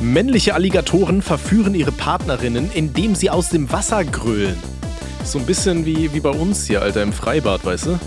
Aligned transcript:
Männliche 0.00 0.54
Alligatoren 0.54 1.20
verführen 1.22 1.74
ihre 1.74 1.92
Partnerinnen, 1.92 2.70
indem 2.72 3.14
sie 3.14 3.28
aus 3.30 3.50
dem 3.50 3.70
Wasser 3.70 4.04
grölen. 4.04 4.56
So 5.24 5.38
ein 5.38 5.44
bisschen 5.46 5.84
wie, 5.84 6.12
wie 6.14 6.20
bei 6.20 6.30
uns 6.30 6.66
hier, 6.66 6.80
Alter, 6.80 7.02
im 7.02 7.12
Freibad, 7.12 7.64
weißt 7.64 7.86
du? 7.86 7.98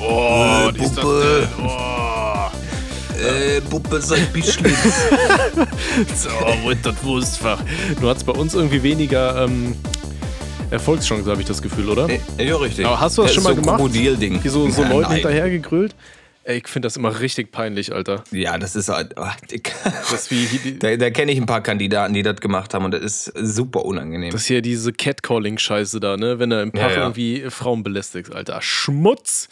Oh, 0.00 0.70
die 0.70 0.82
ist 0.82 0.96
das 0.96 1.04
denn? 1.04 1.48
Oh. 1.62 2.48
Äh, 3.22 3.60
Puppe, 3.60 4.00
sein 4.00 4.26
Bischlitz. 4.32 4.74
so, 6.16 6.30
wo 6.62 6.70
ist 6.70 6.84
das 6.84 6.94
Wurstfach? 7.04 7.60
Du 8.00 8.08
hast 8.08 8.24
bei 8.24 8.32
uns 8.32 8.54
irgendwie 8.54 8.82
weniger 8.82 9.44
ähm, 9.44 9.76
Erfolgschancen, 10.70 11.30
habe 11.30 11.42
ich 11.42 11.46
das 11.46 11.60
Gefühl, 11.60 11.90
oder? 11.90 12.08
Äh, 12.08 12.48
ja, 12.48 12.56
richtig. 12.56 12.86
Aber 12.86 12.98
hast 12.98 13.18
du 13.18 13.22
das 13.22 13.32
Äh, 13.32 13.34
schon 13.34 13.44
mal 13.44 13.54
so 13.54 13.60
gemacht? 13.60 13.76
Krokodil-Ding. 13.76 14.42
Wie 14.42 14.48
so, 14.48 14.68
so 14.70 14.82
Ja, 14.82 14.88
Leuten 14.88 15.02
nein. 15.02 15.12
hinterhergegrölt? 15.16 15.94
Ey, 16.44 16.58
ich 16.58 16.66
finde 16.68 16.86
das 16.86 16.96
immer 16.96 17.20
richtig 17.20 17.52
peinlich, 17.52 17.94
Alter. 17.94 18.24
Ja, 18.32 18.58
das 18.58 18.74
ist 18.74 18.88
halt. 18.88 19.16
ach, 19.16 19.38
Dick. 19.42 19.72
Das 19.84 20.30
wie 20.30 20.76
Da, 20.78 20.96
da 20.96 21.10
kenne 21.10 21.30
ich 21.30 21.38
ein 21.38 21.46
paar 21.46 21.60
Kandidaten, 21.62 22.14
die 22.14 22.22
das 22.22 22.40
gemacht 22.40 22.74
haben 22.74 22.84
und 22.84 22.92
das 22.92 23.02
ist 23.02 23.32
super 23.36 23.84
unangenehm. 23.84 24.32
Das 24.32 24.42
ist 24.42 24.46
hier 24.48 24.60
diese 24.60 24.92
Catcalling-Scheiße 24.92 26.00
da, 26.00 26.16
ne? 26.16 26.40
Wenn 26.40 26.50
er 26.50 26.62
im 26.62 26.72
Park 26.72 26.90
Ja, 26.90 26.96
ja. 26.96 27.02
irgendwie 27.02 27.48
Frauen 27.48 27.84
belästigt, 27.84 28.34
Alter. 28.34 28.60
Schmutz! 28.60 29.48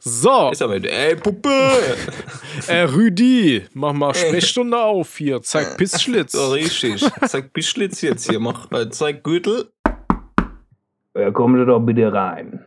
So, 0.00 0.50
ist 0.50 0.60
aber, 0.60 0.74
ey, 0.84 1.14
Puppe! 1.16 1.48
äh, 2.66 2.80
Rüdi, 2.82 3.62
mach 3.72 3.92
mal 3.92 4.12
Sprechstunde 4.14 4.76
auf 4.76 5.16
hier. 5.16 5.40
Zeig 5.40 5.78
Pissschlitz. 5.78 6.32
So 6.32 6.50
richtig. 6.50 7.06
Zeig 7.26 7.52
Bischlitz 7.52 8.02
jetzt 8.02 8.28
hier, 8.28 8.40
mach, 8.40 8.70
äh, 8.72 8.90
zeig 8.90 9.22
Gürtel. 9.22 9.70
Ja, 11.16 11.30
kommen 11.30 11.58
Sie 11.60 11.64
doch 11.64 11.80
bitte 11.80 12.12
rein. 12.12 12.64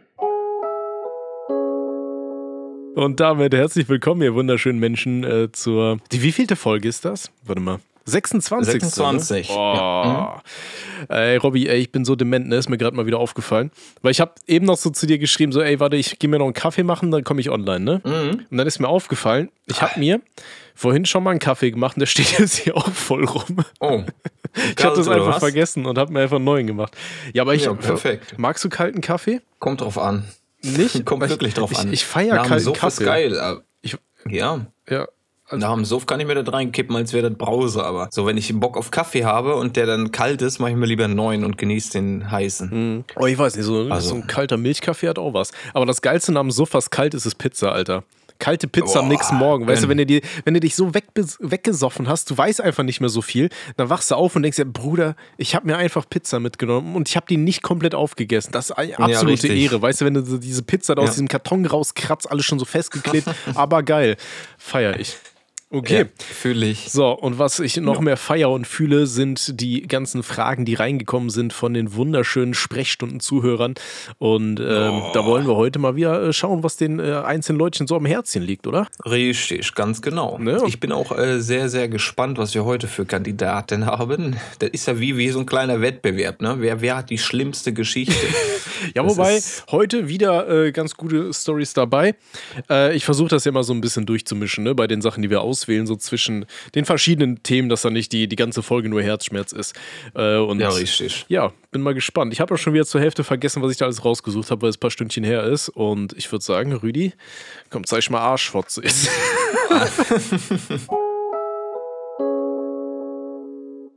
Und 2.98 3.20
damit 3.20 3.54
herzlich 3.54 3.88
willkommen, 3.90 4.24
ihr 4.24 4.34
wunderschönen 4.34 4.80
Menschen, 4.80 5.24
äh, 5.24 5.52
zur. 5.52 6.00
Die 6.12 6.24
wievielte 6.24 6.56
Folge 6.56 6.90
ist 6.90 7.06
das? 7.06 7.30
Warte 7.46 7.62
mal. 7.62 7.78
26. 8.06 8.82
26, 8.82 9.50
Ne? 9.50 9.56
Oh. 9.56 10.26
Ey, 11.08 11.38
Robby, 11.38 11.68
ey, 11.68 11.78
ich 11.78 11.92
bin 11.92 12.06
so 12.06 12.16
dement, 12.16 12.48
ne? 12.48 12.56
Ist 12.56 12.70
mir 12.70 12.80
gerade 12.80 12.96
mal 12.96 13.06
wieder 13.06 13.20
aufgefallen. 13.20 13.70
Weil 14.02 14.10
ich 14.14 14.20
habe 14.20 14.32
eben 14.48 14.66
noch 14.66 14.78
so 14.78 14.90
zu 14.90 15.06
dir 15.06 15.20
geschrieben, 15.20 15.52
so, 15.52 15.62
ey, 15.62 15.80
warte, 15.80 15.96
ich 15.96 16.18
gehe 16.18 16.28
mir 16.28 16.40
noch 16.40 16.46
einen 16.46 16.56
Kaffee 16.56 16.82
machen, 16.82 17.12
dann 17.12 17.24
komme 17.24 17.40
ich 17.40 17.52
online, 17.52 17.82
ne? 17.82 18.02
Mhm. 18.04 18.46
Und 18.50 18.58
dann 18.58 18.66
ist 18.66 18.80
mir 18.80 18.88
aufgefallen, 18.88 19.50
ich 19.68 19.80
habe 19.84 20.00
mir 20.00 20.20
vorhin 20.74 21.06
schon 21.06 21.24
mal 21.24 21.30
einen 21.30 21.40
Kaffee 21.40 21.70
gemacht 21.70 21.98
und 21.98 22.00
der 22.00 22.08
steht 22.08 22.32
jetzt 22.40 22.56
hier 22.56 22.76
auch 22.76 22.92
voll 22.92 23.26
rum. 23.26 23.58
Oh. 23.80 24.06
Ich 24.76 24.84
habe 24.84 24.96
das 24.96 25.08
einfach 25.08 25.38
vergessen 25.38 25.86
und 25.86 26.00
habe 26.00 26.12
mir 26.12 26.22
einfach 26.22 26.38
einen 26.38 26.46
neuen 26.46 26.66
gemacht. 26.66 26.98
Ja, 27.32 27.44
aber 27.44 27.54
ich. 27.54 27.66
Ja, 27.66 27.76
perfekt. 27.76 28.40
Magst 28.40 28.66
du 28.66 28.70
kalten 28.70 29.02
Kaffee? 29.02 29.42
Kommt 29.60 29.82
drauf 29.82 30.00
an. 30.00 30.24
Nicht? 30.76 31.06
Kommt 31.06 31.24
ich- 31.24 31.30
wirklich 31.30 31.54
drauf 31.54 31.72
ich, 31.72 31.80
an. 31.80 31.94
Ich 31.94 32.06
feiere 32.06 32.36
Nach 32.36 32.44
dem 32.44 32.50
kalten 32.50 32.64
Suff 32.66 32.78
Kaffee. 32.80 33.04
ist 33.04 33.06
geil. 33.08 33.40
aber- 33.40 33.62
Ich, 33.82 33.96
Ja. 34.30 34.66
ja. 34.90 35.08
Also, 35.50 35.66
Nach 35.66 35.74
dem 35.76 35.86
Suff 35.86 36.06
kann 36.06 36.20
ich 36.20 36.28
mir 36.28 36.36
das 36.44 36.54
reinkippen, 36.54 36.94
als 36.98 37.14
wäre 37.14 37.30
das 37.30 37.38
Brause. 37.38 37.82
Aber 37.86 38.10
so, 38.12 38.26
wenn 38.26 38.36
ich 38.36 38.54
Bock 38.60 38.76
auf 38.76 38.92
Kaffee 38.92 39.24
habe 39.24 39.56
und 39.56 39.78
der 39.78 39.86
dann 39.86 40.12
kalt 40.12 40.42
ist, 40.42 40.60
mache 40.60 40.72
ich 40.72 40.76
mir 40.76 40.88
lieber 40.88 41.06
einen 41.06 41.16
neuen 41.16 41.46
und 41.46 41.58
genieße 41.58 41.92
den 41.94 42.30
heißen. 42.30 43.06
oh, 43.16 43.26
ich 43.28 43.38
weiß 43.38 43.56
nicht, 43.56 43.64
so, 43.66 43.88
Also- 43.90 44.10
so 44.10 44.16
ein 44.16 44.28
kalter 44.28 44.58
Milchkaffee 44.58 45.08
hat 45.08 45.18
auch 45.18 45.34
was. 45.34 45.52
Aber 45.74 45.86
das 45.86 46.02
Geilste 46.02 46.34
nach 46.34 46.42
dem 46.42 46.52
Suff, 46.52 46.74
was 46.74 46.90
kalt 46.90 47.14
ist, 47.14 47.26
ist 47.26 47.36
Pizza, 47.38 47.72
Alter. 47.72 48.04
Kalte 48.40 48.68
Pizza 48.68 49.00
am 49.00 49.06
Boah, 49.08 49.12
nächsten 49.14 49.36
Morgen. 49.36 49.68
Weißt 49.68 49.84
du, 49.84 49.90
wenn- 49.90 49.98
du, 49.98 50.06
dir, 50.06 50.22
wenn 50.46 50.54
du 50.54 50.60
dich 50.60 50.76
so 50.76 50.94
weg, 50.94 51.06
weggesoffen 51.40 52.08
hast, 52.08 52.30
du 52.30 52.38
weißt 52.38 52.62
einfach 52.62 52.84
nicht 52.84 53.00
mehr 53.00 53.10
so 53.10 53.22
viel, 53.22 53.50
dann 53.78 53.90
wachst 53.90 54.12
du 54.12 54.16
auf 54.16 54.36
und 54.36 54.44
denkst 54.44 54.58
dir, 54.58 54.66
Bruder, 54.66 55.16
ich 55.38 55.56
habe 55.56 55.66
mir 55.68 55.78
einfach 55.78 56.08
Pizza 56.10 56.40
mitgenommen 56.40 56.96
und 56.96 57.10
ich 57.10 57.16
habe 57.16 57.26
die 57.28 57.38
nicht 57.38 57.62
komplett 57.64 57.96
aufgegessen. 57.96 58.52
Das 58.52 58.70
ist 58.70 58.78
eine 58.78 58.98
absolute 59.00 59.44
richtig. 59.44 59.64
Ehre. 59.64 59.82
Weißt 59.82 60.02
du, 60.02 60.06
wenn 60.06 60.14
du 60.14 60.24
so 60.26 60.38
diese 60.38 60.62
Pizza 60.64 60.96
da 60.96 61.02
aus 61.02 61.08
Ja. 61.10 61.14
diesem 61.14 61.28
Karton 61.28 61.66
rauskratzt, 61.66 62.30
alles 62.30 62.46
schon 62.46 62.60
so 62.60 62.66
festgeklebt, 62.66 63.28
aber 63.56 63.84
geil. 63.84 64.18
Feier 64.58 65.00
ich. 65.00 65.16
Okay. 65.70 65.98
Ja, 66.04 66.06
fühle 66.18 66.66
ich. 66.66 66.90
So, 66.90 67.10
und 67.10 67.40
was 67.40 67.60
ich 67.60 67.76
noch 67.76 68.00
mehr 68.00 68.16
feier 68.16 68.50
und 68.52 68.66
fühle, 68.66 69.06
sind 69.06 69.60
die 69.60 69.82
ganzen 69.82 70.24
Fragen, 70.24 70.64
die 70.64 70.76
reingekommen 70.76 71.30
sind 71.30 71.52
von 71.52 71.74
den 71.74 71.94
wunderschönen 71.94 72.54
Sprechstunden-Zuhörern. 72.54 73.76
Und 74.18 74.62
ähm, 74.62 75.02
da 75.14 75.26
wollen 75.26 75.46
wir 75.46 75.58
heute 75.58 75.80
mal 75.80 75.98
wieder 75.98 76.24
äh, 76.24 76.32
schauen, 76.32 76.64
was 76.64 76.78
den 76.78 77.00
äh, 77.00 77.16
einzelnen 77.16 77.60
Leutchen 77.60 77.86
so 77.86 77.98
am 77.98 78.06
Herzchen 78.06 78.44
liegt, 78.44 78.66
oder? 78.66 78.88
Richtig, 79.04 79.76
ganz 79.76 80.02
genau. 80.02 80.38
Ne? 80.38 80.62
Ich 80.68 80.80
bin 80.80 80.94
auch 80.94 81.18
äh, 81.18 81.42
sehr, 81.42 81.68
sehr 81.68 81.90
gespannt, 81.90 82.38
was 82.38 82.54
wir 82.54 82.64
heute 82.64 82.88
für 82.88 83.06
Kandidaten 83.06 83.86
haben. 83.86 84.38
Das 84.60 84.70
ist 84.70 84.88
ja 84.88 85.02
wie, 85.02 85.18
wie 85.18 85.30
so 85.30 85.40
ein 85.40 85.46
kleiner 85.46 85.82
Wettbewerb, 85.82 86.42
ne? 86.42 86.56
Wer, 86.60 86.80
wer 86.80 86.96
hat 86.96 87.10
die 87.10 87.18
schlimmste 87.18 87.74
Geschichte? 87.74 88.16
Ja, 88.94 89.04
Das 89.04 89.18
wobei 89.18 89.40
heute 89.72 90.08
wieder 90.08 90.48
äh, 90.50 90.72
ganz 90.72 90.96
gute 90.96 91.34
Stories 91.34 91.74
dabei. 91.74 92.16
Äh, 92.70 92.96
ich 92.96 93.06
versuche 93.06 93.30
das 93.30 93.44
ja 93.46 93.52
mal 93.52 93.64
so 93.64 93.74
ein 93.74 93.82
bisschen 93.82 94.06
durchzumischen, 94.06 94.64
ne, 94.64 94.76
bei 94.76 94.86
den 94.86 95.02
Sachen, 95.02 95.24
die 95.24 95.32
wir 95.32 95.42
auswählen, 95.58 95.88
so 95.88 95.96
zwischen 95.96 96.46
den 96.76 96.86
verschiedenen 96.86 97.42
Themen, 97.44 97.70
dass 97.70 97.82
da 97.82 97.90
nicht 97.90 98.12
die, 98.12 98.28
die 98.28 98.36
ganze 98.36 98.62
Folge 98.62 98.90
nur 98.90 99.02
Herzschmerz 99.02 99.52
ist. 99.52 99.76
Äh, 100.14 100.38
und 100.38 100.60
Ja, 100.60 100.70
richtig. 100.70 101.26
Ja, 101.28 101.52
bin 101.72 101.82
mal 101.82 101.96
gespannt. 101.96 102.32
Ich 102.34 102.40
habe 102.40 102.54
auch 102.54 102.58
schon 102.58 102.74
wieder 102.74 102.86
zur 102.86 103.02
Hälfte 103.02 103.24
vergessen, 103.24 103.64
was 103.64 103.72
ich 103.72 103.78
da 103.78 103.86
alles 103.86 104.06
rausgesucht 104.06 104.52
habe, 104.52 104.62
weil 104.64 104.70
es 104.70 104.78
ein 104.78 104.80
paar 104.80 104.92
Stündchen 104.92 105.24
her 105.24 105.44
ist. 105.44 105.70
Und 105.70 106.14
ich 106.14 106.32
würde 106.32 106.46
sagen, 106.46 106.74
Rüdi, 106.74 107.14
komm, 107.70 107.86
zeig 107.86 108.10
mal 108.10 108.20
Arschfotze 108.20 108.84
jetzt. 108.84 109.10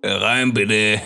Rein 0.03 0.54
bitte. 0.54 1.03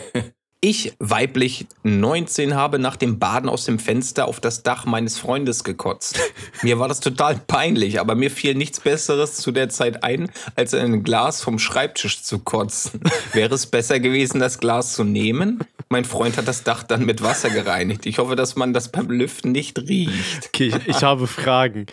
Ich, 0.67 0.95
weiblich 0.99 1.67
19, 1.83 2.55
habe 2.55 2.79
nach 2.79 2.97
dem 2.97 3.19
Baden 3.19 3.51
aus 3.51 3.67
dem 3.67 3.79
Fenster 3.79 4.27
auf 4.27 4.41
das 4.41 4.63
Dach 4.63 4.87
meines 4.87 5.19
Freundes 5.19 5.63
gekotzt. 5.63 6.19
Mir 6.63 6.79
war 6.79 6.89
das 6.89 7.01
total 7.01 7.37
peinlich, 7.37 8.01
aber 8.01 8.15
mir 8.15 8.31
fiel 8.31 8.55
nichts 8.55 8.81
Besseres 8.81 9.35
zu 9.35 9.53
der 9.53 9.69
Zeit 9.69 10.03
ein, 10.03 10.31
als 10.57 10.73
in 10.73 10.81
ein 10.81 11.03
Glas 11.03 11.43
vom 11.43 11.59
Schreibtisch 11.59 12.23
zu 12.23 12.39
kotzen. 12.39 13.03
Wäre 13.35 13.55
es 13.55 13.67
besser 13.67 14.01
gewesen, 14.01 14.41
das 14.41 14.59
Glas 14.59 14.95
zu 14.95 15.05
nehmen? 15.05 15.61
Mein 15.91 16.07
Freund 16.07 16.39
hat 16.39 16.49
das 16.49 16.63
Dach 16.63 16.83
dann 16.83 17.05
mit 17.05 17.23
Wasser 17.23 17.51
gereinigt. 17.51 18.07
Ich 18.07 18.17
hoffe, 18.17 18.35
dass 18.35 18.57
man 18.57 18.73
das 18.73 18.91
beim 18.91 19.11
Lüften 19.11 19.53
nicht 19.53 19.79
riecht. 19.79 20.47
Okay, 20.47 20.69
ich, 20.69 20.89
ich 20.89 21.03
habe 21.03 21.27
Fragen. 21.27 21.85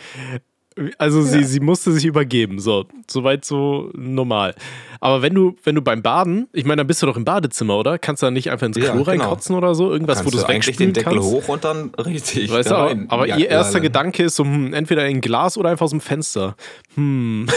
Also 0.98 1.22
sie, 1.22 1.44
sie 1.44 1.60
musste 1.60 1.92
sich 1.92 2.04
übergeben, 2.04 2.58
so, 2.58 2.86
soweit 3.10 3.44
so 3.44 3.90
normal. 3.94 4.54
Aber 5.00 5.20
wenn 5.22 5.34
du, 5.34 5.56
wenn 5.64 5.74
du 5.74 5.82
beim 5.82 6.02
Baden, 6.02 6.48
ich 6.52 6.64
meine, 6.64 6.78
dann 6.80 6.86
bist 6.86 7.02
du 7.02 7.06
doch 7.06 7.16
im 7.16 7.24
Badezimmer, 7.24 7.76
oder? 7.76 7.98
Kannst 7.98 8.22
du 8.22 8.26
da 8.26 8.30
nicht 8.30 8.50
einfach 8.50 8.66
ins 8.66 8.76
Klo 8.76 8.84
Ja, 8.86 8.92
genau. 8.92 9.02
reinkotzen 9.04 9.56
oder 9.56 9.74
so? 9.74 9.90
Irgendwas, 9.90 10.18
wo 10.18 10.30
Kannst 10.30 10.34
du 10.34 10.38
es 10.38 10.44
du 10.44 10.48
eigentlich 10.50 10.66
wegspülen 10.68 10.92
den 10.94 11.02
Deckel 11.04 11.12
kannst? 11.18 11.28
hoch 11.28 11.48
und 11.48 11.64
dann 11.64 11.94
richtig 11.96 12.50
Weißt 12.50 12.70
du, 12.70 12.74
aber, 12.76 12.96
aber 13.08 13.26
Ja, 13.26 13.36
ihr 13.36 13.48
erster 13.48 13.72
klar. 13.80 13.82
Gedanke 13.82 14.22
ist 14.24 14.36
so, 14.36 14.44
hm, 14.44 14.72
entweder 14.72 15.06
in 15.08 15.16
ein 15.16 15.20
Glas 15.20 15.56
oder 15.58 15.70
einfach 15.70 15.84
aus 15.84 15.90
dem 15.90 16.00
Fenster. 16.00 16.56
Hm. 16.94 17.46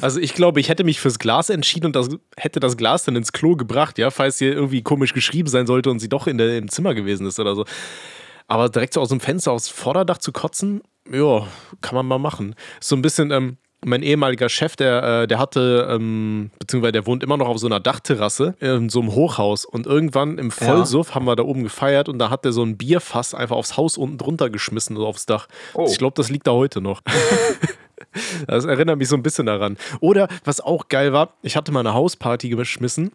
Also 0.00 0.20
ich 0.20 0.34
glaube, 0.34 0.60
ich 0.60 0.68
hätte 0.68 0.84
mich 0.84 1.00
fürs 1.00 1.18
Glas 1.18 1.50
entschieden 1.50 1.86
und 1.86 1.96
das, 1.96 2.08
hätte 2.36 2.60
das 2.60 2.76
Glas 2.76 3.04
dann 3.04 3.16
ins 3.16 3.32
Klo 3.32 3.56
gebracht, 3.56 3.98
ja, 3.98 4.10
falls 4.10 4.38
hier 4.38 4.52
irgendwie 4.52 4.82
komisch 4.82 5.12
geschrieben 5.14 5.48
sein 5.48 5.66
sollte 5.66 5.90
und 5.90 5.98
sie 5.98 6.08
doch 6.08 6.26
in 6.26 6.38
der, 6.38 6.58
im 6.58 6.68
Zimmer 6.68 6.94
gewesen 6.94 7.26
ist 7.26 7.40
oder 7.40 7.54
so. 7.56 7.64
Aber 8.46 8.68
direkt 8.68 8.94
so 8.94 9.00
aus 9.00 9.08
dem 9.08 9.20
Fenster, 9.20 9.52
aufs 9.52 9.68
Vorderdach 9.68 10.18
zu 10.18 10.30
kotzen, 10.32 10.82
ja, 11.10 11.46
kann 11.80 11.94
man 11.94 12.06
mal 12.06 12.18
machen. 12.18 12.54
So 12.80 12.96
ein 12.96 13.02
bisschen, 13.02 13.30
ähm, 13.30 13.56
mein 13.84 14.02
ehemaliger 14.02 14.48
Chef, 14.48 14.76
der, 14.76 15.22
äh, 15.22 15.26
der 15.26 15.38
hatte, 15.38 15.88
ähm, 15.90 16.50
beziehungsweise 16.58 16.92
der 16.92 17.06
wohnt 17.06 17.22
immer 17.22 17.36
noch 17.36 17.48
auf 17.48 17.58
so 17.58 17.66
einer 17.66 17.80
Dachterrasse 17.80 18.54
in 18.60 18.88
so 18.88 19.00
einem 19.00 19.14
Hochhaus. 19.14 19.64
Und 19.64 19.86
irgendwann 19.86 20.38
im 20.38 20.50
Vollsuff 20.50 21.14
haben 21.14 21.26
wir 21.26 21.36
da 21.36 21.42
oben 21.42 21.62
gefeiert 21.62 22.08
und 22.08 22.18
da 22.18 22.30
hat 22.30 22.44
der 22.44 22.52
so 22.52 22.62
ein 22.62 22.76
Bierfass 22.76 23.34
einfach 23.34 23.56
aufs 23.56 23.76
Haus 23.76 23.98
unten 23.98 24.18
drunter 24.18 24.50
geschmissen, 24.50 24.96
so 24.96 25.06
aufs 25.06 25.26
Dach. 25.26 25.48
Oh. 25.74 25.86
Ich 25.88 25.98
glaube, 25.98 26.14
das 26.16 26.30
liegt 26.30 26.46
da 26.46 26.52
heute 26.52 26.80
noch. 26.80 27.02
Das 28.46 28.64
erinnert 28.64 28.98
mich 28.98 29.08
so 29.08 29.16
ein 29.16 29.22
bisschen 29.22 29.46
daran. 29.46 29.76
Oder 30.00 30.28
was 30.44 30.60
auch 30.60 30.88
geil 30.88 31.12
war, 31.12 31.34
ich 31.42 31.56
hatte 31.56 31.72
mal 31.72 31.80
eine 31.80 31.94
Hausparty 31.94 32.48
geschmissen. 32.50 33.12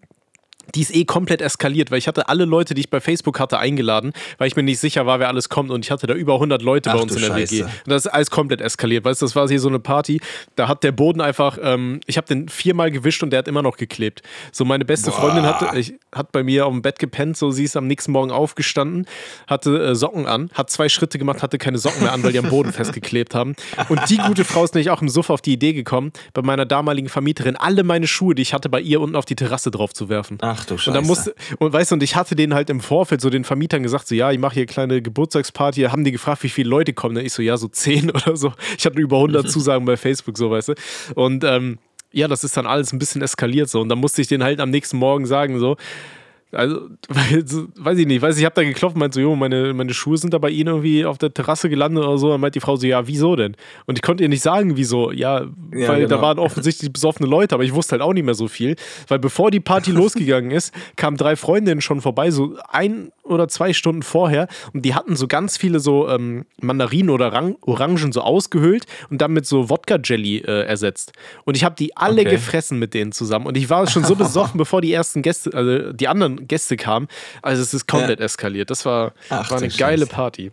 Die 0.75 0.81
ist 0.81 0.95
eh 0.95 1.05
komplett 1.05 1.41
eskaliert, 1.41 1.91
weil 1.91 1.97
ich 1.97 2.07
hatte 2.07 2.29
alle 2.29 2.45
Leute, 2.45 2.73
die 2.73 2.81
ich 2.81 2.89
bei 2.89 2.99
Facebook 2.99 3.39
hatte, 3.39 3.59
eingeladen, 3.59 4.13
weil 4.37 4.47
ich 4.47 4.55
mir 4.55 4.63
nicht 4.63 4.79
sicher 4.79 5.05
war, 5.05 5.19
wer 5.19 5.27
alles 5.27 5.49
kommt. 5.49 5.71
Und 5.71 5.85
ich 5.85 5.91
hatte 5.91 6.07
da 6.07 6.13
über 6.13 6.35
100 6.35 6.61
Leute 6.61 6.89
bei 6.89 6.97
Ach 6.97 7.01
uns 7.01 7.13
du 7.13 7.19
in 7.19 7.25
der 7.25 7.35
WG. 7.35 7.59
Scheiße. 7.59 7.63
Und 7.63 7.89
das 7.89 8.05
ist 8.05 8.11
alles 8.11 8.31
komplett 8.31 8.61
eskaliert. 8.61 9.05
Weißt 9.05 9.21
du, 9.21 9.25
das 9.25 9.35
war 9.35 9.47
hier 9.47 9.59
so 9.59 9.69
eine 9.69 9.79
Party. 9.79 10.21
Da 10.55 10.67
hat 10.67 10.83
der 10.83 10.91
Boden 10.91 11.21
einfach, 11.21 11.57
ähm, 11.61 11.99
ich 12.05 12.17
habe 12.17 12.27
den 12.27 12.49
viermal 12.49 12.91
gewischt 12.91 13.23
und 13.23 13.31
der 13.31 13.39
hat 13.39 13.47
immer 13.47 13.61
noch 13.61 13.77
geklebt. 13.77 14.21
So, 14.51 14.65
meine 14.65 14.85
beste 14.85 15.11
Boah. 15.11 15.21
Freundin 15.21 15.45
hatte, 15.45 15.77
ich, 15.77 15.93
hat 16.13 16.31
bei 16.31 16.43
mir 16.43 16.65
auf 16.65 16.73
dem 16.73 16.81
Bett 16.81 16.99
gepennt. 16.99 17.37
So, 17.37 17.51
sie 17.51 17.63
ist 17.63 17.77
am 17.77 17.87
nächsten 17.87 18.11
Morgen 18.11 18.31
aufgestanden, 18.31 19.05
hatte 19.47 19.77
äh, 19.83 19.95
Socken 19.95 20.25
an, 20.25 20.49
hat 20.53 20.69
zwei 20.69 20.89
Schritte 20.89 21.17
gemacht, 21.17 21.43
hatte 21.43 21.57
keine 21.57 21.77
Socken 21.77 22.03
mehr 22.03 22.13
an, 22.13 22.23
weil 22.23 22.31
die 22.31 22.39
am 22.39 22.49
Boden 22.49 22.71
festgeklebt 22.71 23.35
haben. 23.35 23.55
Und 23.89 24.09
die 24.09 24.17
gute 24.17 24.43
Frau 24.43 24.63
ist 24.63 24.75
nämlich 24.75 24.89
auch 24.89 25.01
im 25.01 25.09
Suff 25.09 25.29
auf 25.29 25.41
die 25.41 25.53
Idee 25.53 25.73
gekommen, 25.73 26.11
bei 26.33 26.41
meiner 26.41 26.65
damaligen 26.65 27.09
Vermieterin 27.09 27.55
alle 27.55 27.83
meine 27.83 28.07
Schuhe, 28.07 28.35
die 28.35 28.41
ich 28.41 28.53
hatte, 28.53 28.69
bei 28.69 28.81
ihr 28.81 29.01
unten 29.01 29.15
auf 29.15 29.25
die 29.25 29.35
Terrasse 29.35 29.71
drauf 29.71 29.93
zu 29.93 30.09
werfen. 30.09 30.37
Ach 30.41 30.58
du 30.65 30.77
Scheiße. 30.77 30.89
Und 30.89 30.95
dann 30.95 31.07
musste, 31.07 31.35
und 31.59 31.73
weißt 31.73 31.91
du, 31.91 31.95
und 31.95 32.03
ich 32.03 32.15
hatte 32.15 32.35
denen 32.35 32.53
halt 32.53 32.69
im 32.69 32.79
Vorfeld 32.79 33.21
so 33.21 33.29
den 33.29 33.43
Vermietern 33.43 33.83
gesagt, 33.83 34.07
so 34.07 34.15
ja, 34.15 34.31
ich 34.31 34.39
mache 34.39 34.55
hier 34.55 34.65
kleine 34.65 35.01
Geburtstagsparty, 35.01 35.81
haben 35.83 36.03
die 36.03 36.11
gefragt, 36.11 36.43
wie 36.43 36.49
viele 36.49 36.69
Leute 36.69 36.93
kommen. 36.93 37.15
Da 37.15 37.21
ich 37.21 37.33
so, 37.33 37.41
ja, 37.41 37.57
so 37.57 37.67
zehn 37.67 38.09
oder 38.11 38.35
so. 38.35 38.53
Ich 38.77 38.85
hatte 38.85 38.99
über 38.99 39.17
100 39.17 39.49
Zusagen 39.49 39.85
bei 39.85 39.97
Facebook, 39.97 40.37
so, 40.37 40.51
weißt 40.51 40.69
du. 40.69 40.73
Und 41.15 41.43
ähm, 41.43 41.79
ja, 42.11 42.27
das 42.27 42.43
ist 42.43 42.57
dann 42.57 42.65
alles 42.65 42.91
ein 42.91 42.99
bisschen 42.99 43.21
eskaliert 43.21 43.69
so. 43.69 43.81
Und 43.81 43.89
dann 43.89 43.99
musste 43.99 44.21
ich 44.21 44.27
denen 44.27 44.43
halt 44.43 44.59
am 44.59 44.69
nächsten 44.69 44.97
Morgen 44.97 45.25
sagen, 45.25 45.59
so, 45.59 45.77
Also, 46.51 46.89
weiß 47.09 47.97
ich 47.99 48.07
nicht, 48.07 48.21
weiß 48.21 48.37
ich, 48.37 48.45
habe 48.45 48.55
da 48.55 48.63
geklopft 48.63 48.95
und 48.95 48.99
meinte 48.99 49.15
so, 49.15 49.21
jo, 49.21 49.35
meine, 49.35 49.73
meine 49.73 49.93
Schuhe 49.93 50.17
sind 50.17 50.33
da 50.33 50.39
bei 50.39 50.49
Ihnen 50.49 50.67
irgendwie 50.69 51.05
auf 51.05 51.17
der 51.19 51.33
Terrasse 51.33 51.69
gelandet 51.69 52.03
oder 52.03 52.17
so. 52.17 52.29
Dann 52.29 52.41
meint 52.41 52.55
die 52.55 52.59
Frau 52.59 52.75
so, 52.75 52.87
ja, 52.87 53.07
wieso 53.07 53.35
denn? 53.35 53.55
Und 53.85 53.97
ich 53.97 54.01
konnte 54.01 54.23
ihr 54.23 54.29
nicht 54.29 54.41
sagen, 54.41 54.75
wieso. 54.75 55.11
Ja, 55.11 55.41
Ja, 55.73 55.87
weil 55.89 56.01
da 56.01 56.15
genau. 56.15 56.21
waren 56.21 56.39
offensichtlich 56.39 56.91
besoffene 56.91 57.29
Leute, 57.29 57.53
aber 57.55 57.63
ich 57.63 57.73
wusste 57.73 57.91
halt 57.93 58.01
auch 58.01 58.13
nicht 58.13 58.25
mehr 58.25 58.33
so 58.33 58.47
viel. 58.47 58.75
Weil 59.07 59.19
bevor 59.19 59.51
die 59.51 59.59
Party 59.59 59.91
losgegangen 59.99 60.51
ist, 60.51 60.73
kamen 60.95 61.17
drei 61.17 61.35
Freundinnen 61.35 61.81
schon 61.81 62.01
vorbei, 62.01 62.31
so 62.31 62.57
ein 62.69 63.11
oder 63.23 63.47
zwei 63.47 63.73
Stunden 63.73 64.01
vorher. 64.01 64.47
Und 64.73 64.85
die 64.85 64.95
hatten 64.95 65.15
so 65.15 65.27
ganz 65.27 65.55
viele 65.55 65.79
so 65.79 66.09
ähm, 66.09 66.45
Mandarinen 66.61 67.11
oder 67.11 67.31
Rang 67.31 67.57
Orangen 67.61 68.11
so 68.11 68.21
ausgehöhlt 68.21 68.85
und 69.11 69.21
dann 69.21 69.33
mit 69.33 69.45
so 69.45 69.69
Wodka-Jelly 69.69 70.37
äh, 70.39 70.63
ersetzt. 70.63 71.11
Und 71.45 71.55
ich 71.55 71.63
habe 71.63 71.75
die 71.77 71.95
alle 71.95 72.21
Okay. 72.21 72.31
gefressen 72.31 72.79
mit 72.79 72.95
denen 72.95 73.11
zusammen. 73.11 73.45
Und 73.45 73.55
ich 73.55 73.69
war 73.69 73.85
schon 73.87 74.03
so 74.03 74.15
besoffen, 74.15 74.57
bevor 74.57 74.81
die 74.81 74.91
ersten 74.91 75.21
Gäste, 75.21 75.53
also 75.53 75.93
die 75.93 76.07
anderen 76.07 76.38
Gäste 76.47 76.77
kamen. 76.77 77.07
Also 77.41 77.61
es 77.61 77.73
ist 77.73 77.87
komplett 77.87 78.19
eskaliert. 78.19 78.69
Das 78.69 78.85
war, 78.85 79.13
Ach, 79.29 79.49
war 79.51 79.57
eine 79.57 79.69
geile 79.69 80.03
Scheiße. 80.05 80.11
Party. 80.11 80.51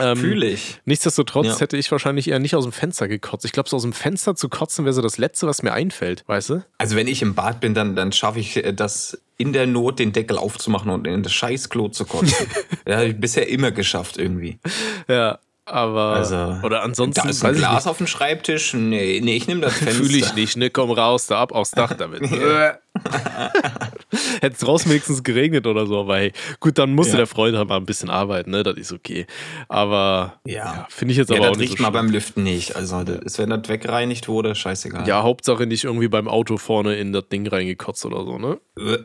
Ähm, 0.00 0.16
Fühle 0.16 0.46
ich. 0.48 0.80
Nichtsdestotrotz 0.86 1.46
Ja. 1.46 1.60
hätte 1.60 1.76
ich 1.76 1.92
wahrscheinlich 1.92 2.28
eher 2.28 2.38
nicht 2.38 2.54
aus 2.56 2.64
dem 2.64 2.72
Fenster 2.72 3.06
gekotzt. 3.06 3.44
Ich 3.44 3.52
glaube, 3.52 3.68
so 3.68 3.76
aus 3.76 3.82
dem 3.82 3.92
Fenster 3.92 4.34
zu 4.34 4.48
kotzen 4.48 4.86
wäre 4.86 4.94
so 4.94 5.02
das 5.02 5.18
Letzte, 5.18 5.46
was 5.46 5.62
mir 5.62 5.74
einfällt, 5.74 6.24
weißt 6.26 6.50
du? 6.50 6.64
Also 6.78 6.96
wenn 6.96 7.06
ich 7.06 7.20
im 7.20 7.34
Bad 7.34 7.60
bin, 7.60 7.74
dann, 7.74 7.94
dann 7.94 8.10
schaffe 8.10 8.40
ich 8.40 8.56
äh, 8.56 8.72
das 8.72 9.20
in 9.36 9.52
der 9.52 9.66
Not, 9.66 9.98
den 9.98 10.12
Deckel 10.12 10.38
aufzumachen 10.38 10.90
und 10.90 11.06
in 11.06 11.22
das 11.22 11.32
Scheißklo 11.34 11.88
zu 11.90 12.06
kotzen. 12.06 12.46
ja, 12.86 12.96
habe 12.96 13.08
ich 13.08 13.20
bisher 13.20 13.46
immer 13.48 13.72
geschafft 13.72 14.16
irgendwie. 14.16 14.58
Ja, 15.06 15.38
aber. 15.66 16.14
Also, 16.14 16.56
oder 16.62 16.82
ansonsten. 16.82 17.22
Da 17.22 17.28
ist 17.28 17.44
ein 17.44 17.54
Glas 17.54 17.86
auf 17.86 17.98
dem 17.98 18.06
Schreibtisch. 18.06 18.72
Nee, 18.72 19.20
nee, 19.22 19.36
ich 19.36 19.46
nehme 19.48 19.60
das 19.60 19.74
Fenster. 19.78 20.02
Fühle 20.02 20.16
ich 20.16 20.34
nicht, 20.34 20.56
ne? 20.56 20.70
Komm 20.70 20.92
raus, 20.92 21.26
da 21.26 21.40
ab 21.40 21.52
aufs 21.52 21.72
Dach 21.72 21.92
damit. 21.94 22.22
Hätte 24.40 24.54
es 24.54 24.58
draußen 24.58 24.90
wenigstens 24.90 25.22
geregnet 25.22 25.66
oder 25.66 25.86
so, 25.86 26.00
aber 26.00 26.16
hey, 26.18 26.32
gut, 26.60 26.78
dann 26.78 26.94
musste 26.94 27.12
Ja. 27.12 27.18
der 27.18 27.26
Freund 27.26 27.56
halt 27.56 27.68
mal 27.68 27.76
ein 27.76 27.86
bisschen 27.86 28.10
arbeiten, 28.10 28.50
ne? 28.50 28.62
Das 28.62 28.76
ist 28.76 28.92
okay. 28.92 29.26
Aber 29.68 30.40
Ja. 30.46 30.86
finde 30.90 31.12
ich 31.12 31.18
jetzt 31.18 31.30
Ja, 31.30 31.36
aber 31.36 31.46
auch 31.46 31.50
das 31.52 31.58
nicht 31.58 31.70
riecht 31.70 31.78
so 31.78 31.82
mal 31.84 31.90
schlimm. 31.90 32.06
beim 32.06 32.12
Lüften 32.12 32.42
nicht. 32.44 32.76
Also, 32.76 33.02
das 33.02 33.38
wenn 33.38 33.50
das 33.50 33.68
weggereinigt 33.68 34.28
wurde, 34.28 34.54
scheißegal. 34.54 35.06
Ja, 35.08 35.22
Hauptsache 35.22 35.66
nicht 35.66 35.84
irgendwie 35.84 36.08
beim 36.08 36.28
Auto 36.28 36.56
vorne 36.58 36.94
in 36.96 37.12
das 37.12 37.28
Ding 37.28 37.46
reingekotzt 37.46 38.04
oder 38.06 38.24
so, 38.24 38.38
ne? 38.38 38.58
Äh, 38.78 38.98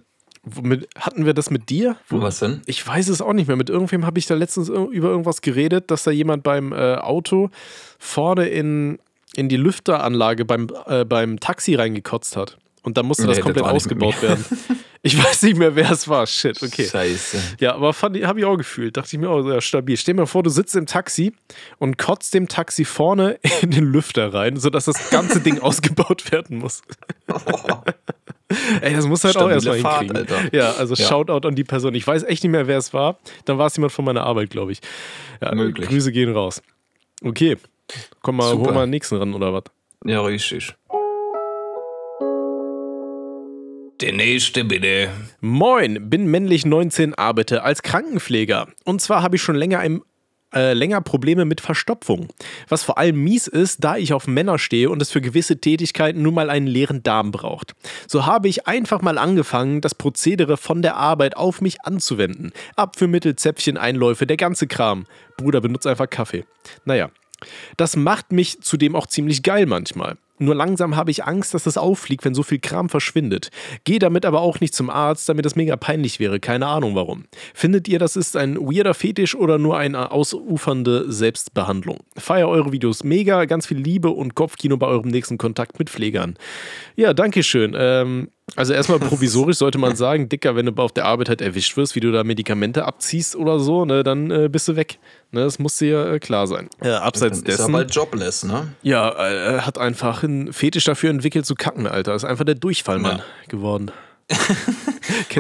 hatten 0.98 1.26
wir 1.26 1.34
das 1.34 1.50
mit 1.50 1.70
dir? 1.70 1.98
Wo- 2.08 2.22
Was 2.22 2.40
denn? 2.40 2.62
Ich 2.66 2.86
weiß 2.88 3.10
es 3.10 3.22
auch 3.22 3.34
nicht 3.34 3.48
mehr. 3.48 3.58
Mit 3.58 3.70
irgendwem 3.70 4.06
habe 4.06 4.20
ich 4.20 4.26
da 4.26 4.36
letztens 4.36 4.70
über 4.70 5.10
irgendwas 5.10 5.42
geredet, 5.42 5.92
dass 5.92 6.04
da 6.04 6.12
jemand 6.12 6.44
beim 6.44 6.72
äh, 6.72 6.96
Auto 6.96 7.50
vorne 7.98 8.48
in, 8.48 9.00
in 9.36 9.50
die 9.50 9.58
Lüfteranlage 9.58 10.46
beim, 10.46 10.68
äh, 10.86 11.04
beim 11.04 11.40
Taxi 11.40 11.76
reingekotzt 11.76 12.38
hat. 12.38 12.58
Und 12.84 12.98
dann 12.98 13.06
musste 13.06 13.24
Nee, 13.24 13.28
das 13.30 13.38
das 13.38 13.44
komplett 13.46 13.66
mit 13.66 13.74
ausgebaut 13.76 14.22
werden. 14.22 14.46
Ich 15.02 15.18
weiß 15.18 15.44
nicht 15.44 15.58
mehr, 15.58 15.76
wer 15.76 15.92
es 15.92 16.08
war. 16.10 16.28
Shit, 16.28 16.62
okay. 16.62 16.86
Scheiße. 16.86 17.38
Ja, 17.60 17.76
aber 17.76 17.94
habe 17.94 18.18
ich 18.40 18.46
auch 18.46 18.58
gefühlt. 18.58 18.98
Dachte 18.98 19.16
ich 19.16 19.20
mir 19.20 19.30
auch, 19.30 19.48
ja, 19.48 19.62
stabil. 19.62 19.96
Stell 19.96 20.14
dir 20.16 20.22
mal 20.22 20.26
vor, 20.26 20.44
du 20.44 20.50
sitzt 20.50 20.76
im 20.76 20.86
Taxi 20.86 21.34
und 21.78 21.98
kotzt 21.98 22.34
dem 22.34 22.48
Taxi 22.50 22.84
vorne 22.84 23.40
in 23.62 23.72
den 23.72 23.86
Lüfter 23.86 24.34
rein, 24.34 24.58
sodass 24.58 24.86
das 24.86 25.10
ganze 25.10 25.40
Ding 25.40 25.60
ausgebaut 25.62 26.32
werden 26.32 26.58
muss. 26.58 26.82
Ey, 28.82 28.96
das 28.96 29.06
muss 29.06 29.24
halt 29.24 29.38
auch 29.38 29.42
Stabile 29.42 29.56
erstmal 29.56 29.80
Fahrt, 29.80 30.00
hinkriegen. 30.02 30.18
Alter. 30.36 30.56
Ja, 30.56 30.72
also 30.74 30.96
Ja. 30.96 31.06
Shoutout 31.08 31.48
an 31.48 31.56
die 31.56 31.64
Person. 31.64 31.94
Ich 31.94 32.06
weiß 32.06 32.24
echt 32.24 32.44
nicht 32.44 32.52
mehr, 32.52 32.68
wer 32.68 32.78
es 32.80 32.94
war. 32.94 33.20
Dann 33.46 33.58
war 33.58 33.68
es 33.68 33.76
jemand 33.76 33.94
von 33.94 34.04
meiner 34.06 34.24
Arbeit, 34.24 34.50
glaube 34.50 34.72
ich. 34.72 34.80
Ja, 35.42 35.54
Möglich. 35.54 35.88
Grüße 35.88 36.12
gehen 36.12 36.34
raus. 36.34 36.62
Okay. 37.24 37.58
Komm 38.22 38.38
mal, 38.38 38.50
Super. 38.52 38.66
hol 38.66 38.74
mal 38.74 38.86
den 38.86 38.90
nächsten 38.92 39.16
ran, 39.18 39.34
oder 39.34 39.54
was? 39.54 39.64
Ja, 40.04 40.22
richtig. 40.22 40.74
Der 44.02 44.14
nächste 44.14 44.64
bitte. 44.64 45.10
Moin, 45.42 46.10
bin 46.10 46.28
männlich 46.32 46.66
19, 46.66 47.16
arbeite 47.16 47.64
als 47.64 47.84
Krankenpfleger. 47.84 48.70
Und 48.86 49.02
zwar 49.02 49.22
habe 49.22 49.36
ich 49.36 49.42
schon 49.42 49.58
länger 49.58 49.80
ein 49.80 50.02
äh, 50.54 50.74
länger 50.74 51.02
Probleme 51.02 51.44
mit 51.44 51.60
Verstopfung. 51.60 52.30
Was 52.70 52.82
vor 52.82 52.98
allem 52.98 53.22
mies 53.22 53.48
ist, 53.48 53.84
da 53.84 53.98
ich 53.98 54.14
auf 54.14 54.26
Männer 54.26 54.58
stehe 54.58 54.90
und 54.90 55.02
es 55.02 55.12
für 55.12 55.20
gewisse 55.20 55.60
Tätigkeiten 55.60 56.22
nun 56.22 56.34
mal 56.34 56.50
einen 56.50 56.66
leeren 56.66 57.04
Darm 57.04 57.32
braucht. 57.32 57.74
So 58.08 58.26
habe 58.26 58.48
ich 58.48 58.68
einfach 58.68 59.02
mal 59.02 59.18
angefangen, 59.18 59.82
das 59.82 59.96
Prozedere 59.96 60.56
von 60.56 60.82
der 60.82 60.96
Arbeit 60.96 61.36
auf 61.36 61.60
mich 61.60 61.82
anzuwenden. 61.82 62.52
Abführmittel, 62.78 63.36
Zäpfchen, 63.36 63.78
Einläufe, 63.78 64.26
der 64.26 64.38
ganze 64.38 64.66
Kram. 64.66 65.06
Bruder, 65.38 65.60
benutzt 65.60 65.86
einfach 65.86 66.10
Kaffee. 66.10 66.46
Naja. 66.86 67.12
Das 67.78 67.96
macht 67.96 68.32
mich 68.32 68.62
zudem 68.62 68.96
auch 68.96 69.08
ziemlich 69.08 69.44
geil 69.44 69.66
manchmal. 69.66 70.18
Nur 70.40 70.56
langsam 70.56 70.96
habe 70.96 71.12
ich 71.12 71.26
Angst, 71.26 71.54
dass 71.54 71.64
das 71.64 71.78
auffliegt, 71.78 72.26
wenn 72.26 72.34
so 72.34 72.44
viel 72.44 72.60
Kram 72.60 72.90
verschwindet. 72.90 73.50
Gehe 73.84 74.00
damit 74.00 74.26
aber 74.26 74.42
auch 74.42 74.60
nicht 74.60 74.74
zum 74.74 74.90
Arzt, 74.90 75.28
da 75.30 75.34
mir 75.34 75.42
das 75.42 75.56
mega 75.56 75.76
peinlich 75.76 76.20
wäre. 76.20 76.40
Keine 76.40 76.68
Ahnung 76.68 76.96
warum. 76.96 77.26
Findet 77.54 77.88
ihr, 77.88 78.00
das 78.00 78.16
ist 78.16 78.36
ein 78.36 78.58
weirder 78.58 78.94
Fetisch 78.94 79.36
oder 79.36 79.58
nur 79.58 79.78
eine 79.78 80.12
ausufernde 80.12 81.12
Selbstbehandlung? 81.12 82.00
Feier 82.18 82.48
eure 82.48 82.72
Videos 82.72 83.04
mega, 83.04 83.46
ganz 83.46 83.68
viel 83.68 83.78
Liebe 83.78 84.10
und 84.10 84.36
Kopfkino 84.36 84.78
bei 84.78 84.88
eurem 84.88 85.10
nächsten 85.10 85.38
Kontakt 85.38 85.78
mit 85.78 85.90
Pflegern. 85.90 86.36
Ja, 86.96 87.14
danke 87.14 87.44
schön. 87.44 87.76
Ähm, 87.78 88.30
also 88.56 88.74
erstmal 88.74 89.00
provisorisch 89.10 89.58
sollte 89.58 89.78
man 89.78 89.96
sagen, 89.96 90.30
Dicker, 90.30 90.56
wenn 90.56 90.66
du 90.66 90.74
auf 90.82 90.92
der 90.92 91.06
Arbeit 91.06 91.30
halt 91.30 91.42
erwischt 91.42 91.76
wirst, 91.78 91.96
wie 91.96 92.00
du 92.00 92.12
da 92.12 92.24
Medikamente 92.24 92.86
abziehst 92.86 93.36
oder 93.36 93.60
so, 93.60 93.86
ne, 93.86 94.04
dann 94.04 94.32
äh, 94.32 94.50
bist 94.50 94.68
du 94.68 94.76
weg. 94.76 95.00
Ne, 95.32 95.42
das 95.42 95.60
muss 95.60 95.78
dir 95.78 95.88
ja 95.90 96.14
äh, 96.14 96.20
klar 96.20 96.48
sein. 96.48 96.70
Äh, 96.82 96.90
abseits 96.90 97.40
ist 97.40 97.48
er 97.48 97.58
dessen. 97.58 97.72
bald 97.72 97.94
jobless, 97.94 98.44
ne? 98.44 98.70
Ja, 98.82 99.10
äh, 99.10 99.54
er 99.56 99.66
hat 99.66 99.78
einfach 99.78 100.24
einen 100.24 100.52
Fetisch 100.54 100.86
dafür 100.86 101.10
entwickelt 101.10 101.46
zu 101.46 101.56
kacken, 101.56 101.88
Alter. 101.88 102.16
Ist 102.16 102.26
einfach 102.26 102.46
der 102.46 102.56
Durchfallmann 102.56 103.18
Ja. 103.18 103.24
geworden. 103.48 103.92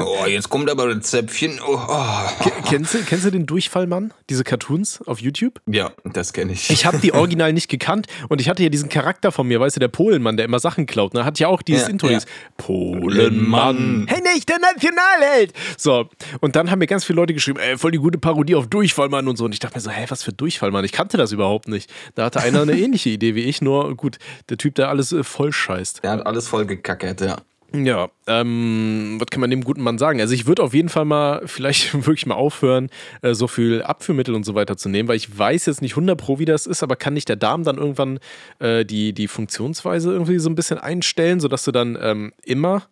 Oh, 0.01 0.25
jetzt 0.25 0.49
kommt 0.49 0.69
aber 0.69 0.85
ein 0.87 1.01
Zäpfchen. 1.01 1.59
Oh, 1.65 1.79
oh. 1.87 2.43
Ke- 2.43 2.51
Kennst 2.67 2.93
du, 2.93 2.99
kennst 3.03 3.25
du 3.25 3.31
den 3.31 3.45
Durchfallmann? 3.45 4.13
Diese 4.29 4.43
Cartoons 4.43 5.01
auf 5.05 5.19
YouTube? 5.21 5.61
Ja, 5.67 5.91
das 6.05 6.33
kenne 6.33 6.53
ich. 6.53 6.69
Ich 6.69 6.85
habe 6.85 6.97
die 6.99 7.13
original 7.13 7.53
nicht 7.53 7.69
gekannt 7.69 8.07
und 8.29 8.41
ich 8.41 8.49
hatte 8.49 8.63
ja 8.63 8.69
diesen 8.69 8.89
Charakter 8.89 9.31
von 9.31 9.47
mir, 9.47 9.59
weißt 9.59 9.75
du, 9.75 9.79
der 9.79 9.87
Polenmann, 9.89 10.37
der 10.37 10.45
immer 10.45 10.59
Sachen 10.59 10.85
klaut. 10.85 11.13
Ne? 11.13 11.23
Hat 11.25 11.37
ja 11.39 11.47
auch 11.47 11.61
dieses 11.61 11.83
Ja, 11.83 11.89
Intro, 11.89 12.09
ja. 12.09 12.19
Polenmann. 12.57 14.05
Hey, 14.09 14.21
nicht 14.33 14.49
der 14.49 14.59
Nationalheld! 14.59 15.53
So, 15.77 16.09
und 16.39 16.55
dann 16.55 16.71
haben 16.71 16.79
mir 16.79 16.87
ganz 16.87 17.03
viele 17.03 17.17
Leute 17.17 17.33
geschrieben, 17.33 17.59
ey, 17.59 17.77
voll 17.77 17.91
die 17.91 17.97
gute 17.99 18.17
Parodie 18.17 18.55
auf 18.55 18.67
Durchfallmann 18.67 19.27
und 19.27 19.37
so. 19.37 19.45
Und 19.45 19.53
ich 19.53 19.59
dachte 19.59 19.75
mir 19.77 19.81
so, 19.81 19.89
hä, 19.91 20.05
was 20.09 20.23
für 20.23 20.33
Durchfallmann? 20.33 20.83
Ich 20.85 20.91
kannte 20.91 21.17
das 21.17 21.31
überhaupt 21.31 21.67
nicht. 21.67 21.91
Da 22.15 22.25
hatte 22.25 22.39
einer 22.41 22.61
eine 22.63 22.73
ähnliche 22.79 23.09
Idee 23.09 23.35
wie 23.35 23.43
ich, 23.43 23.61
nur 23.61 23.95
gut, 23.95 24.17
der 24.49 24.57
Typ, 24.57 24.75
der 24.75 24.89
alles 24.89 25.11
äh, 25.11 25.23
voll 25.23 25.51
scheißt. 25.51 26.03
Der 26.03 26.11
hat 26.11 26.25
alles 26.25 26.47
voll 26.47 26.65
gekackert, 26.65 27.21
ja. 27.21 27.37
Ja, 27.71 28.09
ähm, 28.25 29.17
was 29.19 29.27
kann 29.27 29.41
man 29.41 29.51
dem 29.51 29.63
guten 29.63 29.81
Mann 29.81 29.99
sagen? 29.99 30.19
Also 30.21 30.33
ich 30.33 30.47
würde 30.47 30.63
auf 30.63 30.73
jeden 30.73 30.89
Fall 30.89 31.05
mal 31.05 31.43
vielleicht 31.45 31.93
wirklich 31.93 32.25
mal 32.25 32.35
aufhören, 32.35 32.89
äh, 33.21 33.33
so 33.33 33.47
viel 33.47 33.83
Abführmittel 33.83 34.33
und 34.33 34.43
so 34.43 34.55
weiter 34.55 34.75
zu 34.75 34.89
nehmen, 34.89 35.07
weil 35.07 35.17
ich 35.17 35.37
weiß 35.37 35.67
jetzt 35.67 35.81
nicht 35.81 35.93
100 35.93 36.17
pro, 36.17 36.39
wie 36.39 36.45
das 36.45 36.65
ist, 36.65 36.81
aber 36.81 36.95
kann 36.95 37.13
nicht 37.13 37.29
der 37.29 37.35
Darm 37.35 37.63
dann 37.63 37.77
irgendwann 37.77 38.19
äh, 38.59 38.85
die, 38.85 39.13
die 39.13 39.27
Funktionsweise 39.27 40.11
irgendwie 40.11 40.39
so 40.39 40.49
ein 40.49 40.55
bisschen 40.55 40.79
einstellen, 40.79 41.39
sodass 41.39 41.63
du 41.63 41.71
dann 41.71 41.97
ähm, 42.01 42.33
immer 42.43 42.87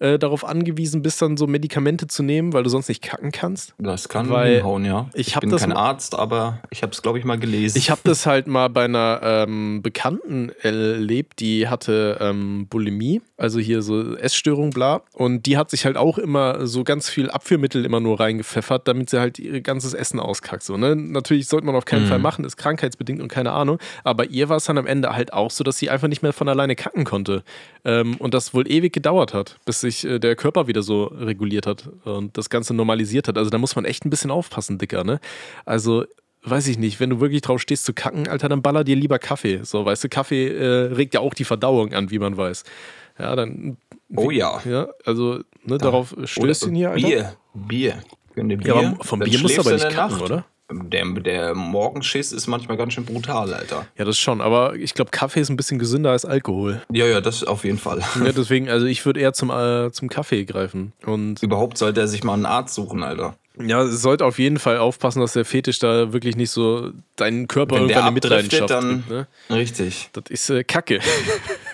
äh, 0.00 0.18
darauf 0.18 0.44
angewiesen 0.44 1.02
bist, 1.02 1.22
dann 1.22 1.36
so 1.36 1.46
Medikamente 1.46 2.06
zu 2.06 2.22
nehmen, 2.22 2.52
weil 2.52 2.62
du 2.64 2.70
sonst 2.70 2.88
nicht 2.88 3.02
kacken 3.02 3.30
kannst? 3.32 3.74
Das 3.78 4.08
kann 4.08 4.28
Weil 4.30 4.56
hinhauen, 4.56 4.84
ja. 4.84 5.08
ich 5.14 5.36
hab 5.36 5.42
bin 5.42 5.50
das 5.50 5.62
kein 5.62 5.72
Arzt, 5.72 6.14
aber 6.14 6.60
ich 6.70 6.82
habe 6.82 6.92
es, 6.92 7.02
glaube 7.02 7.18
ich, 7.18 7.24
mal 7.24 7.38
gelesen. 7.38 7.78
Ich 7.78 7.90
habe 7.90 8.00
das 8.04 8.26
halt 8.26 8.46
mal 8.46 8.68
bei 8.68 8.84
einer 8.84 9.20
ähm, 9.22 9.80
Bekannten 9.82 10.50
erlebt, 10.62 11.40
die 11.40 11.68
hatte 11.68 12.18
ähm, 12.20 12.66
Bulimie, 12.68 13.22
also 13.36 13.58
hier 13.60 13.82
so 13.82 14.16
Essstörung, 14.16 14.70
bla. 14.70 15.02
Und 15.12 15.46
die 15.46 15.56
hat 15.56 15.70
sich 15.70 15.84
halt 15.84 15.96
auch 15.96 16.18
immer 16.18 16.66
so 16.66 16.82
ganz 16.84 17.08
viel 17.08 17.30
Abführmittel 17.30 17.84
immer 17.84 18.00
nur 18.00 18.18
reingepfeffert, 18.20 18.88
damit 18.88 19.10
sie 19.10 19.20
halt 19.20 19.38
ihr 19.38 19.60
ganzes 19.60 19.94
Essen 19.94 20.18
auskackt. 20.20 20.62
So, 20.62 20.76
ne? 20.76 20.96
Natürlich 20.96 21.46
sollte 21.46 21.66
man 21.66 21.74
auf 21.76 21.84
keinen 21.84 22.04
Mhm. 22.04 22.08
Fall 22.08 22.18
machen, 22.18 22.44
ist 22.44 22.56
krankheitsbedingt 22.56 23.20
und 23.20 23.28
keine 23.28 23.52
Ahnung. 23.52 23.78
Aber 24.04 24.30
ihr 24.30 24.48
war 24.48 24.56
es 24.56 24.64
dann 24.64 24.78
am 24.78 24.86
Ende 24.86 25.12
halt 25.14 25.32
auch 25.32 25.50
so, 25.50 25.62
dass 25.64 25.78
sie 25.78 25.90
einfach 25.90 26.08
nicht 26.08 26.22
mehr 26.22 26.32
von 26.32 26.48
alleine 26.48 26.74
kacken 26.76 27.04
konnte. 27.04 27.42
Ähm, 27.84 28.16
und 28.16 28.32
das 28.34 28.54
wohl 28.54 28.70
ewig 28.70 28.92
gedauert 28.92 29.34
hat, 29.34 29.58
bis 29.66 29.80
sich 29.90 30.04
äh, 30.04 30.18
der 30.18 30.36
Körper 30.36 30.66
wieder 30.66 30.82
so 30.82 31.04
reguliert 31.04 31.66
hat 31.66 31.88
und 32.04 32.36
das 32.36 32.50
Ganze 32.50 32.74
normalisiert 32.74 33.28
hat. 33.28 33.36
Also 33.36 33.50
da 33.50 33.58
muss 33.58 33.76
man 33.76 33.84
echt 33.84 34.04
ein 34.04 34.10
bisschen 34.10 34.30
aufpassen, 34.30 34.78
Dicker, 34.78 35.04
ne? 35.04 35.20
Also 35.64 36.04
weiß 36.42 36.68
ich 36.68 36.78
nicht, 36.78 37.00
wenn 37.00 37.10
du 37.10 37.20
wirklich 37.20 37.42
drauf 37.42 37.60
stehst 37.60 37.84
zu 37.84 37.92
kacken, 37.92 38.28
Alter, 38.28 38.48
dann 38.48 38.62
baller 38.62 38.84
dir 38.84 38.96
lieber 38.96 39.18
Kaffee. 39.18 39.60
So, 39.62 39.84
weißt 39.84 40.04
du, 40.04 40.08
Kaffee 40.08 40.48
äh, 40.48 40.92
regt 40.94 41.14
ja 41.14 41.20
auch 41.20 41.34
die 41.34 41.44
Verdauung 41.44 41.92
an, 41.92 42.10
wie 42.10 42.18
man 42.18 42.36
weiß. 42.36 42.64
Ja, 43.18 43.36
dann. 43.36 43.76
Oh 44.16 44.30
ja. 44.30 44.60
Ja, 44.64 44.88
also, 45.04 45.40
ne, 45.64 45.78
darauf 45.78 46.14
Stößchen 46.24 46.74
hier, 46.74 46.90
Alter. 46.90 47.06
Bier. 47.06 47.36
Bier. 47.54 48.02
Bier. 48.34 48.58
Ja, 48.64 48.74
aber 48.74 49.04
vom 49.04 49.20
dann 49.20 49.28
Bier 49.28 49.40
musst 49.40 49.56
du 49.56 49.60
aber 49.60 49.72
nicht 49.72 49.90
kacken, 49.90 50.18
Nacht. 50.18 50.22
oder? 50.22 50.44
Der, 50.72 51.04
der 51.06 51.54
Morgenschiss 51.54 52.32
ist 52.32 52.46
manchmal 52.46 52.76
ganz 52.76 52.92
schön 52.92 53.04
brutal, 53.04 53.52
Alter. 53.52 53.86
Ja, 53.98 54.04
das 54.04 54.18
schon, 54.18 54.40
aber 54.40 54.74
ich 54.76 54.94
glaube, 54.94 55.10
Kaffee 55.10 55.40
ist 55.40 55.50
ein 55.50 55.56
bisschen 55.56 55.78
gesünder 55.78 56.10
als 56.10 56.24
Alkohol. 56.24 56.82
Ja, 56.92 57.06
ja, 57.06 57.20
das 57.20 57.44
auf 57.44 57.64
jeden 57.64 57.78
Fall. 57.78 58.00
Ja, 58.24 58.32
deswegen, 58.32 58.68
also 58.68 58.86
ich 58.86 59.04
würde 59.04 59.20
eher 59.20 59.32
zum, 59.32 59.50
äh, 59.50 59.90
zum 59.92 60.08
Kaffee 60.08 60.44
greifen. 60.44 60.92
Und 61.04 61.42
Überhaupt 61.42 61.78
sollte 61.78 62.00
er 62.00 62.08
sich 62.08 62.22
mal 62.24 62.34
einen 62.34 62.46
Arzt 62.46 62.74
suchen, 62.74 63.02
Alter. 63.02 63.34
ja, 63.60 63.82
es 63.82 64.00
sollte 64.02 64.24
auf 64.24 64.38
jeden 64.38 64.58
Fall 64.58 64.78
aufpassen, 64.78 65.20
dass 65.20 65.32
der 65.32 65.44
Fetisch 65.44 65.78
da 65.80 66.12
wirklich 66.12 66.36
nicht 66.36 66.50
so 66.50 66.90
deinen 67.16 67.48
Körper 67.48 67.76
Wenn 67.76 67.82
irgendwann 67.82 68.04
abdriftet, 68.04 68.52
Mitleidenschaft 68.52 68.70
dann 68.70 69.04
ne? 69.08 69.26
richtig. 69.50 70.10
Das 70.12 70.24
ist 70.28 70.50
äh, 70.50 70.64
Kacke. 70.64 71.00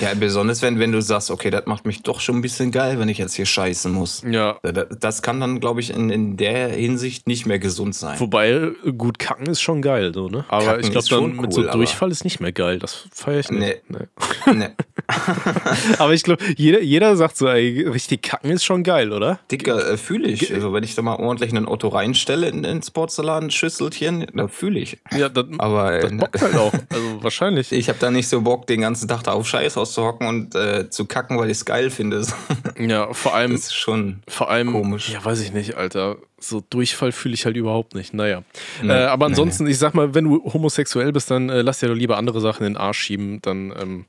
Ja, 0.00 0.10
besonders 0.14 0.62
wenn, 0.62 0.78
wenn 0.78 0.92
du 0.92 1.00
sagst, 1.02 1.30
okay, 1.30 1.50
das 1.50 1.66
macht 1.66 1.86
mich 1.86 2.02
doch 2.02 2.20
schon 2.20 2.36
ein 2.36 2.42
bisschen 2.42 2.70
geil, 2.72 2.98
wenn 2.98 3.08
ich 3.08 3.18
jetzt 3.18 3.34
hier 3.34 3.46
scheißen 3.46 3.92
muss. 3.92 4.22
Ja. 4.28 4.58
Da- 4.62 4.84
Das 4.84 5.22
kann 5.22 5.40
dann, 5.40 5.60
glaube 5.60 5.80
ich, 5.80 5.90
in, 5.94 6.10
in 6.10 6.36
der 6.36 6.68
Hinsicht 6.68 7.26
nicht 7.26 7.46
mehr 7.46 7.58
gesund 7.58 7.94
sein. 7.94 8.18
Wobei, 8.20 8.70
gut 8.96 9.18
kacken 9.18 9.46
ist 9.46 9.60
schon 9.60 9.82
geil, 9.82 10.12
so, 10.14 10.28
ne? 10.28 10.44
Aber 10.48 10.64
Kacken 10.64 10.80
ich 10.84 10.90
glaube, 10.90 11.06
dann 11.08 11.36
mit 11.36 11.40
cool, 11.46 11.52
so 11.52 11.60
aber- 11.62 11.72
Durchfall 11.72 12.10
ist 12.10 12.24
nicht 12.24 12.40
mehr 12.40 12.52
geil. 12.52 12.78
Das 12.78 13.08
feiere 13.12 13.40
ich 13.40 13.50
nicht. 13.50 13.82
Nee. 13.88 13.98
Nee. 14.46 14.52
ne. 14.54 14.72
Aber 15.98 16.12
ich 16.14 16.22
glaube, 16.22 16.42
jeder, 16.56 16.80
jeder 16.82 17.16
sagt 17.16 17.36
so, 17.36 17.48
ey, 17.48 17.86
richtig 17.88 18.22
kacken 18.22 18.50
ist 18.50 18.64
schon 18.64 18.82
geil, 18.82 19.12
oder? 19.12 19.40
Dicker, 19.50 19.92
äh, 19.92 19.96
fühle 19.96 20.28
ich. 20.28 20.52
Also, 20.54 20.72
wenn 20.72 20.84
ich 20.84 20.94
da 20.94 21.02
mal 21.02 21.16
ordentlich 21.16 21.50
einen 21.50 21.66
Otto 21.66 21.88
reinstelle 21.88 22.48
in, 22.48 22.64
ins 22.64 22.90
Porzellan-Schüsselchen, 22.90 24.26
da 24.34 24.48
fühle 24.48 24.80
ich. 24.80 24.98
Ja, 25.16 25.28
das, 25.28 25.44
Aber 25.58 25.98
das 25.98 26.12
äh, 26.12 26.14
bockt 26.16 26.40
halt 26.42 26.56
auch. 26.56 26.72
Also 26.90 27.22
wahrscheinlich. 27.22 27.72
ich 27.72 27.88
habe 27.88 27.98
da 28.00 28.10
nicht 28.10 28.28
so 28.28 28.40
Bock, 28.42 28.66
den 28.66 28.80
ganzen 28.80 29.08
Tag 29.08 29.22
da 29.24 29.32
auf 29.32 29.48
Scheiß 29.62 29.76
auszuhocken 29.76 30.26
und 30.26 30.54
äh, 30.54 30.90
zu 30.90 31.06
kacken, 31.06 31.38
weil 31.38 31.46
ich 31.50 31.58
es 31.58 31.64
geil 31.64 31.90
finde. 31.90 32.24
Ja, 32.78 33.12
vor 33.12 33.34
allem, 33.34 33.52
Das 33.52 33.62
ist 33.64 33.74
schon. 33.74 34.22
vor 34.26 34.50
allem, 34.50 34.72
komisch. 34.72 35.10
ja, 35.10 35.24
weiß 35.24 35.40
ich 35.42 35.52
nicht, 35.52 35.76
Alter. 35.76 36.16
So 36.38 36.62
Durchfall 36.70 37.12
fühle 37.12 37.34
ich 37.34 37.44
halt 37.44 37.56
überhaupt 37.56 37.94
nicht. 37.94 38.12
Naja. 38.14 38.42
Nee, 38.82 38.90
äh, 38.92 39.04
aber 39.04 39.26
nee, 39.26 39.32
ansonsten, 39.32 39.66
ich 39.68 39.78
sag 39.78 39.94
mal, 39.94 40.14
wenn 40.14 40.24
du 40.24 40.42
homosexuell 40.52 41.12
bist, 41.12 41.30
dann 41.30 41.48
äh, 41.48 41.62
lass 41.62 41.78
dir 41.80 41.88
doch 41.88 41.94
lieber 41.94 42.16
andere 42.16 42.40
Sachen 42.40 42.66
in 42.66 42.72
den 42.72 42.76
Arsch 42.76 42.98
schieben. 42.98 43.40
Dann 43.42 43.72
ähm, 43.80 44.04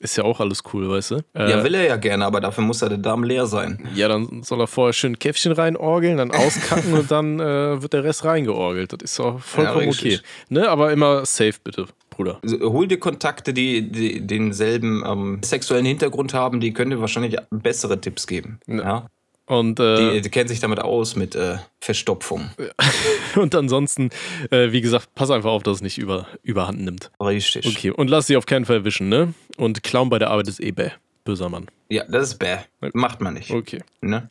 ist 0.00 0.16
ja 0.16 0.24
auch 0.24 0.40
alles 0.40 0.62
cool, 0.72 0.88
weißt 0.88 1.10
du? 1.12 1.16
Äh, 1.34 1.50
Ja, 1.50 1.62
will 1.62 1.74
er 1.74 1.84
ja 1.86 1.96
gerne, 1.96 2.24
aber 2.24 2.40
dafür 2.40 2.64
muss 2.64 2.82
er 2.82 2.88
der 2.88 2.98
Darm 2.98 3.22
leer 3.22 3.46
sein. 3.46 3.86
Ja, 3.94 4.08
dann 4.08 4.42
soll 4.42 4.60
er 4.60 4.66
vorher 4.66 4.92
schön 4.92 5.12
ein 5.12 5.18
Käffchen 5.18 5.52
reinorgeln, 5.52 6.16
dann 6.16 6.30
auskacken 6.32 6.94
und 6.94 7.10
dann 7.10 7.38
äh, 7.38 7.80
wird 7.82 7.92
der 7.92 8.02
Rest 8.04 8.24
reingeorgelt. 8.24 8.92
Das 8.92 9.12
ist 9.12 9.20
auch 9.20 9.38
vollkommen 9.38 9.82
Ja, 9.84 9.88
okay. 9.90 10.18
Ne? 10.48 10.68
Aber 10.68 10.92
immer 10.92 11.24
safe, 11.26 11.54
bitte, 11.62 11.86
Bruder. 12.18 12.40
Hol 12.62 12.88
dir 12.88 12.98
Kontakte, 12.98 13.54
die, 13.54 13.92
die 13.92 14.26
denselben 14.26 15.04
ähm, 15.06 15.38
sexuellen 15.44 15.86
Hintergrund 15.86 16.34
haben, 16.34 16.58
die 16.58 16.72
können 16.72 16.90
dir 16.90 17.00
wahrscheinlich 17.00 17.36
bessere 17.50 18.00
Tipps 18.00 18.26
geben. 18.26 18.58
Ja. 18.66 19.06
Und, 19.46 19.78
äh, 19.78 20.14
Die, 20.14 20.20
die 20.22 20.28
kennen 20.28 20.48
sich 20.48 20.58
damit 20.58 20.80
aus 20.80 21.14
mit 21.14 21.36
äh, 21.36 21.58
Verstopfung. 21.80 22.50
und 23.36 23.54
ansonsten, 23.54 24.10
äh, 24.50 24.72
wie 24.72 24.80
gesagt, 24.80 25.14
pass 25.14 25.30
einfach 25.30 25.50
auf, 25.50 25.62
dass 25.62 25.76
es 25.76 25.82
nicht 25.82 25.96
über, 25.96 26.26
überhand 26.42 26.80
nimmt. 26.80 27.12
Richtig. 27.22 27.64
Okay, 27.66 27.92
und 27.92 28.10
lass 28.10 28.26
dich 28.26 28.36
auf 28.36 28.46
keinen 28.46 28.64
Fall 28.64 28.78
erwischen, 28.78 29.08
ne? 29.08 29.32
Und 29.56 29.84
Clown 29.84 30.10
bei 30.10 30.18
der 30.18 30.30
Arbeit 30.30 30.48
ist 30.48 30.60
eh 30.60 30.72
bäh. 30.72 30.90
Böser 31.22 31.48
Mann. 31.48 31.66
Ja, 31.88 32.02
das 32.08 32.30
ist 32.30 32.38
bäh. 32.38 32.56
Macht 32.94 33.20
man 33.20 33.34
nicht. 33.34 33.52
Okay. 33.52 33.82
Ne? 34.00 34.28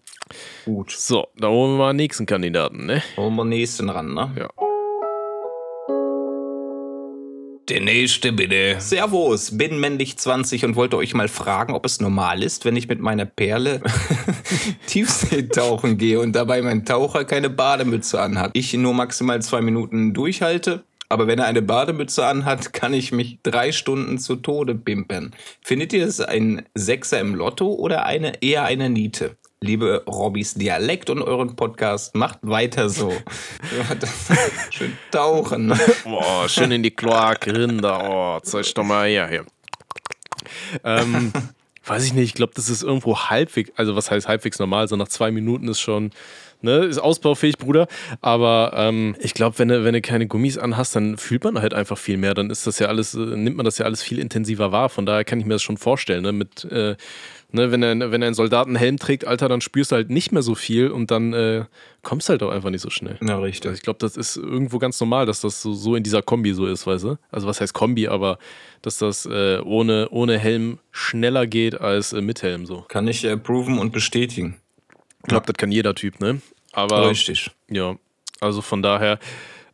Gut. 0.66 0.92
So, 0.92 1.28
da 1.38 1.48
holen 1.48 1.74
wir 1.74 1.78
mal 1.78 1.94
den 1.94 1.98
nächsten 1.98 2.26
Kandidaten, 2.26 2.86
ne? 2.86 3.02
Holen 3.16 3.36
wir 3.36 3.46
nächsten 3.46 3.90
ran, 3.90 4.14
ne? 4.14 4.32
Ja. 4.38 4.67
Der 7.70 7.82
nächste 7.82 8.32
bitte. 8.32 8.78
Servus, 8.80 9.58
bin 9.58 9.78
männlich 9.82 10.18
20 10.18 10.64
und 10.64 10.78
wollte 10.78 10.96
euch 10.96 11.14
mal 11.14 11.28
fragen, 11.28 11.74
ob 11.74 11.86
es 11.86 12.00
normal 12.00 12.42
ist, 12.42 12.64
wenn 12.64 12.78
ich 12.78 12.88
mit 12.88 13.02
meiner 13.02 13.26
Perle 13.26 13.82
Tiefsee 14.88 15.50
tauchen 15.50 15.98
gehe 15.98 16.22
und 16.22 16.34
dabei 16.34 16.62
mein 16.62 16.86
Taucher 16.86 17.26
keine 17.26 17.50
Bademütze 17.50 18.22
anhat. 18.22 18.52
Ich 18.54 18.74
nur 18.74 18.94
maximal 18.94 19.42
zwei 19.42 19.60
Minuten 19.60 20.14
durchhalte. 20.14 20.86
Aber 21.10 21.28
wenn 21.28 21.40
er 21.40 21.46
eine 21.46 21.62
Bademütze 21.62 22.26
anhat, 22.26 22.72
kann 22.72 22.94
ich 22.94 23.12
mich 23.12 23.40
drei 23.44 23.74
Stunden 23.74 24.18
zu 24.18 24.38
Tode 24.38 24.76
pimpern. 24.76 25.34
Findet 25.62 25.92
ihr 25.92 26.06
es 26.06 26.22
ein 26.22 26.66
Sechser 26.74 27.20
im 27.20 27.36
Lotto 27.36 27.74
oder 27.74 28.06
eine 28.06 28.42
eher 28.42 28.64
eine 28.64 28.90
Niete? 28.90 29.36
Liebe 29.60 30.04
Robbys 30.06 30.54
Dialekt 30.54 31.10
und 31.10 31.20
euren 31.24 31.56
Podcast, 31.56 32.14
macht 32.14 32.38
weiter 32.44 32.90
so. 32.90 33.12
Schön 34.70 34.96
tauchen. 35.10 35.74
Boah, 36.04 36.48
schön 36.48 36.72
in 36.72 36.84
die 36.84 36.92
Kloake, 36.92 37.56
Rinder. 37.56 38.08
Oh, 38.08 38.40
zeig 38.44 38.72
doch 38.76 38.84
mal 38.84 39.08
her 39.08 39.28
hier. 39.28 39.46
Ähm, 40.84 41.34
weiß 41.84 42.06
ich 42.06 42.14
nicht, 42.14 42.26
ich 42.26 42.34
glaube, 42.36 42.54
das 42.56 42.70
ist 42.70 42.84
irgendwo 42.84 43.18
halbwegs, 43.18 43.72
also 43.76 43.96
was 43.96 44.12
heißt 44.12 44.28
halbwegs 44.28 44.60
normal, 44.60 44.88
so 44.88 44.96
nach 44.96 45.08
zwei 45.08 45.32
Minuten 45.32 45.68
ist 45.70 45.80
schon, 45.80 46.12
ne, 46.62 46.86
ist 46.86 47.00
ausbaufähig, 47.00 47.58
Bruder. 47.58 47.88
Aber 48.22 48.74
ähm, 48.76 49.16
ich 49.20 49.34
glaube, 49.34 49.58
wenn 49.58 49.70
du, 49.70 49.84
wenn 49.84 49.94
du 49.94 50.02
keine 50.02 50.28
Gummis 50.28 50.60
anhast, 50.60 50.96
dann 50.96 51.18
fühlt 51.18 51.44
man 51.44 51.60
halt 51.60 51.74
einfach 51.74 51.98
viel 51.98 52.18
mehr. 52.18 52.36
Dann 52.36 52.52
ist 52.52 52.68
das 52.68 52.78
ja 52.78 52.90
alles, 52.90 53.16
äh, 53.16 53.18
nimmt 53.18 53.58
man 53.58 53.66
das 53.66 53.80
ja 53.80 53.86
alles 53.86 54.04
viel 54.04 54.20
intensiver 54.20 54.72
wahr. 54.72 54.90
Von 54.90 55.08
daher 55.08 55.24
kann 55.24 55.40
ich 55.40 55.48
mir 55.48 55.56
das 55.56 55.64
schon 55.64 55.78
vorstellen, 55.78 56.22
ne, 56.22 56.32
mit, 56.32 56.64
äh, 56.66 56.96
Ne, 57.50 57.72
wenn, 57.72 57.82
er, 57.82 58.12
wenn 58.12 58.22
er 58.22 58.28
einen 58.28 58.34
Soldatenhelm 58.36 58.98
trägt, 58.98 59.26
Alter, 59.26 59.48
dann 59.48 59.62
spürst 59.62 59.92
du 59.92 59.96
halt 59.96 60.10
nicht 60.10 60.34
mehr 60.34 60.42
so 60.42 60.54
viel 60.54 60.90
und 60.90 61.12
dann 61.12 61.32
äh, 61.32 61.64
kommst 62.04 62.28
halt 62.28 62.44
auch 62.44 62.50
einfach 62.52 62.70
nicht 62.70 62.82
so 62.82 62.90
schnell. 62.90 63.18
Ja, 63.22 63.36
Also 63.36 63.44
richtig. 63.44 63.72
ich 63.72 63.82
glaube, 63.84 64.00
das 64.00 64.18
ist 64.18 64.36
irgendwo 64.36 64.80
ganz 64.80 65.00
normal, 65.00 65.26
dass 65.26 65.40
das 65.40 65.62
so, 65.62 65.72
so 65.74 65.96
in 65.96 66.04
dieser 66.04 66.22
Kombi 66.22 66.54
so 66.54 66.66
ist, 66.66 66.86
weißt 66.86 67.06
du? 67.06 67.18
Also 67.32 67.48
was 67.48 67.62
heißt 67.62 67.74
Kombi, 67.74 68.10
aber 68.10 68.38
dass 68.82 68.98
das 68.98 69.26
äh, 69.26 69.60
ohne, 69.64 70.10
ohne 70.10 70.38
Helm 70.38 70.80
schneller 70.92 71.48
geht 71.48 71.80
als 71.80 72.12
äh, 72.12 72.20
mit 72.20 72.42
Helm 72.44 72.66
so. 72.66 72.82
Kann 72.90 73.08
ich 73.08 73.24
äh, 73.24 73.38
proven 73.38 73.80
und 73.80 73.94
bestätigen. 73.94 74.58
Ich 75.24 75.30
glaube, 75.30 75.46
das 75.46 75.56
kann 75.56 75.72
jeder 75.72 75.96
Typ, 75.96 76.20
ne? 76.20 76.42
Aber 76.74 77.10
Richtig. 77.10 77.52
ja, 77.70 77.96
also 78.42 78.62
von 78.62 78.82
daher 78.82 79.20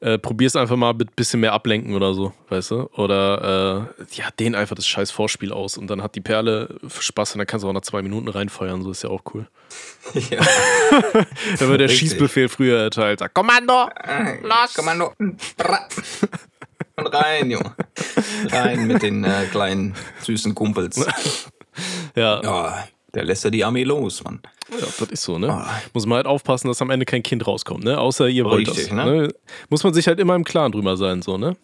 äh, 0.04 0.18
probier's 0.18 0.58
einfach 0.58 0.76
mal 0.76 0.94
mit 0.94 1.16
bisschen 1.16 1.40
mehr 1.40 1.54
ablenken 1.54 1.96
oder 1.96 2.14
so, 2.14 2.34
weißt 2.50 2.72
du? 2.72 2.90
Oder 2.98 3.88
äh, 4.00 4.04
ja, 4.16 4.26
den 4.38 4.54
einfach 4.54 4.76
das 4.76 4.86
scheiß 4.86 5.12
Vorspiel 5.12 5.54
aus 5.54 5.78
und 5.78 5.88
dann 5.88 6.04
hat 6.04 6.16
die 6.16 6.22
Perle 6.22 6.78
Spaß 6.88 7.34
und 7.34 7.38
dann 7.40 7.48
kannst 7.48 7.64
du 7.64 7.70
auch 7.70 7.74
nach 7.74 7.82
zwei 7.82 8.02
Minuten 8.02 8.28
reinfeuern, 8.28 8.82
so 8.82 8.92
ist 8.92 9.04
ja 9.04 9.10
auch 9.10 9.22
cool. 9.34 9.48
Ja. 10.30 10.42
Da 11.60 11.68
wird 11.68 11.80
der 11.80 11.90
Richtig. 11.90 12.00
Schießbefehl 12.12 12.50
früher 12.50 12.80
erteilt. 12.80 13.20
Sagt, 13.20 13.34
Kommando! 13.34 13.90
Los! 14.42 14.74
Kommando. 14.76 15.14
Und 16.96 17.08
rein, 17.08 17.50
Junge. 17.50 17.74
Rein 18.52 18.86
mit 18.88 19.02
den 19.02 19.24
äh, 19.24 19.46
kleinen, 19.50 19.96
süßen 20.22 20.54
Kumpels. 20.54 21.04
Ja, 22.16 22.42
Ja, 22.44 22.88
der 23.16 23.24
lässt 23.24 23.44
ja 23.46 23.50
die 23.50 23.64
Armee 23.64 23.84
los, 23.84 24.24
Mann. 24.24 24.42
Ja, 24.80 24.86
das 25.00 25.10
ist 25.10 25.24
so, 25.24 25.38
ne? 25.38 25.50
Ah. 25.50 25.82
Muss 25.94 26.06
man 26.06 26.18
halt 26.18 26.28
aufpassen, 26.28 26.68
dass 26.68 26.82
am 26.82 26.90
Ende 26.90 27.06
kein 27.06 27.24
Kind 27.24 27.46
rauskommt, 27.46 27.84
ne? 27.84 28.00
Außer 28.00 28.28
ihr 28.28 28.46
wollt 28.46 28.68
Richtig, 28.68 28.90
das. 28.90 28.92
ne? 28.94 29.06
Ne? 29.06 29.34
Muss 29.70 29.84
man 29.84 29.94
sich 29.94 30.08
halt 30.08 30.20
immer 30.20 30.36
im 30.36 30.44
Klaren 30.44 30.72
drüber 30.72 30.98
sein, 30.98 31.22
so, 31.22 31.38
ne? 31.38 31.56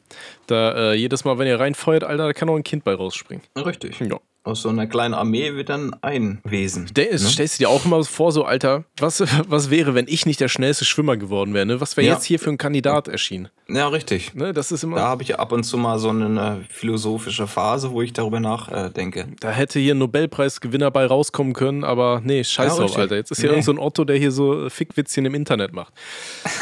Da 0.47 0.91
äh, 0.91 0.93
jedes 0.95 1.25
Mal, 1.25 1.37
wenn 1.37 1.47
ihr 1.47 1.59
reinfeuert, 1.59 2.03
Alter, 2.03 2.25
da 2.27 2.33
kann 2.33 2.49
auch 2.49 2.55
ein 2.55 2.63
Kind 2.63 2.83
bei 2.83 2.93
rausspringen. 2.93 3.43
Richtig. 3.55 3.99
Ja. 3.99 4.19
Aus 4.49 4.63
so 4.63 4.69
einer 4.69 4.87
kleinen 4.87 5.13
Armee 5.13 5.53
wird 5.53 5.69
dann 5.69 5.95
ein 6.01 6.39
Wesen. 6.43 6.89
Der 6.95 7.09
ist, 7.09 7.29
Stellst 7.31 7.59
du 7.59 7.63
dir 7.63 7.69
auch 7.69 7.85
immer 7.85 8.03
vor, 8.03 8.31
so, 8.31 8.43
Alter, 8.45 8.83
was, 8.97 9.23
was 9.47 9.69
wäre, 9.69 9.93
wenn 9.93 10.07
ich 10.07 10.25
nicht 10.25 10.39
der 10.39 10.47
schnellste 10.47 10.85
Schwimmer 10.85 11.17
geworden 11.17 11.53
wäre, 11.53 11.65
ne? 11.67 11.79
Was 11.81 11.95
wäre 11.97 12.07
Ja. 12.07 12.13
jetzt 12.15 12.23
hier 12.25 12.39
für 12.39 12.49
ein 12.49 12.57
Kandidat 12.57 13.07
erschienen? 13.07 13.49
Ja, 13.67 13.87
richtig. 13.89 14.33
Ne? 14.33 14.51
Das 14.51 14.71
ist 14.71 14.83
immer. 14.83 14.95
Da 14.95 15.03
habe 15.03 15.21
ich 15.21 15.37
ab 15.39 15.51
und 15.51 15.63
zu 15.63 15.77
mal 15.77 15.99
so 15.99 16.09
eine 16.09 16.65
philosophische 16.71 17.45
Phase, 17.45 17.91
wo 17.91 18.01
ich 18.01 18.11
darüber 18.13 18.39
nachdenke. 18.39 19.27
Da 19.39 19.51
hätte 19.51 19.79
hier 19.79 19.93
ein 19.93 19.99
Nobelpreisgewinner 19.99 20.89
bei 20.89 21.05
rauskommen 21.05 21.53
können, 21.53 21.83
aber 21.83 22.21
nee, 22.23 22.43
scheiß 22.43 22.71
Ja, 22.71 22.77
drauf, 22.77 22.81
richtig. 22.85 22.97
Alter. 23.01 23.15
Jetzt 23.17 23.29
ist 23.31 23.37
hier 23.41 23.49
Nee. 23.49 23.55
irgend 23.57 23.65
so 23.65 23.71
ein 23.73 23.79
Otto, 23.79 24.03
der 24.05 24.17
hier 24.17 24.31
so 24.31 24.67
Fickwitzchen 24.69 25.25
im 25.25 25.35
Internet 25.35 25.73
macht. 25.73 25.93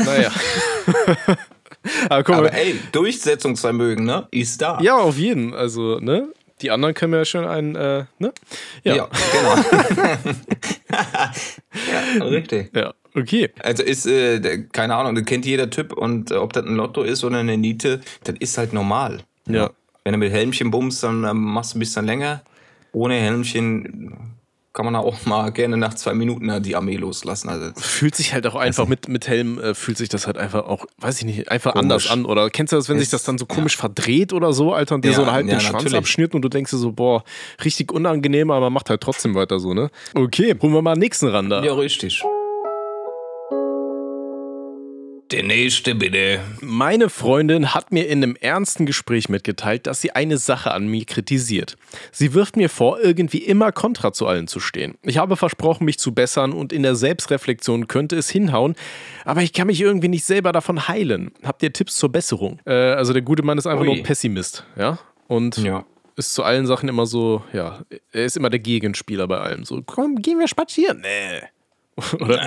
Naja. 0.04 0.30
aber 2.10 2.36
Aber 2.36 2.54
ey, 2.54 2.76
Durchsetzungsvermögen, 2.92 4.06
ne? 4.06 4.28
Ist 4.32 4.62
da. 4.62 4.80
Ja, 4.82 4.98
auf 4.98 5.18
jeden. 5.18 5.54
Also, 5.54 6.00
ne? 6.00 6.28
Die 6.62 6.72
anderen 6.72 6.94
können 6.94 7.12
mir 7.12 7.18
ja 7.18 7.26
schon 7.26 7.46
einen, 7.46 7.76
äh, 7.76 8.06
ne? 8.20 8.34
Ja. 8.84 8.96
Ja, 8.96 9.10
genau. 9.32 9.56
ja, 12.20 12.24
richtig. 12.24 12.76
Ja, 12.76 12.94
okay. 13.16 13.50
Also 13.60 13.84
ist, 13.84 14.08
äh, 14.08 14.66
keine 14.72 14.96
Ahnung, 14.96 15.16
das 15.16 15.26
kennt 15.26 15.46
jeder 15.46 15.70
Typ 15.70 15.94
und 15.94 16.32
äh, 16.32 16.36
ob 16.36 16.54
das 16.54 16.66
ein 16.66 16.76
Lotto 16.76 17.04
ist 17.04 17.24
oder 17.24 17.38
eine 17.38 17.58
Niete, 17.58 18.02
das 18.24 18.36
ist 18.40 18.58
halt 18.58 18.74
normal. 18.74 19.20
Ja. 19.48 19.70
Wenn 20.04 20.14
du 20.14 20.20
mit 20.20 20.32
Helmchen 20.32 20.72
bummst, 20.72 21.04
dann 21.04 21.24
ähm, 21.26 21.44
machst 21.44 21.74
du 21.74 21.78
ein 21.78 21.80
bisschen 21.80 22.06
länger. 22.06 22.42
Ohne 22.92 23.16
Helmchen 23.16 24.37
kann 24.78 24.86
man 24.86 24.96
auch 24.96 25.26
mal 25.26 25.50
gerne 25.52 25.76
nach 25.76 25.96
zwei 25.96 26.14
Minuten 26.14 26.62
die 26.62 26.76
Armee 26.76 26.98
loslassen. 26.98 27.50
Also, 27.50 27.72
Fühlt 27.78 28.14
sich 28.16 28.34
halt 28.34 28.46
auch 28.46 28.54
einfach 28.54 28.88
mit, 28.88 29.08
mit 29.08 29.28
Helm, 29.28 29.58
äh, 29.60 29.74
fühlt 29.74 29.98
sich 29.98 30.08
das 30.08 30.28
halt 30.28 30.38
einfach 30.38 30.66
auch, 30.68 30.86
weiß 31.00 31.18
ich 31.18 31.26
nicht, 31.26 31.50
einfach 31.50 31.72
Komisch. 31.74 31.84
anders 31.84 32.10
an. 32.12 32.26
Oder 32.26 32.52
kennst 32.52 32.74
du 32.74 32.78
das, 32.78 32.88
wenn 32.88 32.98
sich 33.00 33.08
Ist- 33.08 33.14
das 33.14 33.24
dann 33.24 33.40
so 33.40 33.48
komisch 33.48 33.76
verdreht 33.76 34.34
oder 34.34 34.54
so, 34.54 34.74
Alter, 34.74 34.94
und 34.94 35.04
dir 35.04 35.10
Ja, 35.12 35.16
so 35.18 35.32
halben 35.32 35.50
ja, 35.50 35.56
den 35.56 35.62
Schwanz 35.62 35.84
natürlich. 35.86 35.98
abschnürt 35.98 36.36
und 36.36 36.44
du 36.44 36.50
denkst 36.50 36.70
dir 36.70 36.78
so, 36.78 36.92
boah, 36.92 37.24
richtig 37.66 37.92
unangenehm, 37.92 38.52
aber 38.52 38.70
macht 38.70 38.92
halt 38.92 39.02
trotzdem 39.02 39.34
weiter 39.34 39.58
so, 39.60 39.74
ne? 39.74 39.90
Okay, 40.14 40.56
holen 40.62 40.74
wir 40.74 40.84
mal 40.84 40.94
den 40.94 41.00
nächsten 41.00 41.28
ran 41.28 41.50
da. 41.50 41.64
ja, 41.64 41.74
richtig. 41.74 42.24
Der 45.32 45.44
nächste 45.44 45.94
bitte. 45.94 46.40
Meine 46.62 47.10
Freundin 47.10 47.74
hat 47.74 47.92
mir 47.92 48.08
in 48.08 48.24
einem 48.24 48.38
ernsten 48.40 48.86
Gespräch 48.86 49.28
mitgeteilt, 49.28 49.86
dass 49.86 50.00
sie 50.00 50.12
eine 50.12 50.38
Sache 50.38 50.72
an 50.72 50.88
mir 50.88 51.04
kritisiert. 51.04 51.76
Sie 52.14 52.34
wirft 52.34 52.56
mir 52.56 52.70
vor, 52.70 53.02
irgendwie 53.02 53.40
immer 53.40 53.74
kontra 53.74 54.14
zu 54.14 54.26
allen 54.26 54.48
zu 54.48 54.62
stehen. 54.62 54.96
Ich 55.02 55.18
habe 55.18 55.36
versprochen, 55.36 55.84
mich 55.84 56.00
zu 56.00 56.14
bessern 56.14 56.54
und 56.54 56.72
in 56.72 56.82
der 56.84 56.96
Selbstreflexion 56.96 57.88
könnte 57.88 58.16
es 58.16 58.30
hinhauen, 58.30 58.76
aber 59.26 59.42
ich 59.42 59.52
kann 59.52 59.68
mich 59.68 59.82
irgendwie 59.82 60.08
nicht 60.08 60.24
selber 60.24 60.54
davon 60.54 60.88
heilen. 60.88 61.32
Habt 61.44 61.62
ihr 61.62 61.74
Tipps 61.74 61.98
zur 61.98 62.10
Besserung? 62.10 62.62
Äh, 62.66 62.72
also 62.74 63.12
der 63.12 63.22
gute 63.22 63.44
Mann 63.44 63.58
ist 63.58 63.68
einfach 63.68 63.82
Ui. 63.82 63.88
nur 63.88 63.96
ein 63.98 64.04
Pessimist, 64.04 64.64
ja? 64.78 64.98
Und 65.28 65.58
Ja. 65.58 65.84
ist 66.16 66.34
zu 66.34 66.44
allen 66.44 66.66
Sachen 66.68 66.88
immer 66.88 67.06
so, 67.06 67.44
ja, 67.52 67.82
er 68.14 68.24
ist 68.26 68.38
immer 68.38 68.50
der 68.50 68.60
Gegenspieler 68.60 69.28
bei 69.28 69.40
allem. 69.40 69.66
So, 69.66 69.82
komm, 69.86 70.22
gehen 70.22 70.40
wir 70.40 70.48
spazieren. 70.48 71.02
Nee. 71.02 71.42
Oder, 72.20 72.40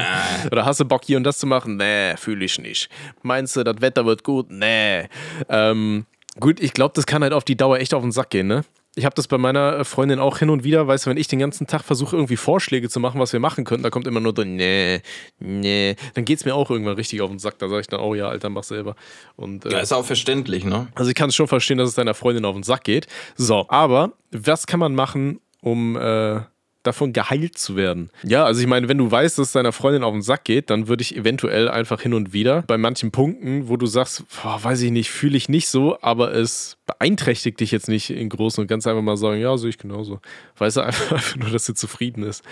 oder 0.53 0.65
hast 0.65 0.79
du 0.79 0.85
Bock 0.85 1.03
hier 1.05 1.17
und 1.17 1.25
das 1.25 1.39
zu 1.39 1.47
machen? 1.47 1.77
Nee, 1.77 2.17
fühle 2.17 2.45
ich 2.45 2.61
nicht. 2.61 2.89
Meinst 3.23 3.57
du, 3.57 3.65
das 3.65 3.81
Wetter 3.81 4.07
wird 4.07 4.23
gut? 4.23 4.47
Nee. 4.49 5.09
Ähm, 5.49 6.07
gut, 6.39 6.61
ich 6.61 6.73
glaube, 6.73 6.93
das 6.95 7.05
kann 7.05 7.25
halt 7.25 7.33
auf 7.33 7.43
die 7.43 7.57
Dauer 7.57 7.79
echt 7.79 7.93
auf 7.93 8.03
den 8.03 8.13
Sack 8.13 8.31
gehen, 8.31 8.47
ne? 8.47 8.65
ich 8.97 9.05
habe 9.05 9.15
das 9.15 9.29
bei 9.29 9.39
meiner 9.39 9.79
äh, 9.79 9.85
Freundin 9.85 10.19
auch 10.19 10.39
hin 10.39 10.51
und 10.51 10.65
wieder, 10.65 10.87
weißt 10.87 11.07
du, 11.07 11.11
wenn 11.11 11.17
ich 11.17 11.29
den 11.29 11.39
ganzen 11.39 11.67
Tag 11.67 11.83
versuche, 11.85 12.17
irgendwie 12.17 12.37
Vorschläge 12.37 12.89
zu 12.89 12.99
machen, 12.99 13.21
was 13.21 13.33
wir 13.33 13.41
machen 13.41 13.65
könnten, 13.65 13.85
da 13.85 13.91
kommt 13.91 14.07
immer 14.07 14.21
nur 14.21 14.35
so, 14.35 14.43
nee, 14.43 15.01
nee. 15.39 15.97
Dann 16.15 16.25
geht 16.25 16.39
es 16.39 16.45
mir 16.45 16.55
auch 16.55 16.71
irgendwann 16.71 16.95
richtig 16.95 17.21
auf 17.21 17.31
den 17.31 17.39
Sack. 17.39 17.59
Da 17.59 17.69
sage 17.69 17.83
ich 17.83 17.87
dann, 17.87 18.01
oh 18.01 18.15
ja, 18.15 18.29
Alter, 18.29 18.51
mach 18.51 18.65
selber. 18.65 18.97
Und, 19.37 19.65
äh, 19.65 19.73
ja, 19.73 19.79
ist 19.79 19.93
auch 19.93 20.05
verständlich, 20.05 20.65
ne? 20.65 20.89
Also 20.95 21.09
ich 21.11 21.15
kann 21.15 21.29
es 21.29 21.37
schon 21.37 21.47
verstehen, 21.47 21.79
dass 21.79 21.89
es 21.89 21.95
deiner 21.95 22.15
Freundin 22.15 22.45
auf 22.45 22.55
den 22.55 22.65
Sack 22.65 22.85
geht. 22.85 23.07
So, 23.37 23.67
aber 23.69 24.13
was 24.33 24.67
kann 24.67 24.81
man 24.81 24.95
machen, 24.95 25.41
um 25.63 25.97
äh, 25.97 26.41
davon 26.83 27.13
geheilt 27.13 27.59
zu 27.59 27.77
werden. 27.77 28.11
Ja, 28.23 28.45
also 28.45 28.61
ich 28.61 28.67
meine, 28.67 28.89
wenn 28.89 28.99
du 28.99 29.11
weißt, 29.11 29.39
dass 29.39 29.49
es 29.49 29.53
deiner 29.53 29.73
Freundin 29.73 30.03
auf 30.03 30.13
den 30.13 30.23
Sack 30.23 30.45
geht, 30.45 30.71
dann 30.71 30.89
würde 30.89 31.03
ich 31.03 31.15
eventuell 31.15 31.69
einfach 31.69 32.01
hin 32.01 32.15
und 32.15 32.33
wieder 32.33 32.63
bei 32.63 32.79
manchen 32.79 33.11
Punkten, 33.11 33.69
wo 33.69 33.77
du 33.77 33.87
sagst, 33.87 34.25
boah, 34.43 34.63
weiß 34.63 34.81
ich 34.83 34.91
nicht, 34.91 35.11
fühle 35.11 35.37
ich 35.37 35.49
nicht 35.49 35.69
so, 35.69 35.99
aber 36.01 36.35
es 36.35 36.79
beeinträchtigt 36.87 37.61
dich 37.61 37.71
jetzt 37.71 37.89
nicht 37.89 38.11
in 38.11 38.29
Großen 38.29 38.63
und 38.63 38.69
ganz 38.69 38.87
einfach 38.87 39.03
mal 39.03 39.17
sagen, 39.17 39.41
ja, 39.41 39.57
sehe 39.59 39.71
ich 39.71 39.79
genauso. 39.79 40.21
Weißt 40.57 40.79
du, 40.79 40.81
einfach, 40.85 41.13
einfach 41.13 41.37
nur, 41.37 41.51
dass 41.51 41.67
sie 41.67 41.75
zufrieden 41.75 42.23
ist. 42.23 42.43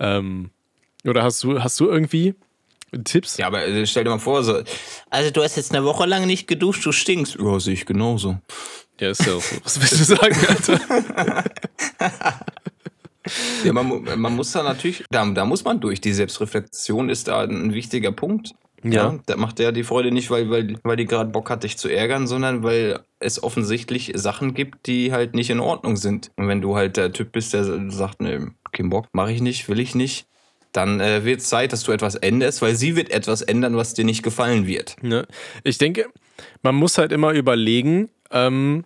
Ähm, 0.00 0.50
oder 1.04 1.22
hast 1.22 1.42
du, 1.44 1.62
hast 1.62 1.78
du 1.78 1.88
irgendwie 1.88 2.34
Tipps? 3.04 3.36
Ja, 3.36 3.46
aber 3.46 3.66
äh, 3.66 3.86
stell 3.86 4.04
dir 4.04 4.10
mal 4.10 4.18
vor, 4.18 4.42
so, 4.42 4.62
also 5.10 5.30
du 5.30 5.42
hast 5.42 5.56
jetzt 5.56 5.72
eine 5.72 5.84
Woche 5.84 6.06
lang 6.06 6.26
nicht 6.26 6.48
geduscht, 6.48 6.84
du 6.84 6.92
stinkst. 6.92 7.36
Ja, 7.40 7.60
sehe 7.60 7.74
ich 7.74 7.86
genauso. 7.86 8.38
Ja, 9.00 9.10
ist 9.10 9.24
ja 9.24 9.34
auch 9.34 9.42
so. 9.42 9.56
Was 9.64 9.80
willst 9.80 10.00
du 10.00 10.04
sagen, 10.04 10.36
Alter? 10.46 11.44
Ja, 13.64 13.72
man, 13.72 14.20
man 14.20 14.36
muss 14.36 14.52
da 14.52 14.62
natürlich, 14.62 15.04
da, 15.10 15.24
da 15.26 15.44
muss 15.44 15.64
man 15.64 15.80
durch. 15.80 16.00
Die 16.00 16.12
Selbstreflexion 16.12 17.08
ist 17.08 17.28
da 17.28 17.42
ein 17.42 17.72
wichtiger 17.74 18.12
Punkt. 18.12 18.52
Ja. 18.82 18.90
ja 18.90 19.18
da 19.26 19.36
macht 19.36 19.60
er 19.60 19.72
die 19.72 19.84
Freude 19.84 20.10
nicht, 20.10 20.30
weil, 20.30 20.50
weil, 20.50 20.78
weil 20.82 20.96
die 20.96 21.06
gerade 21.06 21.30
Bock 21.30 21.50
hat, 21.50 21.64
dich 21.64 21.76
zu 21.76 21.88
ärgern, 21.88 22.26
sondern 22.26 22.62
weil 22.62 23.00
es 23.18 23.42
offensichtlich 23.42 24.12
Sachen 24.14 24.54
gibt, 24.54 24.86
die 24.86 25.12
halt 25.12 25.34
nicht 25.34 25.50
in 25.50 25.60
Ordnung 25.60 25.96
sind. 25.96 26.30
Und 26.36 26.48
wenn 26.48 26.60
du 26.60 26.76
halt 26.76 26.96
der 26.96 27.12
Typ 27.12 27.32
bist, 27.32 27.52
der 27.52 27.90
sagt, 27.90 28.22
ne, 28.22 28.52
kein 28.72 28.90
Bock, 28.90 29.06
mache 29.12 29.32
ich 29.32 29.40
nicht, 29.40 29.68
will 29.68 29.80
ich 29.80 29.94
nicht, 29.94 30.26
dann 30.72 31.00
äh, 31.00 31.24
wird 31.24 31.40
es 31.40 31.48
Zeit, 31.48 31.72
dass 31.72 31.82
du 31.82 31.92
etwas 31.92 32.14
änderst, 32.14 32.62
weil 32.62 32.74
sie 32.74 32.96
wird 32.96 33.10
etwas 33.10 33.42
ändern, 33.42 33.76
was 33.76 33.94
dir 33.94 34.04
nicht 34.04 34.22
gefallen 34.22 34.66
wird. 34.66 34.96
Ja. 35.02 35.24
Ich 35.64 35.78
denke, 35.78 36.06
man 36.62 36.74
muss 36.74 36.96
halt 36.96 37.12
immer 37.12 37.32
überlegen, 37.32 38.08
ähm, 38.30 38.84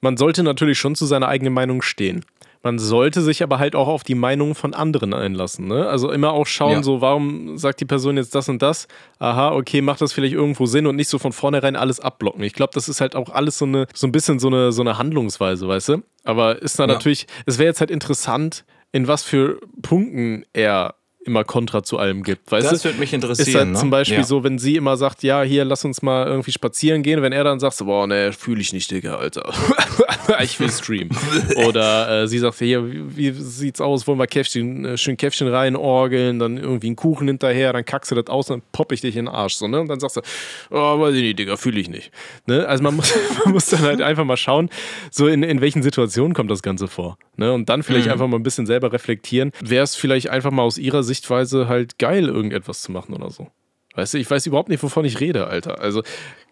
man 0.00 0.16
sollte 0.16 0.42
natürlich 0.42 0.78
schon 0.78 0.94
zu 0.94 1.06
seiner 1.06 1.28
eigenen 1.28 1.52
Meinung 1.52 1.82
stehen. 1.82 2.24
Man 2.62 2.78
sollte 2.78 3.22
sich 3.22 3.42
aber 3.42 3.58
halt 3.58 3.74
auch 3.74 3.88
auf 3.88 4.02
die 4.02 4.14
Meinung 4.14 4.54
von 4.54 4.74
anderen 4.74 5.14
einlassen. 5.14 5.66
Ne? 5.66 5.88
Also 5.88 6.10
immer 6.10 6.32
auch 6.32 6.46
schauen, 6.46 6.72
ja. 6.72 6.82
so, 6.82 7.00
warum 7.00 7.56
sagt 7.56 7.80
die 7.80 7.86
Person 7.86 8.18
jetzt 8.18 8.34
das 8.34 8.50
und 8.50 8.60
das? 8.60 8.86
Aha, 9.18 9.52
okay, 9.52 9.80
macht 9.80 10.02
das 10.02 10.12
vielleicht 10.12 10.34
irgendwo 10.34 10.66
Sinn 10.66 10.86
und 10.86 10.96
nicht 10.96 11.08
so 11.08 11.18
von 11.18 11.32
vornherein 11.32 11.74
alles 11.74 12.00
abblocken. 12.00 12.42
Ich 12.42 12.52
glaube, 12.52 12.72
das 12.74 12.88
ist 12.88 13.00
halt 13.00 13.16
auch 13.16 13.30
alles 13.30 13.56
so 13.56 13.64
eine, 13.64 13.86
so 13.94 14.06
ein 14.06 14.12
bisschen 14.12 14.38
so 14.38 14.48
eine, 14.48 14.72
so 14.72 14.82
eine 14.82 14.98
Handlungsweise, 14.98 15.66
weißt 15.66 15.88
du? 15.88 16.02
Aber 16.24 16.60
ist 16.60 16.78
da 16.78 16.82
ja. 16.82 16.88
natürlich, 16.88 17.26
es 17.46 17.58
wäre 17.58 17.68
jetzt 17.68 17.80
halt 17.80 17.90
interessant, 17.90 18.64
in 18.92 19.08
was 19.08 19.22
für 19.22 19.58
Punkten 19.80 20.44
er 20.52 20.96
immer 21.24 21.44
Kontra 21.44 21.82
zu 21.82 21.98
allem 21.98 22.22
gibt. 22.22 22.50
Weißt 22.50 22.72
das 22.72 22.84
würde 22.84 22.98
mich 22.98 23.12
interessieren. 23.12 23.48
Ist 23.48 23.54
halt 23.54 23.68
ne? 23.68 23.74
zum 23.78 23.90
Beispiel 23.90 24.18
ja. 24.18 24.24
so, 24.24 24.42
wenn 24.42 24.58
sie 24.58 24.76
immer 24.76 24.96
sagt, 24.96 25.22
ja, 25.22 25.42
hier, 25.42 25.64
lass 25.64 25.84
uns 25.84 26.00
mal 26.00 26.26
irgendwie 26.26 26.52
spazieren 26.52 27.02
gehen, 27.02 27.20
wenn 27.20 27.32
er 27.32 27.44
dann 27.44 27.60
sagt, 27.60 27.78
boah, 27.78 28.06
ne, 28.06 28.32
fühle 28.32 28.60
ich 28.60 28.72
nicht, 28.72 28.90
Digga, 28.90 29.16
Alter. 29.16 29.52
ich 30.42 30.58
will 30.58 30.70
streamen. 30.70 31.10
Oder 31.68 32.22
äh, 32.22 32.28
sie 32.28 32.38
sagt, 32.38 32.58
hier, 32.58 32.86
wie, 32.90 33.16
wie, 33.16 33.30
sieht's 33.32 33.80
aus, 33.80 34.06
wollen 34.06 34.18
wir 34.18 34.26
Käffchen, 34.26 34.84
äh, 34.84 34.96
schön 34.96 35.16
Käffchen 35.16 35.48
reinorgeln, 35.48 36.38
dann 36.38 36.56
irgendwie 36.56 36.86
einen 36.86 36.96
Kuchen 36.96 37.26
hinterher, 37.26 37.72
dann 37.74 37.84
kackst 37.84 38.10
du 38.10 38.14
das 38.14 38.28
aus, 38.28 38.46
dann 38.46 38.62
popp 38.72 38.92
ich 38.92 39.02
dich 39.02 39.16
in 39.16 39.26
den 39.26 39.34
Arsch, 39.34 39.54
so, 39.54 39.68
ne? 39.68 39.80
Und 39.80 39.88
dann 39.88 40.00
sagst 40.00 40.16
du, 40.16 40.22
oh, 40.70 41.00
weiß 41.00 41.14
ich 41.14 41.22
nicht, 41.22 41.38
Digga, 41.38 41.56
fühle 41.56 41.80
ich 41.80 41.90
nicht. 41.90 42.12
Ne? 42.46 42.66
Also 42.66 42.82
man 42.82 42.96
muss, 42.96 43.14
man 43.44 43.52
muss 43.52 43.66
dann 43.66 43.80
halt 43.80 44.00
einfach 44.00 44.24
mal 44.24 44.38
schauen, 44.38 44.70
so 45.10 45.26
in, 45.26 45.42
in 45.42 45.60
welchen 45.60 45.82
Situationen 45.82 46.32
kommt 46.32 46.50
das 46.50 46.62
Ganze 46.62 46.88
vor. 46.88 47.18
Ne? 47.36 47.52
Und 47.52 47.68
dann 47.68 47.82
vielleicht 47.82 48.06
mhm. 48.06 48.12
einfach 48.12 48.26
mal 48.26 48.36
ein 48.36 48.42
bisschen 48.42 48.66
selber 48.66 48.92
reflektieren. 48.92 49.52
Wäre 49.60 49.84
es 49.84 49.94
vielleicht 49.96 50.30
einfach 50.30 50.50
mal 50.50 50.62
aus 50.62 50.78
ihrer 50.78 51.02
Sicht 51.02 51.09
Sichtweise 51.10 51.68
halt 51.68 51.98
geil, 51.98 52.26
irgendetwas 52.28 52.82
zu 52.82 52.92
machen 52.92 53.14
oder 53.14 53.30
so. 53.30 53.48
Weißt 53.96 54.14
du, 54.14 54.18
ich 54.18 54.30
weiß 54.30 54.46
überhaupt 54.46 54.68
nicht, 54.68 54.82
wovon 54.84 55.04
ich 55.04 55.18
rede, 55.18 55.48
Alter. 55.48 55.80
Also, 55.80 56.02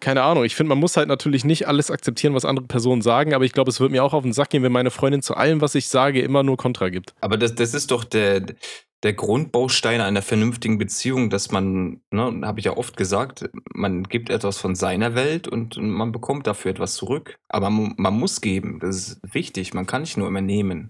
keine 0.01 0.23
Ahnung. 0.23 0.43
Ich 0.43 0.55
finde, 0.55 0.69
man 0.69 0.77
muss 0.77 0.97
halt 0.97 1.07
natürlich 1.07 1.45
nicht 1.45 1.69
alles 1.69 1.89
akzeptieren, 1.89 2.33
was 2.33 2.43
andere 2.43 2.67
Personen 2.67 3.01
sagen, 3.01 3.33
aber 3.33 3.45
ich 3.45 3.53
glaube, 3.53 3.71
es 3.71 3.79
wird 3.79 3.91
mir 3.91 4.03
auch 4.03 4.13
auf 4.13 4.23
den 4.23 4.33
Sack 4.33 4.49
gehen, 4.49 4.61
wenn 4.61 4.73
meine 4.73 4.91
Freundin 4.91 5.21
zu 5.21 5.35
allem, 5.35 5.61
was 5.61 5.73
ich 5.75 5.87
sage, 5.87 6.19
immer 6.21 6.43
nur 6.43 6.57
Kontra 6.57 6.89
gibt. 6.89 7.13
Aber 7.21 7.37
das, 7.37 7.55
das 7.55 7.73
ist 7.73 7.91
doch 7.91 8.03
der, 8.03 8.41
der 9.03 9.13
Grundbaustein 9.13 10.01
einer 10.01 10.21
vernünftigen 10.21 10.77
Beziehung, 10.77 11.29
dass 11.29 11.51
man, 11.51 12.01
ne, 12.11 12.41
habe 12.43 12.59
ich 12.59 12.65
ja 12.65 12.75
oft 12.75 12.97
gesagt, 12.97 13.49
man 13.73 14.03
gibt 14.03 14.29
etwas 14.29 14.57
von 14.57 14.75
seiner 14.75 15.15
Welt 15.15 15.47
und 15.47 15.77
man 15.77 16.11
bekommt 16.11 16.47
dafür 16.47 16.71
etwas 16.71 16.95
zurück. 16.95 17.39
Aber 17.47 17.69
man, 17.69 18.13
muss 18.13 18.41
geben, 18.41 18.79
das 18.79 18.95
ist 18.95 19.19
wichtig. 19.33 19.73
Man 19.73 19.85
kann 19.85 20.01
nicht 20.01 20.17
nur 20.17 20.27
immer 20.27 20.41
nehmen. 20.41 20.89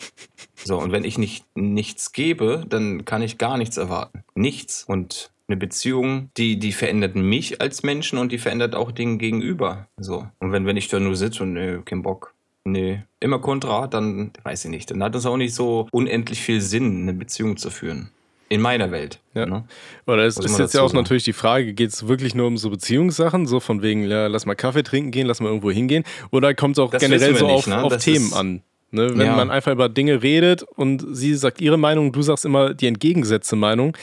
So, 0.56 0.80
und 0.80 0.92
wenn 0.92 1.04
ich 1.04 1.18
nicht 1.18 1.46
nichts 1.56 2.12
gebe, 2.12 2.66
dann 2.68 3.06
kann 3.06 3.22
ich 3.22 3.38
gar 3.38 3.58
nichts 3.58 3.78
erwarten. 3.78 4.24
Nichts. 4.34 4.84
Und 4.86 5.32
eine 5.48 5.58
Beziehung, 5.58 6.30
die, 6.38 6.60
die 6.60 6.72
verändert 6.72 7.16
mich 7.16 7.62
als 7.62 7.84
Menschen 7.84 8.18
und 8.20 8.32
die 8.32 8.38
verändert 8.38 8.76
auch 8.76 8.92
den 8.92 9.18
Gegenüber. 9.18 9.88
So. 9.98 10.28
Und 10.40 10.52
wenn, 10.52 10.66
wenn 10.66 10.78
ich 10.78 10.88
da 10.88 11.00
nur 11.00 11.16
sitze 11.16 11.44
und 11.44 11.54
nö, 11.54 11.82
kein 11.84 12.02
Bock, 12.02 12.36
Nee, 12.66 13.04
immer 13.20 13.40
kontra, 13.40 13.88
dann 13.88 14.32
weiß 14.44 14.66
ich 14.66 14.72
nicht. 14.72 14.92
Dann 14.92 15.02
hat 15.04 15.16
es 15.16 15.26
auch 15.26 15.38
nicht 15.38 15.56
so 15.56 15.88
unendlich 15.92 16.42
viel 16.42 16.62
Sinn, 16.62 17.04
eine 17.04 17.14
Beziehung 17.14 17.58
zu 17.58 17.70
führen. 17.70 18.12
In 18.50 18.62
meiner 18.62 18.90
Welt. 18.90 19.20
Ja. 19.36 19.46
Ne? 19.46 19.64
Oder 20.08 20.26
es 20.26 20.38
ist 20.38 20.58
jetzt 20.58 20.74
ja 20.74 20.82
auch 20.82 20.90
sagen. 20.90 21.04
natürlich 21.04 21.24
die 21.24 21.34
Frage, 21.34 21.74
geht 21.74 21.92
es 21.92 22.08
wirklich 22.08 22.34
nur 22.34 22.48
um 22.48 22.58
so 22.58 22.72
Beziehungssachen, 22.72 23.46
so 23.46 23.60
von 23.60 23.84
wegen, 23.84 24.10
ja, 24.10 24.26
lass 24.26 24.48
mal 24.48 24.56
Kaffee 24.56 24.82
trinken 24.82 25.12
gehen, 25.12 25.28
lass 25.28 25.40
mal 25.40 25.50
irgendwo 25.50 25.70
hingehen? 25.70 26.04
Oder 26.32 26.56
kommt 26.56 26.78
es 26.78 26.80
auch 26.80 26.90
das 26.90 27.02
generell 27.02 27.36
so 27.36 27.46
nicht, 27.46 27.56
auf, 27.56 27.68
ne? 27.68 27.84
auf 27.84 27.98
Themen 27.98 28.34
an? 28.34 28.62
Ne? 28.92 29.12
Wenn 29.16 29.28
ja. 29.28 29.36
man 29.36 29.52
einfach 29.52 29.72
über 29.72 29.88
Dinge 29.88 30.24
redet 30.24 30.64
und 30.64 31.06
sie 31.16 31.36
sagt 31.36 31.62
ihre 31.62 31.78
Meinung, 31.78 32.12
du 32.12 32.24
sagst 32.24 32.44
immer 32.44 32.74
die 32.74 32.88
entgegengesetzte 32.88 33.56
Meinung, 33.56 33.96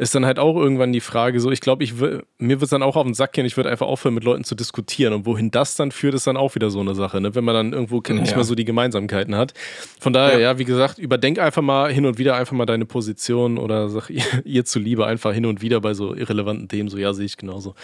ist 0.00 0.14
dann 0.14 0.24
halt 0.24 0.38
auch 0.38 0.56
irgendwann 0.56 0.94
die 0.94 1.00
Frage 1.00 1.40
so, 1.40 1.50
ich 1.50 1.60
glaube, 1.60 1.84
ich 1.84 1.92
mir 1.94 2.24
wird 2.38 2.62
es 2.62 2.70
dann 2.70 2.82
auch 2.82 2.96
auf 2.96 3.04
den 3.04 3.12
Sack 3.12 3.34
gehen, 3.34 3.44
ich 3.44 3.58
würde 3.58 3.68
einfach 3.68 3.86
aufhören, 3.86 4.14
mit 4.14 4.24
Leuten 4.24 4.44
zu 4.44 4.54
diskutieren. 4.54 5.12
Und 5.12 5.26
wohin 5.26 5.50
das 5.50 5.74
dann 5.74 5.92
führt, 5.92 6.14
ist 6.14 6.26
dann 6.26 6.38
auch 6.38 6.54
wieder 6.54 6.70
so 6.70 6.80
eine 6.80 6.94
Sache, 6.94 7.20
ne? 7.20 7.34
wenn 7.34 7.44
man 7.44 7.54
dann 7.54 7.72
irgendwo 7.74 8.02
ja. 8.06 8.14
nicht 8.14 8.34
mehr 8.34 8.44
so 8.44 8.54
die 8.54 8.64
Gemeinsamkeiten 8.64 9.36
hat. 9.36 9.52
Von 10.00 10.14
daher, 10.14 10.38
ja. 10.38 10.52
ja. 10.52 10.58
wie 10.58 10.64
gesagt, 10.64 10.98
überdenk 10.98 11.38
einfach 11.38 11.60
mal 11.60 11.92
hin 11.92 12.06
und 12.06 12.16
wieder 12.16 12.34
einfach 12.34 12.56
mal 12.56 12.64
deine 12.64 12.86
Position 12.86 13.58
oder 13.58 13.90
sag 13.90 14.08
ihr, 14.08 14.24
ihr 14.44 14.64
zuliebe 14.64 15.04
einfach 15.04 15.34
hin 15.34 15.44
und 15.44 15.60
wieder 15.60 15.82
bei 15.82 15.92
so 15.92 16.14
irrelevanten 16.14 16.68
Themen, 16.68 16.88
so 16.88 16.96
ja, 16.96 17.12
sehe 17.12 17.26
ich 17.26 17.36
genauso. 17.36 17.74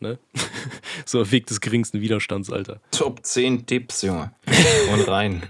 Ne? 0.00 0.18
so 1.04 1.30
Weg 1.30 1.48
des 1.48 1.60
geringsten 1.60 2.00
Widerstands, 2.00 2.50
Alter. 2.50 2.80
Top 2.92 3.20
10 3.26 3.66
Tipps, 3.66 4.00
Junge. 4.00 4.32
Und 4.94 5.06
rein. 5.06 5.42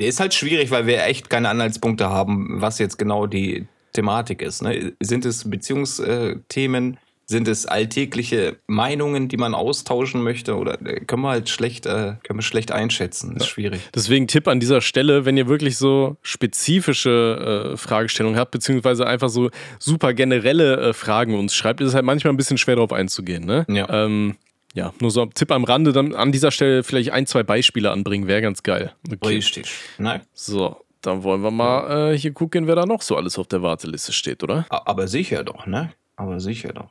Der 0.00 0.08
ist 0.08 0.20
halt 0.20 0.34
schwierig, 0.34 0.70
weil 0.70 0.86
wir 0.86 1.02
echt 1.04 1.30
keine 1.30 1.48
Anhaltspunkte 1.48 2.10
haben, 2.10 2.60
was 2.60 2.78
jetzt 2.78 2.98
genau 2.98 3.26
die, 3.26 3.66
Thematik 3.94 4.42
ist. 4.42 4.62
Ne? 4.62 4.92
Sind 5.00 5.24
es 5.24 5.48
Beziehungsthemen? 5.48 6.98
Sind 7.26 7.48
es 7.48 7.64
alltägliche 7.64 8.58
Meinungen, 8.66 9.28
die 9.28 9.38
man 9.38 9.54
austauschen 9.54 10.22
möchte? 10.22 10.56
Oder 10.56 10.74
äh, 10.84 11.00
können 11.00 11.22
wir 11.22 11.30
halt 11.30 11.48
schlecht, 11.48 11.86
äh, 11.86 12.16
können 12.22 12.38
wir 12.38 12.42
schlecht 12.42 12.70
einschätzen? 12.70 13.32
Das 13.32 13.44
ist 13.44 13.48
schwierig. 13.48 13.80
Deswegen 13.94 14.26
Tipp 14.26 14.46
an 14.46 14.60
dieser 14.60 14.82
Stelle, 14.82 15.24
wenn 15.24 15.38
ihr 15.38 15.48
wirklich 15.48 15.78
so 15.78 16.18
spezifische 16.20 17.72
äh, 17.72 17.76
Fragestellungen 17.78 18.38
habt, 18.38 18.50
beziehungsweise 18.50 19.06
einfach 19.06 19.30
so 19.30 19.48
super 19.78 20.12
generelle 20.12 20.90
äh, 20.90 20.92
Fragen 20.92 21.34
uns 21.34 21.54
schreibt, 21.54 21.80
ist 21.80 21.88
es 21.88 21.94
halt 21.94 22.04
manchmal 22.04 22.34
ein 22.34 22.36
bisschen 22.36 22.58
schwer 22.58 22.76
darauf 22.76 22.92
einzugehen. 22.92 23.46
Ne? 23.46 23.64
Ja. 23.68 23.88
Ähm, 23.88 24.36
ja, 24.74 24.92
nur 25.00 25.10
so 25.10 25.22
ein 25.22 25.30
Tipp 25.32 25.50
am 25.52 25.64
Rande, 25.64 25.92
dann 25.92 26.14
an 26.14 26.32
dieser 26.32 26.50
Stelle 26.50 26.82
vielleicht 26.82 27.12
ein, 27.12 27.26
zwei 27.26 27.44
Beispiele 27.44 27.90
anbringen, 27.90 28.26
wäre 28.26 28.42
ganz 28.42 28.64
geil. 28.64 28.92
Okay. 29.06 29.36
Richtig. 29.36 29.70
Nein. 29.98 30.20
So, 30.34 30.83
dann 31.06 31.22
wollen 31.22 31.42
wir 31.42 31.50
mal 31.50 32.12
äh, 32.12 32.18
hier 32.18 32.32
gucken, 32.32 32.66
wer 32.66 32.76
da 32.76 32.86
noch 32.86 33.02
so 33.02 33.16
alles 33.16 33.38
auf 33.38 33.46
der 33.46 33.62
Warteliste 33.62 34.12
steht, 34.12 34.42
oder? 34.42 34.66
Aber 34.70 35.06
sicher 35.08 35.44
doch, 35.44 35.66
ne? 35.66 35.92
Aber 36.16 36.40
sicher 36.40 36.72
doch. 36.72 36.90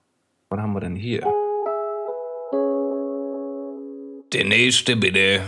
Was 0.49 0.59
haben 0.59 0.73
wir 0.73 0.81
denn 0.81 0.95
hier? 0.95 1.21
Der 4.33 4.45
nächste 4.45 4.95
bitte. 4.95 5.41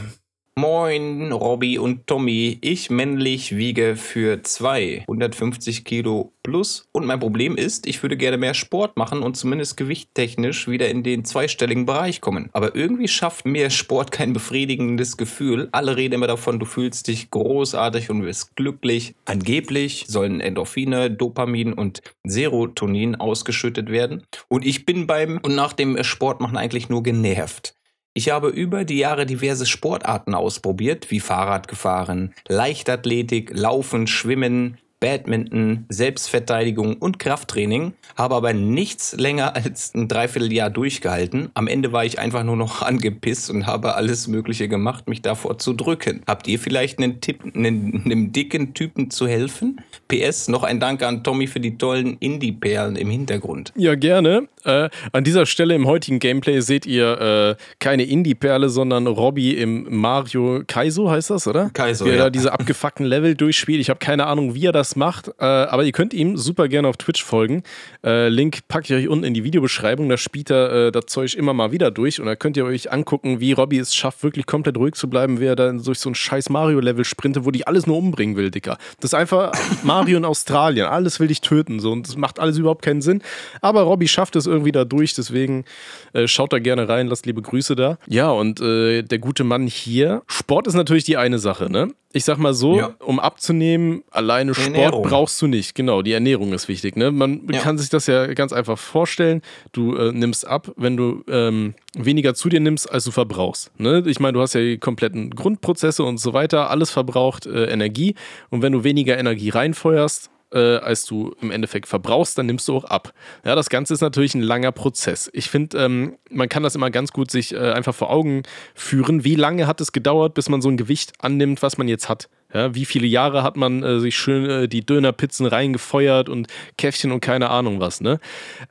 Moin, 0.58 1.34
Robby 1.34 1.78
und 1.80 2.08
Tommy. 2.08 2.60
Ich 2.62 2.90
männlich 2.90 3.58
wiege 3.58 3.98
für 3.98 4.42
zwei 4.44 5.00
150 5.02 5.84
Kilo 5.84 6.32
plus. 6.44 6.88
Und 6.94 7.06
mein 7.06 7.20
Problem 7.20 7.58
ist, 7.58 7.86
ich 7.86 8.02
würde 8.02 8.16
gerne 8.16 8.38
mehr 8.38 8.54
Sport 8.54 8.96
machen 8.96 9.22
und 9.22 9.36
zumindest 9.36 9.76
gewichttechnisch 9.76 10.70
wieder 10.70 10.88
in 10.88 11.04
den 11.04 11.26
zweistelligen 11.26 11.86
Bereich 11.86 12.22
kommen. 12.22 12.50
Aber 12.54 12.74
irgendwie 12.74 13.10
schafft 13.10 13.46
mir 13.46 13.70
Sport 13.70 14.14
kein 14.14 14.32
befriedigendes 14.32 15.18
Gefühl. 15.18 15.68
Alle 15.74 15.98
reden 15.98 16.14
immer 16.14 16.28
davon, 16.28 16.58
du 16.58 16.66
fühlst 16.66 17.10
dich 17.10 17.32
großartig 17.32 18.10
und 18.10 18.24
wirst 18.24 18.56
glücklich. 18.56 19.14
Angeblich 19.26 20.06
sollen 20.08 20.40
Endorphine, 20.40 21.12
Dopamin 21.12 21.74
und 21.74 22.02
Serotonin 22.24 23.16
ausgeschüttet 23.16 23.92
werden. 23.92 24.24
Und 24.48 24.66
ich 24.66 24.86
bin 24.86 25.06
beim 25.06 25.38
und 25.44 25.54
nach 25.54 25.74
dem 25.74 26.02
Sportmachen 26.02 26.56
eigentlich 26.56 26.88
nur 26.88 27.04
genervt. 27.04 27.76
Ich 28.18 28.30
habe 28.30 28.48
über 28.48 28.86
die 28.86 28.98
Jahre 28.98 29.26
diverse 29.26 29.66
Sportarten 29.66 30.36
ausprobiert, 30.36 31.12
wie 31.12 31.20
Fahrradgefahren, 31.20 32.34
Leichtathletik, 32.48 33.52
Laufen, 33.54 34.08
Schwimmen, 34.08 34.78
Badminton, 35.00 35.86
Selbstverteidigung 35.90 36.96
und 36.96 37.20
Krafttraining, 37.20 37.94
habe 38.18 38.36
aber 38.36 38.54
nichts 38.54 39.16
länger 39.18 39.56
als 39.56 39.94
ein 39.94 40.08
Dreivierteljahr 40.08 40.70
durchgehalten. 40.70 41.50
Am 41.54 41.68
Ende 41.68 41.92
war 41.92 42.06
ich 42.06 42.18
einfach 42.18 42.44
nur 42.44 42.56
noch 42.56 42.82
angepisst 42.86 43.50
und 43.50 43.68
habe 43.68 43.96
alles 43.96 44.28
Mögliche 44.28 44.68
gemacht, 44.68 45.08
mich 45.08 45.22
davor 45.22 45.58
zu 45.58 45.74
drücken. 45.74 46.22
Habt 46.28 46.48
ihr 46.48 46.60
vielleicht 46.60 47.00
einen 47.00 47.22
Tipp, 47.22 47.42
einen, 47.56 48.04
einem 48.06 48.32
dicken 48.32 48.74
Typen 48.74 49.12
zu 49.12 49.28
helfen? 49.28 49.82
PS, 50.08 50.48
noch 50.48 50.64
ein 50.64 50.80
Dank 50.80 51.04
an 51.04 51.24
Tommy 51.24 51.48
für 51.48 51.60
die 51.60 51.78
tollen 51.78 52.18
Indie-Perlen 52.20 52.96
im 52.96 53.10
Hintergrund. 53.10 53.74
Ja, 53.76 53.96
gerne. 53.96 54.48
Äh, 54.64 54.90
an 55.12 55.24
dieser 55.24 55.46
Stelle 55.46 55.76
im 55.76 55.86
heutigen 55.88 56.20
Gameplay 56.20 56.62
seht 56.62 56.86
ihr 56.86 57.58
äh, 57.60 57.64
keine 57.80 58.04
Indie-Perle, 58.04 58.70
sondern 58.70 59.08
Robby 59.08 59.52
im 59.52 59.86
Mario 59.90 60.64
Kaizo, 60.66 61.10
heißt 61.10 61.30
das, 61.30 61.48
oder? 61.48 61.70
Kaizo, 61.72 62.06
Wie 62.06 62.10
er 62.10 62.16
ja. 62.16 62.24
da 62.24 62.30
diese 62.30 62.54
abgefuckten 62.54 63.06
Level 63.06 63.36
durchspielt. 63.36 63.80
Ich 63.82 63.90
habe 63.90 64.00
keine 64.00 64.26
Ahnung, 64.26 64.56
wie 64.56 64.66
er 64.66 64.72
das 64.72 64.85
macht, 64.96 65.30
äh, 65.40 65.46
aber 65.46 65.84
ihr 65.84 65.92
könnt 65.92 66.14
ihm 66.14 66.38
super 66.38 66.68
gerne 66.68 66.88
auf 66.88 66.98
Twitch 66.98 67.24
folgen. 67.24 67.64
Äh, 68.04 68.28
Link 68.28 68.68
packe 68.68 68.94
ich 68.94 69.06
euch 69.06 69.10
unten 69.10 69.24
in 69.24 69.34
die 69.34 69.44
Videobeschreibung. 69.44 70.10
Da 70.10 70.18
spielt 70.18 70.52
er 70.52 70.88
äh, 70.88 70.92
das 70.92 71.06
Zeug 71.08 71.34
immer 71.36 71.54
mal 71.54 71.72
wieder 71.72 71.92
durch 71.92 72.20
und 72.20 72.26
da 72.26 72.36
könnt 72.36 72.58
ihr 72.58 72.66
euch 72.66 72.92
angucken, 72.92 73.40
wie 73.40 73.54
Robby 73.54 73.80
es 73.80 73.96
schafft, 73.96 74.24
wirklich 74.24 74.46
komplett 74.46 74.78
ruhig 74.78 74.96
zu 74.96 75.10
bleiben, 75.10 75.40
wie 75.40 75.46
er 75.46 75.56
dann 75.56 75.82
durch 75.82 76.00
so 76.00 76.10
ein 76.10 76.16
scheiß 76.16 76.50
Mario-Level 76.50 77.06
sprintet, 77.06 77.46
wo 77.46 77.52
dich 77.52 77.68
alles 77.68 77.88
nur 77.88 77.98
umbringen 77.98 78.36
will, 78.36 78.52
Dicker. 78.52 78.78
Das 79.00 79.12
ist 79.12 79.16
einfach 79.16 79.54
Mario 79.84 80.18
in 80.18 80.26
Australien. 80.26 80.88
Alles 80.88 81.20
will 81.20 81.30
dich 81.30 81.42
töten, 81.42 81.80
so 81.80 81.92
und 81.92 82.08
das 82.08 82.18
macht 82.18 82.40
alles 82.40 82.58
überhaupt 82.58 82.84
keinen 82.84 83.02
Sinn. 83.02 83.22
Aber 83.62 83.84
Robby 83.84 84.08
schafft 84.08 84.36
es 84.36 84.46
irgendwie 84.46 84.72
da 84.72 84.84
durch, 84.84 85.14
deswegen 85.14 85.66
äh, 86.14 86.28
schaut 86.28 86.54
da 86.54 86.60
gerne 86.60 86.90
rein, 86.90 87.08
lasst 87.08 87.26
liebe 87.26 87.42
Grüße 87.42 87.76
da. 87.76 87.98
Ja, 88.08 88.30
und 88.32 88.60
äh, 88.60 89.02
der 89.02 89.20
gute 89.20 89.44
Mann 89.44 89.68
hier. 89.68 90.24
Sport 90.28 90.68
ist 90.68 90.74
natürlich 90.74 91.06
die 91.06 91.18
eine 91.18 91.40
Sache, 91.40 91.72
ne? 91.72 91.94
Ich 92.16 92.24
sag 92.24 92.38
mal 92.38 92.54
so, 92.54 92.78
Ja. 92.78 92.96
um 93.00 93.20
abzunehmen, 93.20 94.02
alleine 94.10 94.54
Sport 94.54 94.68
Ernährung. 94.74 95.04
brauchst 95.04 95.42
du 95.42 95.48
nicht. 95.48 95.76
Genau, 95.76 96.02
die 96.02 96.14
Ernährung 96.14 96.54
ist 96.54 96.70
wichtig. 96.70 96.96
Ne? 96.96 97.12
Man 97.12 97.42
Ja. 97.52 97.60
kann 97.60 97.78
sich 97.78 97.90
das 97.90 98.08
ja 98.08 98.26
ganz 98.34 98.54
einfach 98.54 98.78
vorstellen. 98.80 99.42
Du 99.74 99.98
äh, 99.98 100.14
nimmst 100.14 100.48
ab, 100.48 100.72
wenn 100.78 100.96
du 100.96 101.24
ähm, 101.28 101.74
weniger 101.94 102.34
zu 102.34 102.48
dir 102.48 102.62
nimmst, 102.62 102.90
als 102.90 103.04
du 103.04 103.12
verbrauchst. 103.12 103.70
Ne? 103.78 104.02
Ich 104.08 104.22
meine, 104.22 104.32
du 104.32 104.40
hast 104.42 104.54
ja 104.54 104.62
die 104.62 104.78
kompletten 104.78 105.32
Grundprozesse 105.32 106.04
und 106.04 106.18
so 106.20 106.32
weiter. 106.32 106.70
Alles 106.70 106.90
verbraucht 106.90 107.48
äh, 107.48 107.66
Energie. 107.66 108.16
Und 108.50 108.62
wenn 108.62 108.72
du 108.72 108.86
weniger 108.86 109.18
Energie 109.18 109.50
reinfeuerst, 109.50 110.30
äh, 110.56 110.78
als 110.78 111.06
du 111.06 111.36
im 111.42 111.52
Endeffekt 111.52 111.88
verbrauchst, 111.88 112.38
dann 112.38 112.46
nimmst 112.46 112.68
du 112.68 112.78
auch 112.78 112.86
ab. 112.86 113.14
Ja, 113.44 113.56
das 113.56 113.70
Ganze 113.70 113.94
ist 113.94 114.02
natürlich 114.02 114.34
ein 114.34 114.42
langer 114.42 114.72
Prozess. 114.72 115.30
Ich 115.34 115.50
finde, 115.50 115.78
ähm, 115.78 116.18
man 116.32 116.50
kann 116.50 116.64
das 116.64 116.76
immer 116.76 116.90
ganz 116.90 117.12
gut 117.12 117.30
sich 117.30 117.54
äh, 117.54 117.72
einfach 117.72 117.94
vor 117.94 118.10
Augen 118.10 118.44
führen. 118.74 119.24
Wie 119.24 119.36
lange 119.36 119.68
hat 119.68 119.82
es 119.82 119.92
gedauert, 119.92 120.34
bis 120.34 120.50
man 120.50 120.62
so 120.62 120.70
ein 120.70 120.78
Gewicht 120.78 121.14
annimmt, 121.20 121.62
was 121.62 121.78
man 121.78 121.88
jetzt 121.88 122.10
hat? 122.10 122.30
Ja, 122.54 122.74
wie 122.74 122.86
viele 122.86 123.06
Jahre 123.06 123.44
hat 123.44 123.58
man 123.58 123.84
äh, 123.84 124.00
sich 124.00 124.16
schön 124.16 124.50
äh, 124.50 124.68
die 124.70 124.86
Dönerpizzen 124.86 125.46
reingefeuert 125.46 126.30
und 126.30 126.48
Käffchen 126.78 127.12
und 127.12 127.20
keine 127.20 127.50
Ahnung 127.50 127.82
was, 127.82 128.00
ne? 128.00 128.20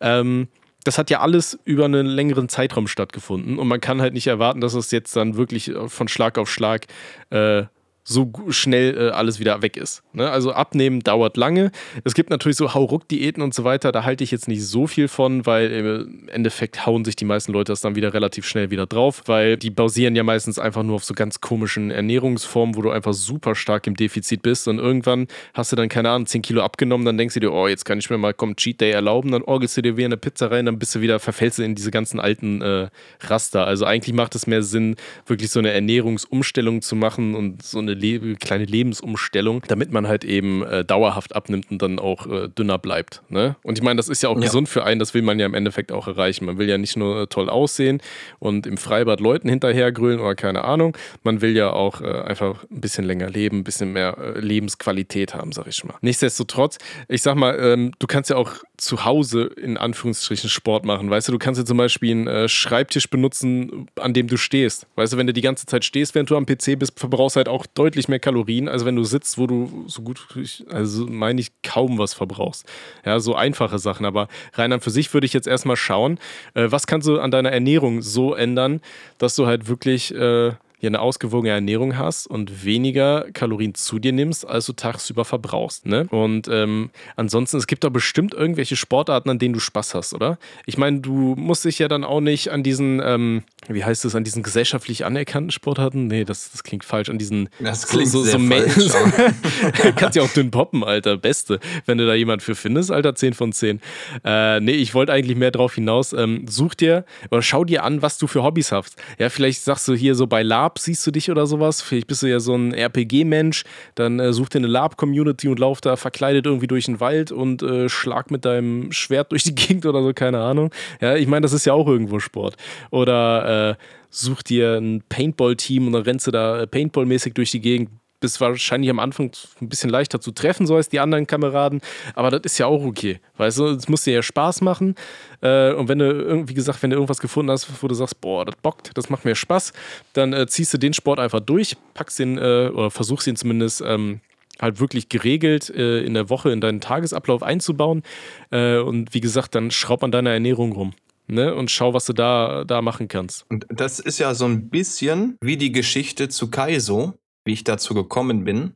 Ähm, 0.01 0.49
das 0.85 0.99
hat 0.99 1.11
ja 1.11 1.21
alles 1.21 1.59
über 1.65 1.87
einen 1.87 2.07
längeren 2.07 2.49
Zeitraum 2.49 2.87
stattgefunden 2.87 3.59
und 3.59 3.69
man 3.69 3.81
kann 3.81 4.01
halt 4.01 4.13
nicht 4.13 4.27
erwarten, 4.27 4.61
dass 4.61 4.75
es 4.75 4.91
jetzt 4.91 5.17
dann 5.17 5.37
wirklich 5.37 5.69
äh, 5.69 5.89
von 5.89 6.09
Schlag 6.09 6.39
auf 6.39 6.51
Schlag 6.51 6.87
äh, 7.31 7.65
so 8.05 8.31
schnell 8.51 8.97
äh, 8.97 9.11
alles 9.11 9.41
wieder 9.41 9.63
weg 9.63 9.79
ist. 9.79 10.03
Ne? 10.13 10.31
Also 10.31 10.53
abnehmen 10.53 11.01
dauert 11.01 11.39
lange. 11.39 11.71
Es 12.05 12.13
gibt 12.13 12.29
natürlich 12.29 12.59
so 12.59 12.75
Hauruck-Diäten 12.75 13.43
und 13.43 13.55
so 13.55 13.65
weiter, 13.65 13.93
da 13.93 14.05
halte 14.05 14.23
ich 14.23 14.31
jetzt 14.31 14.47
nicht 14.47 14.65
so 14.65 14.87
viel 14.87 15.09
von, 15.09 15.47
weil 15.47 15.71
im 15.71 16.29
Endeffekt 16.29 16.85
hauen 16.85 17.05
sich 17.05 17.17
die 17.17 17.25
meisten 17.25 17.53
Leute 17.53 17.73
das 17.73 17.81
dann 17.81 17.97
wieder 17.97 18.13
relativ 18.13 18.47
schnell 18.47 18.71
wieder 18.71 18.87
drauf, 18.87 19.23
weil 19.25 19.57
die 19.57 19.71
basieren 19.71 20.15
ja 20.15 20.23
meistens 20.23 20.59
einfach 20.59 20.83
nur 20.83 20.97
auf 20.97 21.05
so 21.05 21.15
ganz 21.15 21.41
komischen 21.41 21.91
Ernährungsformen, 21.91 22.77
wo 22.77 22.83
du 22.83 22.91
einfach 22.91 23.15
super 23.15 23.55
stark 23.55 23.87
im 23.87 23.97
Defizit 23.97 24.43
bist 24.43 24.69
und 24.69 24.79
irgendwann 24.79 25.27
hast 25.55 25.73
du 25.73 25.77
dann, 25.77 25.89
keine 25.89 26.11
Ahnung, 26.11 26.27
10 26.27 26.43
Kilo 26.43 26.63
abgenommen, 26.63 27.07
dann 27.07 27.17
denkst 27.17 27.35
du 27.35 27.41
dir, 27.41 27.53
oh, 27.53 27.67
jetzt 27.69 27.87
kann 27.87 27.99
ich 27.99 28.11
mir 28.11 28.19
mal 28.19 28.35
komm, 28.35 28.57
Cheat 28.57 28.83
Day 28.83 28.91
erlauben, 28.91 29.33
dann 29.33 29.43
orgelst 29.43 29.79
du 29.79 29.83
dir 29.83 29.97
wieder 29.97 30.07
eine 30.07 30.19
Pizza 30.19 30.51
rein, 30.51 30.67
dann 30.67 30.79
bist 30.79 30.95
du 30.95 31.01
wieder, 31.01 31.19
verfällst 31.21 31.59
du 31.59 31.63
in 31.63 31.75
diese 31.75 31.91
ganzen 31.91 32.21
alten 32.21 32.61
äh, 32.61 32.89
Raster. 33.23 33.67
Also 33.67 33.87
eigentlich 33.87 34.15
macht 34.15 34.35
es 34.35 34.47
mehr 34.47 34.63
Sinn, 34.63 34.97
wirklich 35.27 35.51
so 35.51 35.59
eine 35.59 35.71
Ernährungsumstellung 35.71 36.83
zu 36.83 36.97
machen 36.97 37.35
und 37.35 37.63
so 37.63 37.79
eine 37.79 37.94
Le 37.95 38.35
kleine 38.37 38.65
Lebensumstellung, 38.65 39.63
damit 39.69 39.93
man 39.93 40.07
halt 40.09 40.25
eben 40.25 40.63
äh, 40.65 40.85
dauerhaft 40.85 41.35
abnimmt 41.35 41.71
und 41.71 41.81
dann 41.83 41.99
auch 41.99 42.27
äh, 42.27 42.49
dünner 42.49 42.79
bleibt. 42.79 43.23
Ne? 43.29 43.57
Und 43.63 43.79
ich 43.79 43.83
meine, 43.85 43.97
das 43.97 44.09
ist 44.09 44.23
ja 44.23 44.29
auch 44.29 44.37
Ja. 44.37 44.43
gesund 44.43 44.69
für 44.69 44.85
einen, 44.85 44.99
das 44.99 45.15
will 45.15 45.23
man 45.23 45.39
ja 45.39 45.47
im 45.47 45.55
Endeffekt 45.55 45.93
auch 45.93 46.07
erreichen. 46.09 46.45
Man 46.45 46.59
will 46.59 46.69
ja 46.69 46.79
nicht 46.79 46.97
nur 46.97 47.23
äh, 47.23 47.27
toll 47.27 47.49
aussehen 47.49 48.01
und 48.39 48.67
im 48.67 48.77
Freibad 48.77 49.21
Leuten 49.21 49.49
hinterhergrölen 49.49 50.21
oder 50.21 50.35
keine 50.35 50.65
Ahnung. 50.65 50.97
Man 51.23 51.41
will 51.41 51.57
ja 51.57 51.71
auch 51.71 52.01
äh, 52.01 52.05
einfach 52.07 52.65
ein 52.71 52.81
bisschen 52.81 53.05
länger 53.05 53.31
leben, 53.31 53.59
ein 53.59 53.65
bisschen 53.65 53.93
mehr 53.93 54.17
äh, 54.19 54.41
Lebensqualität 54.41 55.35
haben, 55.35 55.53
sag 55.53 55.67
ich 55.69 55.85
mal. 55.85 55.95
Nichtsdestotrotz, 56.01 56.79
ich 57.09 57.23
sag 57.23 57.37
mal, 57.37 57.59
ähm, 57.61 57.93
du 57.99 58.07
kannst 58.07 58.31
ja 58.31 58.37
auch 58.37 58.53
zu 58.77 59.05
Hause 59.05 59.45
in 59.57 59.77
Anführungsstrichen 59.77 60.51
Sport 60.51 60.85
machen. 60.85 61.09
Weißt 61.11 61.29
du, 61.29 61.33
du 61.33 61.39
kannst 61.39 61.59
ja 61.61 61.65
zum 61.65 61.77
Beispiel 61.77 62.11
einen 62.11 62.27
äh, 62.27 62.49
Schreibtisch 62.49 63.09
benutzen, 63.09 63.87
an 64.01 64.13
dem 64.15 64.27
du 64.27 64.37
stehst. 64.37 64.87
Weißt 64.97 65.13
du, 65.13 65.17
wenn 65.17 65.27
du 65.27 65.33
die 65.33 65.41
ganze 65.43 65.67
Zeit 65.67 65.85
stehst, 65.85 66.15
während 66.15 66.31
du 66.31 66.37
am 66.37 66.47
PC 66.47 66.79
bist, 66.79 66.99
verbrauchst 66.99 67.37
du 67.37 67.39
halt 67.39 67.49
auch 67.49 67.67
deutlich 67.67 67.84
mehr 68.09 68.19
Kalorien, 68.19 68.69
als 68.69 68.85
wenn 68.85 68.97
du 68.97 69.05
sitzt, 69.05 69.39
wo 69.39 69.47
du 69.47 69.85
so 69.87 70.03
gut, 70.03 70.27
also 70.71 71.07
meine 71.07 71.41
ich, 71.41 71.53
kaum 71.63 71.99
was 71.99 72.15
verbrauchst. 72.15 72.67
Ja, 73.05 73.21
so 73.21 73.35
einfache 73.35 73.79
Sachen. 73.79 74.07
Aber 74.07 74.29
rein 74.55 74.73
an 74.73 74.81
für 74.81 74.91
sich 74.91 75.13
würde 75.15 75.27
ich 75.27 75.33
jetzt 75.33 75.47
erstmal 75.47 75.77
schauen, 75.77 76.19
äh, 76.55 76.71
was 76.71 76.87
kannst 76.87 77.07
du 77.07 77.21
an 77.21 77.31
deiner 77.31 77.53
Ernährung 77.53 78.03
so 78.03 78.35
ändern, 78.35 78.81
dass 79.19 79.37
du 79.37 79.47
halt 79.47 79.69
wirklich 79.69 80.15
äh, 80.15 80.53
ja, 80.85 80.89
eine 80.91 81.01
ausgewogene 81.01 81.53
Ernährung 81.55 81.97
hast 81.97 82.27
und 82.27 82.65
weniger 82.65 83.27
Kalorien 83.33 83.75
zu 83.75 83.99
dir 83.99 84.13
nimmst, 84.13 84.47
als 84.47 84.67
du 84.67 84.75
tagsüber 84.75 85.25
verbrauchst. 85.25 85.87
Ne? 85.87 86.07
Und 86.11 86.47
ähm, 86.49 86.91
ansonsten, 87.17 87.57
es 87.57 87.67
gibt 87.67 87.85
doch 87.85 87.91
bestimmt 87.91 88.35
irgendwelche 88.35 88.77
Sportarten, 88.77 89.31
an 89.31 89.39
denen 89.39 89.55
du 89.55 89.61
Spaß 89.61 89.95
hast, 89.95 90.13
oder? 90.15 90.39
Ich 90.67 90.77
meine, 90.79 91.01
du 91.01 91.35
musst 91.37 91.65
dich 91.65 91.79
ja 91.79 91.89
dann 91.89 92.05
auch 92.05 92.21
nicht 92.21 92.51
an 92.51 92.63
diesen, 92.63 93.01
ähm, 93.03 93.43
wie 93.69 93.83
heißt 93.83 94.05
es, 94.05 94.15
an 94.15 94.25
diesen 94.25 94.43
gesellschaftlich 94.43 95.05
anerkannten 95.07 95.51
Sportarten? 95.51 96.07
Nee, 96.07 96.25
das, 96.25 96.53
das 96.53 96.63
klingt 96.63 96.85
falsch. 96.85 97.09
An 97.09 97.19
diesen. 97.19 97.49
Das 97.61 97.87
klingt 97.89 98.11
sehr 98.11 98.39
Ma- 98.39 98.57
falsch, 98.57 98.91
aber- 98.95 99.93
Kannst 99.97 100.17
ja 100.17 100.23
auch 100.23 100.33
dünn 100.33 100.51
poppen, 100.51 100.85
Alter. 100.85 101.17
Beste. 101.17 101.61
Wenn 101.87 101.97
du 101.99 102.07
da 102.07 102.15
jemand 102.15 102.43
für 102.43 102.55
findest, 102.55 102.91
Alter, 102.91 103.15
10 103.15 103.33
von 103.35 103.53
10. 103.53 103.81
Äh, 104.25 104.61
nee, 104.61 104.73
ich 104.73 104.93
wollte 104.95 105.13
eigentlich 105.13 105.37
mehr 105.39 105.51
drauf 105.51 105.75
hinaus. 105.75 106.13
Ähm, 106.13 106.45
such 106.47 106.75
dir 106.75 107.05
oder 107.31 107.41
schau 107.43 107.65
dir 107.65 107.85
an, 107.85 108.03
was 108.03 108.19
du 108.19 108.27
für 108.27 108.43
Hobbys 108.43 108.71
hast. 108.73 108.97
Ja, 109.19 109.31
vielleicht 109.31 109.63
sagst 109.63 109.89
du 109.89 109.95
hier 109.95 110.15
so 110.15 110.27
bei 110.27 110.43
Lab, 110.43 110.74
siehst 110.79 111.07
du 111.07 111.11
dich 111.11 111.31
oder 111.31 111.47
sowas. 111.47 111.83
Vielleicht 111.83 112.07
bist 112.07 112.23
du 112.23 112.27
ja 112.27 112.41
so 112.41 112.55
ein 112.55 112.73
RPG-Mensch. 112.73 113.65
Dann 113.95 114.21
äh, 114.21 114.33
such 114.33 114.49
dir 114.49 114.59
eine 114.59 114.67
Lab-Community 114.67 115.49
und 115.49 115.59
lauf 115.59 115.81
da 115.81 115.97
verkleidet 115.97 116.47
irgendwie 116.47 116.67
durch 116.67 116.87
den 116.87 117.01
Wald 117.01 117.33
und 117.33 117.63
äh, 117.63 117.89
schlag 117.89 118.31
mit 118.31 118.45
deinem 118.45 118.93
Schwert 118.93 119.33
durch 119.33 119.45
die 119.45 119.55
Gegend 119.55 119.87
oder 119.87 120.03
so, 120.03 120.13
keine 120.13 120.41
Ahnung. 120.41 120.71
Ja, 121.01 121.17
ich 121.17 121.27
meine, 121.27 121.43
das 121.43 121.53
ist 121.53 121.65
ja 121.65 121.73
auch 121.73 121.87
irgendwo 121.87 122.19
Sport. 122.19 122.57
Oder 122.91 123.71
äh, 123.71 123.75
such 124.11 124.43
dir 124.43 124.77
ein 124.77 125.03
Paintball-Team 125.09 125.87
und 125.87 125.93
dann 125.93 126.03
rennst 126.03 126.27
du 126.27 126.31
da 126.31 126.63
äh, 126.63 126.67
Paintball-mäßig 126.67 127.35
durch 127.35 127.51
die 127.51 127.61
Gegend. 127.61 127.91
Bist 128.25 128.41
wahrscheinlich 128.41 128.89
am 128.89 129.01
Anfang 129.01 129.33
ein 129.61 129.69
bisschen 129.69 129.91
leichter 129.91 130.19
zu 130.19 130.31
treffen, 130.31 130.67
so 130.67 130.77
als 130.77 130.89
die 130.89 130.99
anderen 130.99 131.27
Kameraden, 131.27 131.83
aber 132.15 132.31
das 132.31 132.41
ist 132.45 132.57
ja 132.57 132.65
auch 132.65 132.83
okay. 132.83 133.21
Weißt 133.37 133.59
du, 133.59 133.67
es 133.67 133.87
muss 133.87 134.05
dir 134.05 134.15
ja 134.15 134.23
Spaß 134.23 134.63
machen. 134.63 134.95
Äh, 135.43 135.75
und 135.75 135.89
wenn 135.89 135.99
du, 135.99 136.07
irgend- 136.11 136.49
wie 136.49 136.55
gesagt, 136.55 136.83
wenn 136.83 136.89
du 136.89 136.97
irgendwas 136.97 137.19
gefunden 137.21 137.51
hast, 137.51 137.69
wo 137.83 137.87
du 137.87 137.95
sagst, 137.95 138.19
boah, 138.23 138.47
das 138.47 138.55
bockt, 138.63 138.93
das 138.95 139.11
macht 139.11 139.27
mir 139.27 139.35
Spaß, 139.35 139.75
dann 140.15 140.33
äh, 140.33 140.47
ziehst 140.47 140.73
du 140.73 140.79
den 140.79 140.95
Sport 140.95 141.21
einfach 141.21 141.41
durch, 141.41 141.77
packst 141.93 142.19
den 142.19 142.39
äh, 142.39 142.71
oder 142.73 142.91
versuchst 142.91 143.27
ihn 143.27 143.37
zumindest 143.37 143.83
ähm, 143.85 144.21
halt 144.59 144.81
wirklich 144.81 145.11
geregelt 145.11 145.69
äh, 145.69 146.01
in 146.03 146.15
der 146.15 146.31
Woche 146.31 146.51
in 146.51 146.63
deinen 146.63 146.81
Tagesablauf 146.81 147.43
einzubauen. 147.43 148.03
Äh, 148.51 148.79
und 148.79 149.13
wie 149.13 149.21
gesagt, 149.21 149.55
dann 149.55 149.71
schraub 149.71 150.03
an 150.03 150.13
deiner 150.13 150.31
Ernährung 150.31 150.73
rum. 150.73 150.95
Ne? 151.27 151.55
Und 151.55 151.71
schau, 151.71 151.95
was 151.95 152.05
du 152.05 152.13
da, 152.13 152.65
da 152.65 152.83
machen 152.83 153.09
kannst. 153.09 153.45
Und 153.51 153.67
das 153.71 153.99
ist 153.99 154.19
ja 154.19 154.35
so 154.35 154.45
ein 154.45 154.69
bisschen 154.69 155.37
wie 155.43 155.57
die 155.57 155.73
Geschichte 155.73 156.29
zu 156.29 156.51
Kaiso, 156.51 157.15
wie 157.45 157.53
ich 157.53 157.65
dazu 157.65 157.95
gekommen 157.95 158.45
bin. 158.45 158.75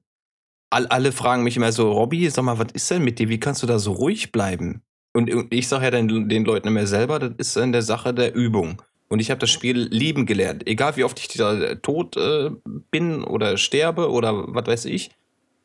All, 0.71 0.87
alle 0.87 1.13
fragen 1.13 1.45
mich 1.45 1.57
immer 1.57 1.73
so, 1.73 1.91
Robby, 1.93 2.29
sag 2.31 2.45
mal, 2.45 2.59
was 2.59 2.73
ist 2.73 2.91
denn 2.91 3.03
mit 3.03 3.19
dir? 3.19 3.29
Wie 3.29 3.41
kannst 3.41 3.63
du 3.63 3.67
da 3.67 3.79
so 3.79 3.93
ruhig 3.93 4.33
bleiben? 4.33 4.83
Und, 5.15 5.33
und 5.33 5.53
ich 5.53 5.69
sage 5.69 5.85
ja 5.85 5.91
den, 5.91 6.29
den 6.29 6.45
Leuten 6.45 6.69
immer 6.69 6.87
selber, 6.87 7.19
das 7.19 7.33
ist 7.39 7.57
in 7.57 7.73
der 7.73 7.83
Sache 7.83 8.13
der 8.13 8.35
Übung. 8.35 8.83
Und 9.09 9.21
ich 9.21 9.31
habe 9.31 9.39
das 9.39 9.51
Spiel 9.51 9.89
lieben 9.91 10.27
gelernt. 10.27 10.67
Egal 10.67 10.97
wie 10.97 11.05
oft 11.05 11.19
ich 11.19 11.29
da 11.29 11.75
tot 11.77 12.17
äh, 12.17 12.51
bin 12.91 13.25
oder 13.25 13.57
sterbe 13.57 14.11
oder 14.11 14.55
was 14.55 14.67
weiß 14.67 14.85
ich. 14.85 15.11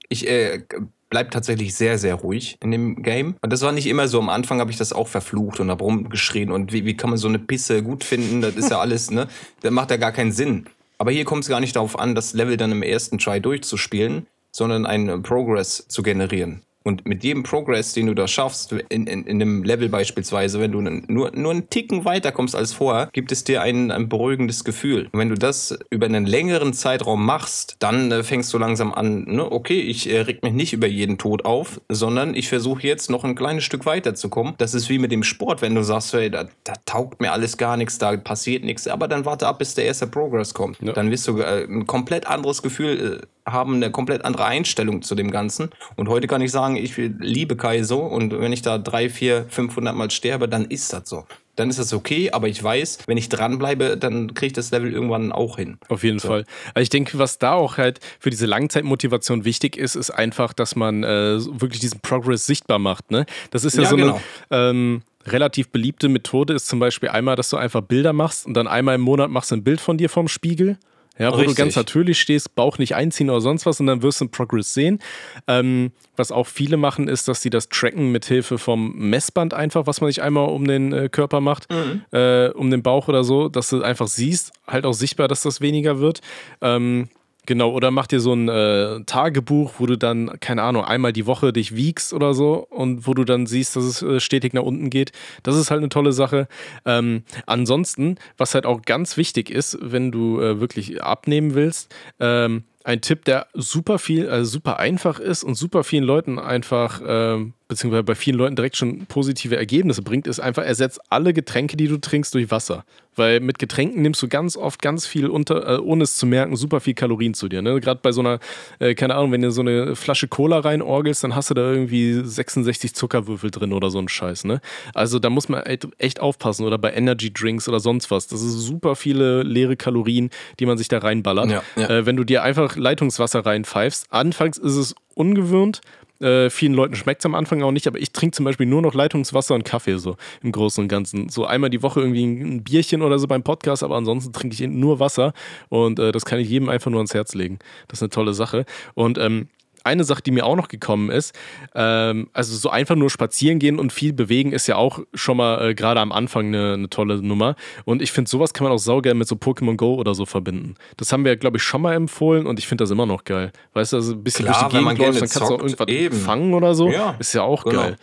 Ich 0.07 0.29
äh, 0.29 0.63
bleib 1.09 1.31
tatsächlich 1.31 1.75
sehr, 1.75 1.97
sehr 1.97 2.15
ruhig 2.15 2.57
in 2.61 2.71
dem 2.71 3.03
Game. 3.03 3.35
Und 3.41 3.51
das 3.51 3.61
war 3.61 3.71
nicht 3.71 3.87
immer 3.87 4.07
so. 4.07 4.19
Am 4.19 4.29
Anfang 4.29 4.59
habe 4.59 4.71
ich 4.71 4.77
das 4.77 4.93
auch 4.93 5.07
verflucht 5.09 5.59
und 5.59 5.69
habe 5.69 5.83
rumgeschrien. 5.83 6.51
Und 6.51 6.71
wie, 6.71 6.85
wie 6.85 6.95
kann 6.95 7.09
man 7.09 7.19
so 7.19 7.27
eine 7.27 7.39
Pisse 7.39 7.83
gut 7.83 8.03
finden? 8.03 8.41
Das 8.41 8.55
ist 8.55 8.71
ja 8.71 8.79
alles, 8.81 9.11
ne? 9.11 9.27
Das 9.61 9.71
macht 9.71 9.91
ja 9.91 9.97
gar 9.97 10.13
keinen 10.13 10.31
Sinn. 10.31 10.65
Aber 10.97 11.11
hier 11.11 11.25
kommt 11.25 11.43
es 11.43 11.49
gar 11.49 11.59
nicht 11.59 11.75
darauf 11.75 11.97
an, 11.97 12.15
das 12.15 12.33
Level 12.33 12.57
dann 12.57 12.71
im 12.71 12.83
ersten 12.83 13.17
Try 13.17 13.39
durchzuspielen, 13.39 14.27
sondern 14.51 14.85
einen 14.85 15.23
Progress 15.23 15.87
zu 15.87 16.03
generieren. 16.03 16.61
Und 16.83 17.05
mit 17.05 17.23
jedem 17.23 17.43
Progress, 17.43 17.93
den 17.93 18.07
du 18.07 18.13
da 18.13 18.27
schaffst, 18.27 18.73
in, 18.89 19.07
in, 19.07 19.25
in 19.25 19.41
einem 19.41 19.63
Level 19.63 19.89
beispielsweise, 19.89 20.59
wenn 20.59 20.71
du 20.71 20.81
nur, 20.81 21.31
nur 21.33 21.51
einen 21.51 21.69
Ticken 21.69 22.05
weiterkommst 22.05 22.55
als 22.55 22.73
vorher, 22.73 23.09
gibt 23.13 23.31
es 23.31 23.43
dir 23.43 23.61
ein, 23.61 23.91
ein 23.91 24.09
beruhigendes 24.09 24.63
Gefühl. 24.63 25.09
Und 25.11 25.19
wenn 25.19 25.29
du 25.29 25.35
das 25.35 25.77
über 25.89 26.05
einen 26.05 26.25
längeren 26.25 26.73
Zeitraum 26.73 27.25
machst, 27.25 27.77
dann 27.79 28.11
äh, 28.11 28.23
fängst 28.23 28.53
du 28.53 28.57
langsam 28.57 28.93
an, 28.93 29.23
ne, 29.23 29.49
okay, 29.51 29.79
ich 29.79 30.09
äh, 30.09 30.21
reg 30.21 30.43
mich 30.43 30.53
nicht 30.53 30.73
über 30.73 30.87
jeden 30.87 31.17
Tod 31.17 31.45
auf, 31.45 31.79
sondern 31.89 32.35
ich 32.35 32.49
versuche 32.49 32.85
jetzt 32.85 33.09
noch 33.09 33.23
ein 33.23 33.35
kleines 33.35 33.63
Stück 33.63 33.85
weiterzukommen. 33.85 34.55
Das 34.57 34.73
ist 34.73 34.89
wie 34.89 34.99
mit 34.99 35.11
dem 35.11 35.23
Sport, 35.23 35.61
wenn 35.61 35.75
du 35.75 35.83
sagst, 35.83 36.13
hey, 36.13 36.29
da, 36.29 36.47
da 36.63 36.73
taugt 36.85 37.21
mir 37.21 37.31
alles 37.31 37.57
gar 37.57 37.77
nichts, 37.77 37.97
da 37.97 38.15
passiert 38.17 38.63
nichts, 38.63 38.87
aber 38.87 39.07
dann 39.07 39.25
warte 39.25 39.47
ab, 39.47 39.59
bis 39.59 39.75
der 39.75 39.85
erste 39.85 40.07
Progress 40.07 40.53
kommt. 40.53 40.79
Ja. 40.81 40.93
Dann 40.93 41.11
wirst 41.11 41.27
du 41.27 41.39
äh, 41.39 41.63
ein 41.63 41.87
komplett 41.87 42.27
anderes 42.27 42.61
Gefühl 42.61 43.21
äh, 43.21 43.27
haben 43.45 43.75
eine 43.75 43.91
komplett 43.91 44.23
andere 44.25 44.45
Einstellung 44.45 45.01
zu 45.01 45.15
dem 45.15 45.31
Ganzen. 45.31 45.69
Und 45.95 46.07
heute 46.07 46.27
kann 46.27 46.41
ich 46.41 46.51
sagen, 46.51 46.75
ich 46.75 46.95
liebe 46.97 47.55
Kai 47.57 47.83
so 47.83 47.99
und 47.99 48.37
wenn 48.39 48.53
ich 48.53 48.61
da 48.61 48.77
drei, 48.77 49.09
vier, 49.09 49.45
500 49.49 49.95
Mal 49.95 50.11
sterbe, 50.11 50.47
dann 50.47 50.65
ist 50.65 50.93
das 50.93 51.09
so. 51.09 51.25
Dann 51.55 51.69
ist 51.69 51.77
das 51.77 51.93
okay, 51.93 52.31
aber 52.31 52.47
ich 52.47 52.63
weiß, 52.63 52.99
wenn 53.05 53.17
ich 53.17 53.29
dranbleibe, 53.29 53.95
dann 53.97 54.33
kriege 54.33 54.47
ich 54.47 54.53
das 54.53 54.71
Level 54.71 54.91
irgendwann 54.91 55.31
auch 55.31 55.57
hin. 55.57 55.77
Auf 55.87 56.03
jeden 56.03 56.17
so. 56.17 56.29
Fall. 56.29 56.45
Also 56.73 56.83
ich 56.83 56.89
denke, 56.89 57.19
was 57.19 57.37
da 57.37 57.53
auch 57.53 57.77
halt 57.77 57.99
für 58.19 58.31
diese 58.31 58.47
Langzeitmotivation 58.47 59.45
wichtig 59.45 59.77
ist, 59.77 59.95
ist 59.95 60.09
einfach, 60.09 60.53
dass 60.53 60.75
man 60.75 61.03
äh, 61.03 61.37
wirklich 61.59 61.79
diesen 61.79 61.99
Progress 61.99 62.47
sichtbar 62.47 62.79
macht. 62.79 63.11
Ne? 63.11 63.25
Das 63.51 63.65
ist 63.65 63.75
ja, 63.75 63.83
ja 63.83 63.89
so 63.89 63.97
genau. 63.97 64.21
eine 64.49 64.69
ähm, 64.69 65.01
relativ 65.27 65.69
beliebte 65.69 66.09
Methode, 66.09 66.53
ist 66.53 66.67
zum 66.67 66.79
Beispiel 66.79 67.09
einmal, 67.09 67.35
dass 67.35 67.49
du 67.51 67.57
einfach 67.57 67.81
Bilder 67.81 68.13
machst 68.13 68.47
und 68.47 68.55
dann 68.55 68.67
einmal 68.67 68.95
im 68.95 69.01
Monat 69.01 69.29
machst 69.29 69.51
du 69.51 69.55
ein 69.55 69.63
Bild 69.63 69.79
von 69.79 69.97
dir 69.97 70.09
vorm 70.09 70.27
Spiegel 70.27 70.77
ja, 71.17 71.31
wo 71.31 71.35
Richtig. 71.35 71.55
du 71.55 71.61
ganz 71.63 71.75
natürlich 71.75 72.19
stehst, 72.19 72.55
Bauch 72.55 72.79
nicht 72.79 72.95
einziehen 72.95 73.29
oder 73.29 73.41
sonst 73.41 73.65
was 73.65 73.79
und 73.79 73.85
dann 73.85 74.01
wirst 74.01 74.19
du 74.19 74.25
einen 74.25 74.31
Progress 74.31 74.73
sehen. 74.73 74.99
Ähm, 75.47 75.91
was 76.15 76.31
auch 76.31 76.47
viele 76.47 76.77
machen, 76.77 77.07
ist, 77.07 77.27
dass 77.27 77.41
sie 77.41 77.49
das 77.49 77.69
tracken 77.69 78.11
mit 78.11 78.25
Hilfe 78.25 78.57
vom 78.57 78.93
Messband 78.95 79.53
einfach, 79.53 79.85
was 79.85 80.01
man 80.01 80.09
sich 80.09 80.23
einmal 80.23 80.49
um 80.49 80.65
den 80.65 80.91
äh, 80.91 81.09
Körper 81.09 81.39
macht, 81.39 81.71
mhm. 81.71 82.03
äh, 82.11 82.49
um 82.49 82.71
den 82.71 82.81
Bauch 82.81 83.07
oder 83.07 83.23
so, 83.23 83.47
dass 83.47 83.69
du 83.69 83.83
einfach 83.83 84.07
siehst, 84.07 84.53
halt 84.67 84.85
auch 84.85 84.93
sichtbar, 84.93 85.27
dass 85.27 85.41
das 85.41 85.61
weniger 85.61 85.99
wird. 85.99 86.21
Ähm, 86.61 87.09
Genau, 87.45 87.71
oder 87.71 87.91
mach 87.91 88.07
dir 88.07 88.21
so 88.21 88.33
ein 88.33 88.47
äh, 88.47 89.01
Tagebuch, 89.05 89.73
wo 89.77 89.85
du 89.85 89.97
dann, 89.97 90.39
keine 90.39 90.63
Ahnung, 90.63 90.85
einmal 90.85 91.11
die 91.11 91.25
Woche 91.25 91.51
dich 91.51 91.75
wiegst 91.75 92.13
oder 92.13 92.33
so 92.33 92.65
und 92.69 93.05
wo 93.05 93.13
du 93.13 93.25
dann 93.25 93.47
siehst, 93.47 93.75
dass 93.75 93.83
es 93.83 94.01
äh, 94.01 94.21
stetig 94.21 94.53
nach 94.53 94.63
unten 94.63 94.89
geht. 94.89 95.11
Das 95.43 95.57
ist 95.57 95.69
halt 95.69 95.79
eine 95.79 95.89
tolle 95.89 96.13
Sache. 96.13 96.47
Ähm, 96.85 97.23
ansonsten, 97.45 98.15
was 98.37 98.55
halt 98.55 98.65
auch 98.65 98.81
ganz 98.83 99.17
wichtig 99.17 99.49
ist, 99.49 99.77
wenn 99.81 100.11
du 100.11 100.39
äh, 100.39 100.61
wirklich 100.61 101.03
abnehmen 101.03 101.53
willst, 101.53 101.93
ähm, 102.21 102.63
ein 102.83 103.01
Tipp, 103.01 103.25
der 103.25 103.47
super 103.53 103.97
viel, 103.97 104.29
also 104.29 104.49
super 104.49 104.79
einfach 104.79 105.19
ist 105.19 105.43
und 105.43 105.55
super 105.55 105.83
vielen 105.83 106.03
Leuten 106.03 106.37
einfach, 106.37 107.01
ähm, 107.05 107.53
beziehungsweise 107.67 108.03
bei 108.03 108.15
vielen 108.15 108.37
Leuten 108.37 108.55
direkt 108.55 108.75
schon 108.75 109.05
positive 109.05 109.55
Ergebnisse 109.55 110.01
bringt, 110.01 110.27
ist 110.27 110.39
einfach, 110.39 110.63
ersetzt 110.63 110.99
alle 111.09 111.33
Getränke, 111.33 111.77
die 111.77 111.87
du 111.87 111.97
trinkst, 111.97 112.33
durch 112.33 112.51
Wasser. 112.51 112.83
Weil 113.15 113.39
mit 113.39 113.59
Getränken 113.59 114.01
nimmst 114.01 114.21
du 114.21 114.27
ganz 114.27 114.57
oft 114.57 114.81
ganz 114.81 115.05
viel 115.05 115.27
unter, 115.27 115.75
äh, 115.75 115.79
ohne 115.79 116.03
es 116.03 116.15
zu 116.15 116.25
merken, 116.25 116.55
super 116.55 116.79
viel 116.79 116.93
Kalorien 116.93 117.33
zu 117.33 117.47
dir. 117.47 117.61
Ne? 117.61 117.79
Gerade 117.79 117.99
bei 118.01 118.11
so 118.11 118.21
einer, 118.21 118.39
äh, 118.79 118.95
keine 118.95 119.15
Ahnung, 119.15 119.31
wenn 119.31 119.41
du 119.41 119.51
so 119.51 119.61
eine 119.61 119.95
Flasche 119.95 120.27
Cola 120.27 120.59
reinorgelst, 120.59 121.23
dann 121.23 121.35
hast 121.35 121.49
du 121.49 121.53
da 121.53 121.61
irgendwie 121.61 122.21
66 122.23 122.95
Zuckerwürfel 122.95 123.51
drin 123.51 123.71
oder 123.71 123.91
so 123.91 123.99
ein 123.99 124.07
Scheiß. 124.07 124.45
Ne? 124.45 124.61
Also 124.93 125.19
da 125.19 125.29
muss 125.29 125.47
man 125.47 125.63
echt 125.63 126.19
aufpassen. 126.19 126.65
Oder 126.65 126.77
bei 126.77 126.93
Energy 126.93 127.31
Drinks 127.31 127.69
oder 127.69 127.79
sonst 127.79 128.09
was. 128.09 128.27
Das 128.27 128.41
ist 128.41 128.53
super 128.53 128.95
viele 128.95 129.43
leere 129.43 129.75
Kalorien, 129.75 130.29
die 130.59 130.65
man 130.65 130.77
sich 130.77 130.87
da 130.87 130.97
reinballert. 130.97 131.51
Ja, 131.51 131.63
ja. 131.75 131.89
Äh, 131.89 132.05
wenn 132.05 132.15
du 132.15 132.23
dir 132.23 132.43
einfach 132.43 132.72
Leitungswasser 132.75 133.45
reinpfeifst, 133.45 134.07
anfangs 134.11 134.57
ist 134.57 134.75
es 134.75 134.95
ungewöhnt, 135.15 135.81
äh, 136.23 136.49
vielen 136.49 136.73
Leuten 136.73 136.95
schmeckt 136.95 137.21
es 137.21 137.25
am 137.25 137.35
Anfang 137.35 137.61
auch 137.63 137.71
nicht, 137.71 137.85
aber 137.87 137.99
ich 137.99 138.13
trinke 138.13 138.35
zum 138.35 138.45
Beispiel 138.45 138.65
nur 138.65 138.81
noch 138.81 138.93
Leitungswasser 138.93 139.55
und 139.55 139.65
Kaffee 139.65 139.97
so 139.97 140.15
im 140.41 140.51
Großen 140.51 140.81
und 140.81 140.87
Ganzen. 140.87 141.29
So 141.29 141.45
einmal 141.45 141.69
die 141.69 141.83
Woche 141.83 141.99
irgendwie 141.99 142.23
ein 142.23 142.63
Bierchen 142.63 143.01
oder 143.01 143.19
so 143.19 143.27
beim 143.27 143.43
Podcast, 143.43 143.83
aber 143.83 143.97
ansonsten 143.97 144.31
trinke 144.31 144.53
ich 144.53 144.69
nur 144.69 144.99
Wasser 144.99 145.33
und 145.69 145.99
äh, 145.99 146.11
das 146.11 146.23
kann 146.23 146.39
ich 146.39 146.49
jedem 146.49 146.69
einfach 146.69 146.91
nur 146.91 146.99
ans 146.99 147.13
Herz 147.13 147.33
legen. 147.33 147.59
Das 147.89 147.99
ist 147.99 148.03
eine 148.03 148.09
tolle 148.09 148.33
Sache. 148.33 148.65
Und 148.93 149.17
ähm, 149.17 149.49
eine 149.83 150.03
Sache, 150.03 150.21
die 150.21 150.31
mir 150.31 150.45
auch 150.45 150.55
noch 150.55 150.67
gekommen 150.67 151.09
ist, 151.09 151.35
ähm, 151.75 152.29
also 152.33 152.55
so 152.55 152.69
einfach 152.69 152.95
nur 152.95 153.09
spazieren 153.09 153.59
gehen 153.59 153.79
und 153.79 153.91
viel 153.91 154.13
bewegen 154.13 154.51
ist 154.51 154.67
ja 154.67 154.75
auch 154.75 154.99
schon 155.13 155.37
mal 155.37 155.69
äh, 155.69 155.75
gerade 155.75 155.99
am 155.99 156.11
Anfang 156.11 156.47
eine, 156.47 156.73
eine, 156.73 156.89
tolle 156.89 157.21
Nummer. 157.21 157.55
Und 157.85 158.01
ich 158.01 158.11
finde, 158.11 158.29
sowas 158.29 158.53
kann 158.53 158.65
man 158.65 158.73
auch 158.73 158.79
saugeil 158.79 159.13
mit 159.13 159.27
so 159.27 159.35
Pokémon 159.35 159.75
Go 159.75 159.95
oder 159.95 160.15
so 160.15 160.25
verbinden. 160.25 160.75
Das 160.97 161.11
haben 161.11 161.25
wir, 161.25 161.35
glaube 161.35 161.57
ich, 161.57 161.63
schon 161.63 161.81
mal 161.81 161.93
empfohlen 161.93 162.45
und 162.45 162.59
ich 162.59 162.67
finde 162.67 162.83
das 162.83 162.91
immer 162.91 163.05
noch 163.05 163.23
geil. 163.23 163.51
Weißt 163.73 163.93
du, 163.93 163.97
also 163.97 164.13
ein 164.13 164.23
bisschen 164.23 164.45
Klar, 164.45 164.69
durch 164.69 164.71
die 164.71 164.79
Gegend 164.79 164.97
läufst, 164.99 165.21
dann 165.21 165.29
kannst 165.29 165.49
du 165.49 165.55
auch 165.55 165.61
irgendwas 165.61 165.87
eben. 165.87 166.15
fangen 166.15 166.53
oder 166.53 166.75
so. 166.75 166.89
Ja, 166.89 167.15
ist 167.19 167.33
ja 167.33 167.43
auch 167.43 167.63
genau. 167.63 167.81
geil. 167.81 167.95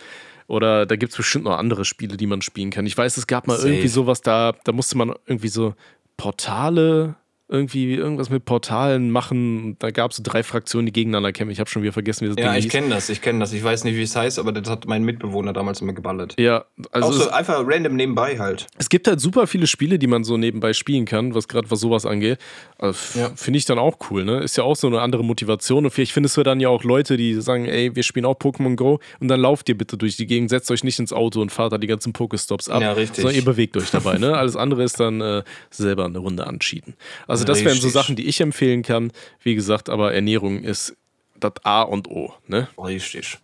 Oder 0.49 0.85
da 0.85 0.97
gibt 0.97 1.13
es 1.13 1.17
bestimmt 1.17 1.45
noch 1.45 1.57
andere 1.57 1.85
Spiele, 1.85 2.17
die 2.17 2.27
man 2.27 2.43
spielen 2.43 2.71
kann. 2.71 2.85
Ich 2.85 2.99
weiß, 2.99 3.17
es 3.17 3.29
gab 3.29 3.47
mal 3.47 3.57
Safe. 3.57 3.69
irgendwie 3.69 3.89
sowas 3.89 4.21
da, 4.21 4.53
da 4.65 4.73
musste 4.73 4.99
man 4.99 5.15
irgendwie 5.27 5.49
so 5.49 5.75
Portale 6.17 7.15
irgendwie 7.51 7.95
irgendwas 7.95 8.31
mit 8.31 8.45
Portalen 8.45 9.11
machen. 9.11 9.77
Da 9.81 9.91
gab 9.91 10.13
es 10.13 10.23
drei 10.23 10.45
Fraktionen, 10.45 10.87
die 10.87 10.93
gegeneinander 10.93 11.33
kämpfen. 11.33 11.51
Ich 11.51 11.59
habe 11.59 11.69
schon 11.69 11.83
wieder 11.83 11.93
vergessen, 11.93 12.25
wie 12.25 12.35
das 12.35 12.45
Ja, 12.45 12.53
Ding 12.53 12.61
ich 12.61 12.69
kenne 12.69 12.89
das, 12.91 13.09
ich 13.09 13.21
kenne 13.21 13.41
das. 13.41 13.53
Ich 13.53 13.65
weiß 13.65 13.83
nicht, 13.83 13.97
wie 13.97 14.03
es 14.03 14.15
heißt, 14.15 14.39
aber 14.39 14.53
das 14.53 14.71
hat 14.71 14.87
mein 14.87 15.03
Mitbewohner 15.03 15.53
damals 15.53 15.81
immer 15.81 15.93
geballert. 15.93 16.37
Ja, 16.39 16.65
also. 16.93 17.09
Auch 17.09 17.13
so 17.13 17.31
einfach 17.31 17.61
random 17.67 17.97
nebenbei 17.97 18.39
halt. 18.39 18.69
Es 18.79 18.89
gibt 18.89 19.09
halt 19.09 19.21
super 19.21 19.49
viele 19.49 19.67
Spiele, 19.67 19.99
die 19.99 20.07
man 20.07 20.23
so 20.23 20.37
nebenbei 20.37 20.73
spielen 20.73 21.07
kann, 21.07 21.35
was 21.35 21.49
gerade 21.49 21.69
was 21.73 21.81
sowas 21.81 22.07
angeht. 22.07 22.39
Also, 22.79 23.19
ja. 23.19 23.31
Finde 23.35 23.59
ich 23.59 23.65
dann 23.65 23.81
auch 23.81 23.99
cool, 24.11 24.25
ne? 24.25 24.39
Ist 24.41 24.57
ja 24.57 24.63
auch 24.63 24.77
so 24.77 24.87
eine 24.87 25.01
andere 25.01 25.25
Motivation. 25.25 25.85
Und 25.85 25.91
vielleicht 25.91 26.13
findest 26.13 26.37
du 26.37 26.45
dann 26.45 26.61
ja 26.61 26.69
auch 26.69 26.85
Leute, 26.85 27.17
die 27.17 27.41
sagen, 27.41 27.67
ey, 27.67 27.95
wir 27.97 28.05
spielen 28.05 28.27
auch 28.27 28.37
Pokémon 28.37 28.77
Go 28.77 29.01
und 29.19 29.27
dann 29.27 29.41
lauft 29.41 29.69
ihr 29.69 29.77
bitte 29.77 29.97
durch 29.97 30.17
die 30.17 30.27
Gegend, 30.27 30.51
setzt 30.51 30.71
euch 30.71 30.85
nicht 30.85 31.01
ins 31.01 31.13
Auto 31.13 31.41
und 31.41 31.51
fahrt 31.51 31.73
da 31.73 31.79
die 31.79 31.89
ganzen 31.89 32.13
Pokestops 32.13 32.69
ab. 32.69 32.81
Ja, 32.81 32.93
richtig. 32.93 33.23
Sondern 33.23 33.35
ihr 33.35 33.45
bewegt 33.45 33.77
euch 33.77 33.91
dabei, 33.91 34.19
ne? 34.19 34.37
Alles 34.37 34.55
andere 34.55 34.85
ist 34.85 35.01
dann 35.01 35.21
äh, 35.21 35.43
selber 35.71 36.05
eine 36.05 36.19
Runde 36.19 36.47
anschieden. 36.47 36.95
Also, 37.40 37.40
das 37.45 37.65
wären 37.65 37.81
so 37.81 37.89
Sachen, 37.89 38.17
die 38.17 38.27
ich 38.27 38.41
empfehlen 38.41 38.83
kann. 38.83 39.13
Wie 39.43 39.55
gesagt, 39.55 39.89
aber 39.89 40.15
Ernährung 40.15 40.63
ist 40.63 40.97
das 41.39 41.53
A 41.63 41.83
und 41.83 42.09
O. 42.09 42.33
Ne? 42.47 42.69
Richtig. 42.79 43.39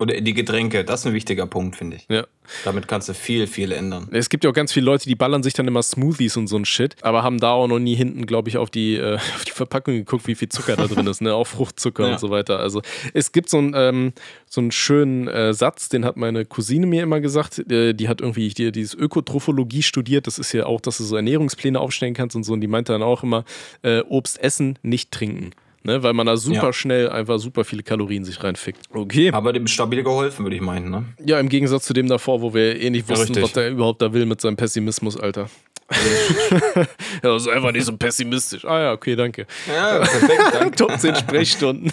Oder 0.00 0.20
die 0.20 0.34
Getränke, 0.34 0.84
das 0.84 1.00
ist 1.00 1.06
ein 1.06 1.12
wichtiger 1.12 1.46
Punkt, 1.46 1.74
finde 1.74 1.96
ich. 1.96 2.06
Ja. 2.08 2.24
Damit 2.64 2.86
kannst 2.86 3.08
du 3.08 3.14
viel, 3.14 3.46
viel 3.48 3.72
ändern. 3.72 4.08
Es 4.12 4.28
gibt 4.28 4.44
ja 4.44 4.50
auch 4.50 4.54
ganz 4.54 4.72
viele 4.72 4.86
Leute, 4.86 5.08
die 5.08 5.16
ballern 5.16 5.42
sich 5.42 5.54
dann 5.54 5.66
immer 5.66 5.82
Smoothies 5.82 6.36
und 6.36 6.46
so 6.46 6.56
ein 6.56 6.64
Shit, 6.64 6.94
aber 7.02 7.24
haben 7.24 7.40
da 7.40 7.50
auch 7.50 7.66
noch 7.66 7.80
nie 7.80 7.96
hinten, 7.96 8.24
glaube 8.24 8.48
ich, 8.48 8.58
auf 8.58 8.70
die, 8.70 8.94
äh, 8.94 9.14
auf 9.34 9.44
die 9.44 9.50
Verpackung 9.50 9.94
geguckt, 9.94 10.28
wie 10.28 10.36
viel 10.36 10.48
Zucker 10.48 10.76
da 10.76 10.86
drin 10.86 11.06
ist, 11.08 11.20
ne? 11.20 11.34
Auch 11.34 11.46
Fruchtzucker 11.46 12.06
ja. 12.06 12.12
und 12.12 12.20
so 12.20 12.30
weiter. 12.30 12.60
Also 12.60 12.80
es 13.12 13.32
gibt 13.32 13.50
so, 13.50 13.58
ein, 13.58 13.72
ähm, 13.74 14.12
so 14.46 14.60
einen 14.60 14.70
schönen 14.70 15.26
äh, 15.26 15.52
Satz, 15.52 15.88
den 15.88 16.04
hat 16.04 16.16
meine 16.16 16.44
Cousine 16.44 16.86
mir 16.86 17.02
immer 17.02 17.20
gesagt. 17.20 17.58
Äh, 17.70 17.92
die 17.92 18.08
hat 18.08 18.20
irgendwie 18.20 18.48
die, 18.50 18.70
dieses 18.70 18.94
Ökotrophologie 18.94 19.82
studiert. 19.82 20.28
Das 20.28 20.38
ist 20.38 20.52
ja 20.52 20.66
auch, 20.66 20.80
dass 20.80 20.98
du 20.98 21.04
so 21.04 21.16
Ernährungspläne 21.16 21.78
aufstellen 21.78 22.14
kannst 22.14 22.36
und 22.36 22.44
so. 22.44 22.52
Und 22.52 22.60
die 22.60 22.68
meinte 22.68 22.92
dann 22.92 23.02
auch 23.02 23.24
immer, 23.24 23.44
äh, 23.82 24.00
Obst 24.02 24.40
essen, 24.40 24.78
nicht 24.82 25.10
trinken. 25.10 25.50
Ne, 25.84 26.02
weil 26.02 26.12
man 26.12 26.26
da 26.26 26.36
super 26.36 26.66
ja. 26.66 26.72
schnell 26.72 27.08
einfach 27.08 27.38
super 27.38 27.64
viele 27.64 27.84
Kalorien 27.84 28.24
sich 28.24 28.42
reinfickt. 28.42 28.86
Okay. 28.92 29.30
Aber 29.32 29.52
dem 29.52 29.68
stabil 29.68 30.02
geholfen, 30.02 30.44
würde 30.44 30.56
ich 30.56 30.62
meinen, 30.62 30.90
ne? 30.90 31.04
Ja, 31.24 31.38
im 31.38 31.48
Gegensatz 31.48 31.84
zu 31.84 31.92
dem 31.92 32.08
davor, 32.08 32.42
wo 32.42 32.52
wir 32.52 32.80
eh 32.80 32.90
nicht 32.90 33.08
wussten, 33.08 33.34
ja, 33.34 33.42
was 33.42 33.52
der 33.52 33.70
überhaupt 33.70 34.02
da 34.02 34.12
will 34.12 34.26
mit 34.26 34.40
seinem 34.40 34.56
Pessimismus, 34.56 35.16
Alter. 35.16 35.48
ja, 35.90 36.86
das 37.22 37.42
ist 37.46 37.48
einfach 37.48 37.72
nicht 37.72 37.84
so 37.84 37.96
pessimistisch. 37.96 38.64
Ah 38.64 38.80
ja, 38.80 38.92
okay, 38.92 39.14
danke. 39.14 39.46
Ja, 39.68 39.98
perfekt, 39.98 40.42
danke. 40.52 40.76
Top 40.76 40.98
10 40.98 41.14
Sprechstunden. 41.16 41.92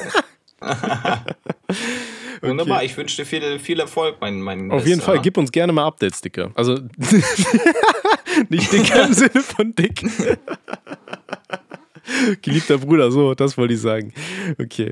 Wunderbar, 2.42 2.84
ich 2.84 2.98
wünsche 2.98 3.18
dir 3.18 3.26
viel, 3.26 3.60
viel 3.60 3.80
Erfolg, 3.80 4.18
mein, 4.20 4.42
mein 4.42 4.72
Auf 4.72 4.86
jeden 4.86 5.02
Fall, 5.02 5.22
gib 5.22 5.38
uns 5.38 5.52
gerne 5.52 5.72
mal 5.74 5.86
Updates, 5.86 6.22
Dicker. 6.22 6.52
Also, 6.56 6.80
nicht 8.50 8.72
dicker 8.72 9.06
im 9.06 9.14
Sinne 9.14 9.42
von 9.42 9.74
dick. 9.74 10.04
Geliebter 12.42 12.78
Bruder, 12.78 13.12
so, 13.12 13.34
das 13.34 13.58
wollte 13.58 13.74
ich 13.74 13.82
sagen. 13.82 14.14
Okay. 14.60 14.92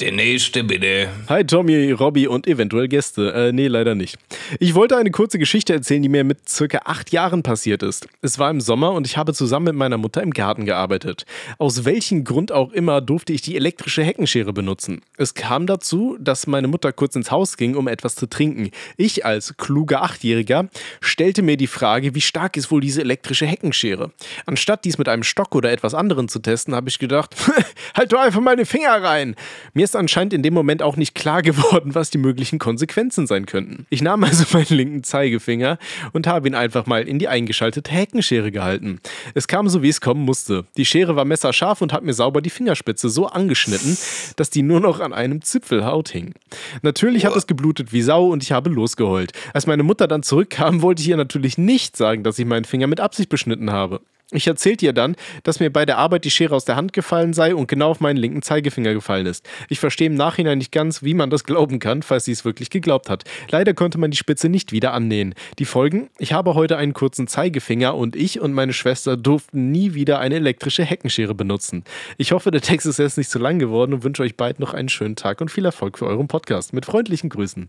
Der 0.00 0.10
nächste 0.10 0.64
bitte. 0.64 1.08
Hi 1.28 1.44
Tommy, 1.44 1.92
Robby 1.92 2.26
und 2.26 2.46
eventuell 2.46 2.88
Gäste. 2.88 3.32
Äh, 3.32 3.52
nee, 3.52 3.68
leider 3.68 3.94
nicht. 3.94 4.16
Ich 4.58 4.74
wollte 4.74 4.96
eine 4.96 5.10
kurze 5.10 5.38
Geschichte 5.38 5.74
erzählen, 5.74 6.02
die 6.02 6.08
mir 6.08 6.24
mit 6.24 6.48
circa 6.48 6.80
acht 6.86 7.12
Jahren 7.12 7.42
passiert 7.42 7.82
ist. 7.82 8.08
Es 8.22 8.38
war 8.38 8.50
im 8.50 8.60
Sommer 8.60 8.92
und 8.92 9.06
ich 9.06 9.16
habe 9.16 9.34
zusammen 9.34 9.66
mit 9.66 9.74
meiner 9.74 9.98
Mutter 9.98 10.22
im 10.22 10.32
Garten 10.32 10.64
gearbeitet. 10.64 11.24
Aus 11.58 11.84
welchem 11.84 12.24
Grund 12.24 12.52
auch 12.52 12.72
immer 12.72 13.00
durfte 13.00 13.32
ich 13.32 13.42
die 13.42 13.54
elektrische 13.54 14.02
Heckenschere 14.02 14.52
benutzen. 14.52 15.02
Es 15.18 15.34
kam 15.34 15.66
dazu, 15.66 16.16
dass 16.18 16.46
meine 16.46 16.68
Mutter 16.68 16.92
kurz 16.92 17.14
ins 17.14 17.30
Haus 17.30 17.56
ging, 17.56 17.76
um 17.76 17.86
etwas 17.86 18.14
zu 18.14 18.26
trinken. 18.26 18.70
Ich 18.96 19.26
als 19.26 19.56
kluger 19.56 20.02
Achtjähriger 20.02 20.68
stellte 21.00 21.42
mir 21.42 21.58
die 21.58 21.66
Frage, 21.66 22.14
wie 22.14 22.22
stark 22.22 22.56
ist 22.56 22.70
wohl 22.70 22.80
diese 22.80 23.02
elektrische 23.02 23.46
Heckenschere? 23.46 24.10
Anstatt 24.46 24.84
dies 24.86 24.96
mit 24.96 25.08
einem 25.08 25.22
Stock 25.22 25.54
oder 25.54 25.70
etwas 25.70 25.94
anderem 25.94 26.28
zu 26.28 26.38
testen, 26.38 26.74
habe 26.74 26.88
ich 26.88 26.98
gedacht, 26.98 27.36
halt 27.94 28.12
doch 28.12 28.20
einfach 28.20 28.42
den 28.56 28.66
Finger 28.66 29.02
rein. 29.02 29.36
Mir 29.74 29.81
Mir 29.82 29.86
ist 29.86 29.96
anscheinend 29.96 30.32
in 30.32 30.44
dem 30.44 30.54
Moment 30.54 30.80
auch 30.80 30.94
nicht 30.94 31.12
klar 31.12 31.42
geworden, 31.42 31.96
was 31.96 32.08
die 32.08 32.18
möglichen 32.18 32.60
Konsequenzen 32.60 33.26
sein 33.26 33.46
könnten. 33.46 33.84
Ich 33.90 34.00
nahm 34.00 34.22
also 34.22 34.44
meinen 34.52 34.68
linken 34.68 35.02
Zeigefinger 35.02 35.76
und 36.12 36.28
habe 36.28 36.46
ihn 36.46 36.54
einfach 36.54 36.86
mal 36.86 37.02
in 37.08 37.18
die 37.18 37.26
eingeschaltete 37.26 37.90
Heckenschere 37.90 38.52
gehalten. 38.52 39.00
Es 39.34 39.48
kam 39.48 39.68
so, 39.68 39.82
wie 39.82 39.88
es 39.88 40.00
kommen 40.00 40.24
musste. 40.24 40.66
Die 40.76 40.84
Schere 40.84 41.16
war 41.16 41.24
messerscharf 41.24 41.82
und 41.82 41.92
hat 41.92 42.04
mir 42.04 42.14
sauber 42.14 42.42
die 42.42 42.50
Fingerspitze 42.50 43.08
so 43.08 43.26
angeschnitten, 43.26 43.98
dass 44.36 44.50
die 44.50 44.62
nur 44.62 44.78
noch 44.78 45.00
an 45.00 45.12
einem 45.12 45.42
Zipfelhaut 45.42 46.10
hing. 46.10 46.34
Natürlich 46.82 47.26
hat 47.26 47.34
es 47.34 47.48
geblutet 47.48 47.92
wie 47.92 48.02
Sau 48.02 48.28
und 48.28 48.44
ich 48.44 48.52
habe 48.52 48.70
losgeheult. 48.70 49.32
Als 49.52 49.66
meine 49.66 49.82
Mutter 49.82 50.06
dann 50.06 50.22
zurückkam, 50.22 50.82
wollte 50.82 51.02
ich 51.02 51.08
ihr 51.08 51.16
natürlich 51.16 51.58
nicht 51.58 51.96
sagen, 51.96 52.22
dass 52.22 52.38
ich 52.38 52.46
meinen 52.46 52.66
Finger 52.66 52.86
mit 52.86 53.00
Absicht 53.00 53.30
beschnitten 53.30 53.72
habe. 53.72 54.00
Ich 54.30 54.46
erzählte 54.46 54.86
ihr 54.86 54.94
dann, 54.94 55.14
dass 55.42 55.60
mir 55.60 55.70
bei 55.70 55.84
der 55.84 55.98
Arbeit 55.98 56.24
die 56.24 56.30
Schere 56.30 56.54
aus 56.54 56.64
der 56.64 56.76
Hand 56.76 56.94
gefallen 56.94 57.34
sei 57.34 57.54
und 57.54 57.68
genau 57.68 57.90
auf 57.90 58.00
meinen 58.00 58.16
linken 58.16 58.40
Zeigefinger 58.40 58.94
gefallen 58.94 59.26
ist. 59.26 59.46
Ich 59.68 59.78
verstehe 59.78 60.06
im 60.06 60.14
Nachhinein 60.14 60.58
nicht 60.58 60.72
ganz, 60.72 61.02
wie 61.02 61.12
man 61.12 61.28
das 61.28 61.44
glauben 61.44 61.78
kann, 61.78 62.02
falls 62.02 62.24
sie 62.24 62.32
es 62.32 62.44
wirklich 62.44 62.70
geglaubt 62.70 63.10
hat. 63.10 63.24
Leider 63.50 63.74
konnte 63.74 63.98
man 63.98 64.10
die 64.10 64.16
Spitze 64.16 64.48
nicht 64.48 64.72
wieder 64.72 64.94
annähen. 64.94 65.34
Die 65.58 65.66
Folgen? 65.66 66.08
Ich 66.18 66.32
habe 66.32 66.54
heute 66.54 66.78
einen 66.78 66.94
kurzen 66.94 67.26
Zeigefinger 67.26 67.94
und 67.94 68.16
ich 68.16 68.40
und 68.40 68.54
meine 68.54 68.72
Schwester 68.72 69.18
durften 69.18 69.70
nie 69.70 69.92
wieder 69.92 70.18
eine 70.18 70.36
elektrische 70.36 70.84
Heckenschere 70.84 71.34
benutzen. 71.34 71.84
Ich 72.16 72.32
hoffe, 72.32 72.50
der 72.50 72.62
Text 72.62 72.86
ist 72.86 72.98
jetzt 72.98 73.18
nicht 73.18 73.30
zu 73.30 73.38
lang 73.38 73.58
geworden 73.58 73.92
und 73.92 74.02
wünsche 74.02 74.22
euch 74.22 74.36
beiden 74.36 74.62
noch 74.62 74.72
einen 74.72 74.88
schönen 74.88 75.16
Tag 75.16 75.42
und 75.42 75.50
viel 75.50 75.66
Erfolg 75.66 75.98
für 75.98 76.06
euren 76.06 76.28
Podcast. 76.28 76.72
Mit 76.72 76.86
freundlichen 76.86 77.28
Grüßen. 77.28 77.68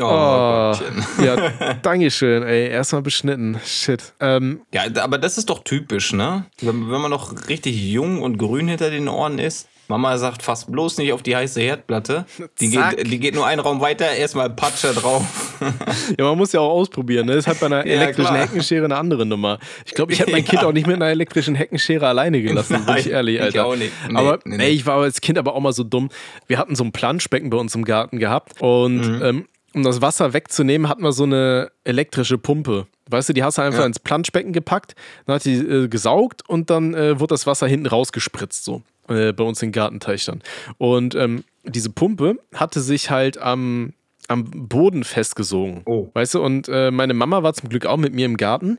Oh, 0.00 0.04
Oh, 0.04 0.74
ja, 1.24 1.50
Dankeschön, 1.82 2.42
ey. 2.42 2.68
Erstmal 2.68 3.02
beschnitten. 3.02 3.58
Shit. 3.64 4.12
Ähm, 4.20 4.60
Ja, 4.72 4.82
aber 5.02 5.18
das 5.18 5.38
ist 5.38 5.50
doch 5.50 5.64
typisch, 5.64 6.12
ne? 6.12 6.46
Wenn, 6.60 6.90
wenn 6.90 7.00
man 7.00 7.10
noch 7.10 7.48
richtig 7.48 7.76
jung 7.92 8.22
und 8.22 8.38
grün 8.38 8.68
hinter 8.68 8.90
den 8.90 9.08
Ohren 9.08 9.38
ist. 9.38 9.68
Mama 9.90 10.18
sagt 10.18 10.42
fast 10.42 10.70
bloß 10.70 10.98
nicht 10.98 11.14
auf 11.14 11.22
die 11.22 11.34
heiße 11.34 11.62
Herdplatte. 11.62 12.26
Die, 12.60 12.68
geht, 12.68 13.10
die 13.10 13.18
geht 13.18 13.34
nur 13.34 13.46
einen 13.46 13.60
Raum 13.62 13.80
weiter, 13.80 14.04
erstmal 14.12 14.50
Patscher 14.50 14.92
drauf. 14.92 15.24
ja, 16.18 16.26
man 16.26 16.36
muss 16.36 16.52
ja 16.52 16.60
auch 16.60 16.68
ausprobieren. 16.72 17.24
Ne? 17.24 17.32
Das 17.36 17.44
ist 17.44 17.46
halt 17.46 17.60
bei 17.60 17.66
einer 17.66 17.78
Ja, 17.86 17.94
elektrischen 17.94 18.34
klar. 18.34 18.42
Heckenschere 18.46 18.84
eine 18.84 18.96
andere 18.98 19.24
Nummer. 19.24 19.58
Ich 19.86 19.94
glaube, 19.94 20.12
ich 20.12 20.20
hätte 20.20 20.30
mein 20.32 20.44
Ja. 20.44 20.50
Kind 20.50 20.64
auch 20.64 20.72
nicht 20.74 20.86
mit 20.86 20.96
einer 20.96 21.06
elektrischen 21.08 21.54
Heckenschere 21.54 22.06
alleine 22.06 22.42
gelassen, 22.42 22.84
bin 22.84 22.96
ich 22.98 23.08
ehrlich, 23.08 23.36
ich 23.36 23.40
Alter. 23.42 23.64
auch 23.64 23.76
nicht. 23.76 23.90
Nee, 24.10 24.18
aber 24.18 24.38
nee, 24.44 24.58
nee. 24.58 24.64
Ey, 24.64 24.70
ich 24.72 24.84
war 24.84 24.98
als 25.00 25.22
Kind 25.22 25.38
aber 25.38 25.54
auch 25.54 25.60
mal 25.60 25.72
so 25.72 25.84
dumm. 25.84 26.10
Wir 26.48 26.58
hatten 26.58 26.76
so 26.76 26.84
ein 26.84 26.92
Planschbecken 26.92 27.48
bei 27.48 27.56
uns 27.56 27.74
im 27.74 27.86
Garten 27.86 28.18
gehabt 28.18 28.60
und 28.60 28.98
Mhm. 29.00 29.22
ähm, 29.22 29.44
um 29.74 29.82
das 29.82 30.00
Wasser 30.00 30.32
wegzunehmen, 30.32 30.88
hatten 30.88 31.02
wir 31.02 31.12
so 31.12 31.24
eine 31.24 31.70
elektrische 31.84 32.38
Pumpe. 32.38 32.86
Weißt 33.10 33.28
du, 33.28 33.32
die 33.32 33.42
hast 33.42 33.58
du 33.58 33.62
einfach 33.62 33.80
Ja. 33.80 33.86
ins 33.86 33.98
Planschbecken 33.98 34.52
gepackt, 34.52 34.94
dann 35.26 35.36
hat 35.36 35.44
die 35.44 35.54
äh, 35.56 35.88
gesaugt 35.88 36.46
und 36.48 36.70
dann 36.70 36.94
äh, 36.94 37.18
wurde 37.20 37.34
das 37.34 37.46
Wasser 37.46 37.66
hinten 37.66 37.86
rausgespritzt, 37.86 38.64
so 38.64 38.82
äh, 39.08 39.32
bei 39.32 39.44
uns 39.44 39.62
im 39.62 39.72
Gartenteich 39.72 40.24
dann. 40.26 40.42
Und 40.78 41.14
ähm, 41.14 41.44
diese 41.64 41.90
Pumpe 41.90 42.38
hatte 42.54 42.80
sich 42.80 43.10
halt 43.10 43.38
am, 43.38 43.92
am 44.28 44.44
Boden 44.44 45.04
festgesogen. 45.04 45.82
Oh. 45.84 46.08
Weißt 46.14 46.34
du, 46.34 46.42
und 46.42 46.68
äh, 46.68 46.90
meine 46.90 47.14
Mama 47.14 47.42
war 47.42 47.54
zum 47.54 47.68
Glück 47.68 47.86
auch 47.86 47.96
mit 47.96 48.14
mir 48.14 48.26
im 48.26 48.36
Garten. 48.36 48.78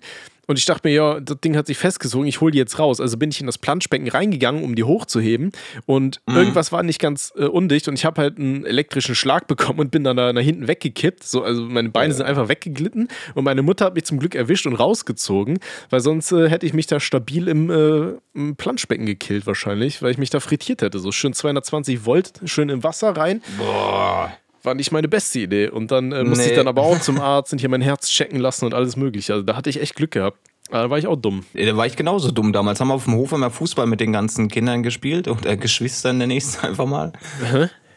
Und 0.50 0.58
ich 0.58 0.66
dachte 0.66 0.88
mir, 0.88 0.96
ja, 0.96 1.20
das 1.20 1.40
Ding 1.42 1.56
hat 1.56 1.68
sich 1.68 1.78
festgesogen, 1.78 2.28
ich 2.28 2.42
hole 2.42 2.52
die 2.52 2.58
jetzt 2.58 2.80
raus. 2.80 3.00
Also 3.00 3.18
bin 3.18 3.30
ich 3.30 3.40
in 3.40 3.46
das 3.46 3.60
Planschbecken 3.60 4.08
reingegangen, 4.08 4.64
um 4.64 4.74
die 4.74 4.84
hochzuheben. 4.84 5.52
Und 5.86 6.22
irgendwas 6.28 6.72
war 6.72 6.82
nicht 6.82 7.00
ganz 7.00 7.32
äh, 7.38 7.44
undicht 7.44 7.88
und 7.88 7.94
ich 7.94 8.04
habe 8.04 8.20
halt 8.20 8.40
einen 8.40 8.66
elektrischen 8.66 9.14
Schlag 9.14 9.46
bekommen 9.46 9.80
und 9.80 9.92
bin 9.92 10.04
dann 10.04 10.18
da 10.18 10.34
nach 10.34 10.42
hinten 10.42 10.68
weggekippt. 10.68 11.24
So, 11.24 11.44
also 11.44 11.62
meine 11.62 11.90
Beine 11.90 12.16
sind 12.16 12.26
einfach 12.26 12.50
weggeglitten 12.50 13.10
und 13.36 13.44
meine 13.44 13.62
Mutter 13.62 13.86
hat 13.86 13.94
mich 13.94 14.06
zum 14.06 14.18
Glück 14.18 14.34
erwischt 14.34 14.66
und 14.66 14.74
rausgezogen, 14.74 15.60
weil 15.92 16.00
sonst 16.00 16.32
äh, 16.32 16.50
hätte 16.50 16.66
ich 16.66 16.74
mich 16.74 16.88
da 16.88 17.00
stabil 17.00 17.48
im, 17.48 17.70
äh, 17.70 18.14
im 18.34 18.56
Planschbecken 18.56 19.06
gekillt 19.06 19.46
wahrscheinlich, 19.46 20.02
weil 20.02 20.10
ich 20.10 20.18
mich 20.18 20.32
da 20.32 20.40
frittiert 20.40 20.82
hätte. 20.82 20.98
So 20.98 21.12
schön 21.12 21.34
220 21.34 22.08
Volt, 22.08 22.32
schön 22.46 22.70
im 22.70 22.84
Wasser 22.84 23.16
rein. 23.16 23.44
Boah. 23.60 24.34
War 24.64 24.74
nicht 24.76 24.92
meine 24.92 25.08
beste 25.08 25.40
Idee. 25.40 25.70
Und 25.70 25.92
dann 25.92 26.12
äh, 26.12 26.24
musste 26.24 26.44
Nee. 26.46 26.50
ich 26.52 26.56
dann 26.58 26.68
aber 26.68 26.82
auch 26.84 27.00
zum 27.00 27.20
Arzt 27.22 27.54
und 27.54 27.60
hier 27.60 27.70
mein 27.70 27.82
Herz 27.82 28.10
checken 28.10 28.40
lassen 28.40 28.66
und 28.66 28.74
alles 28.74 28.96
mögliche. 28.98 29.34
Also 29.34 29.44
da 29.46 29.56
hatte 29.56 29.70
ich 29.70 29.82
echt 29.82 29.96
Glück 29.96 30.12
gehabt. 30.12 30.38
Aber 30.70 30.84
da 30.84 30.90
war 30.92 30.98
ich 31.00 31.08
auch 31.08 31.16
dumm. 31.16 31.46
Da 31.54 31.76
war 31.78 31.86
ich 31.88 31.96
genauso 31.96 32.30
dumm 32.32 32.54
damals. 32.54 32.80
Haben 32.80 32.90
wir 32.90 32.94
auf 32.94 33.06
dem 33.06 33.16
Hof 33.16 33.32
immer 33.32 33.50
Fußball 33.50 33.88
mit 33.88 34.00
den 34.02 34.12
ganzen 34.12 34.50
Kindern 34.50 34.84
gespielt 34.84 35.28
oder 35.28 35.58
Geschwistern 35.58 36.18
nenne 36.20 36.36
ich 36.38 36.44
es 36.44 36.60
einfach 36.64 36.86
mal. 36.86 37.14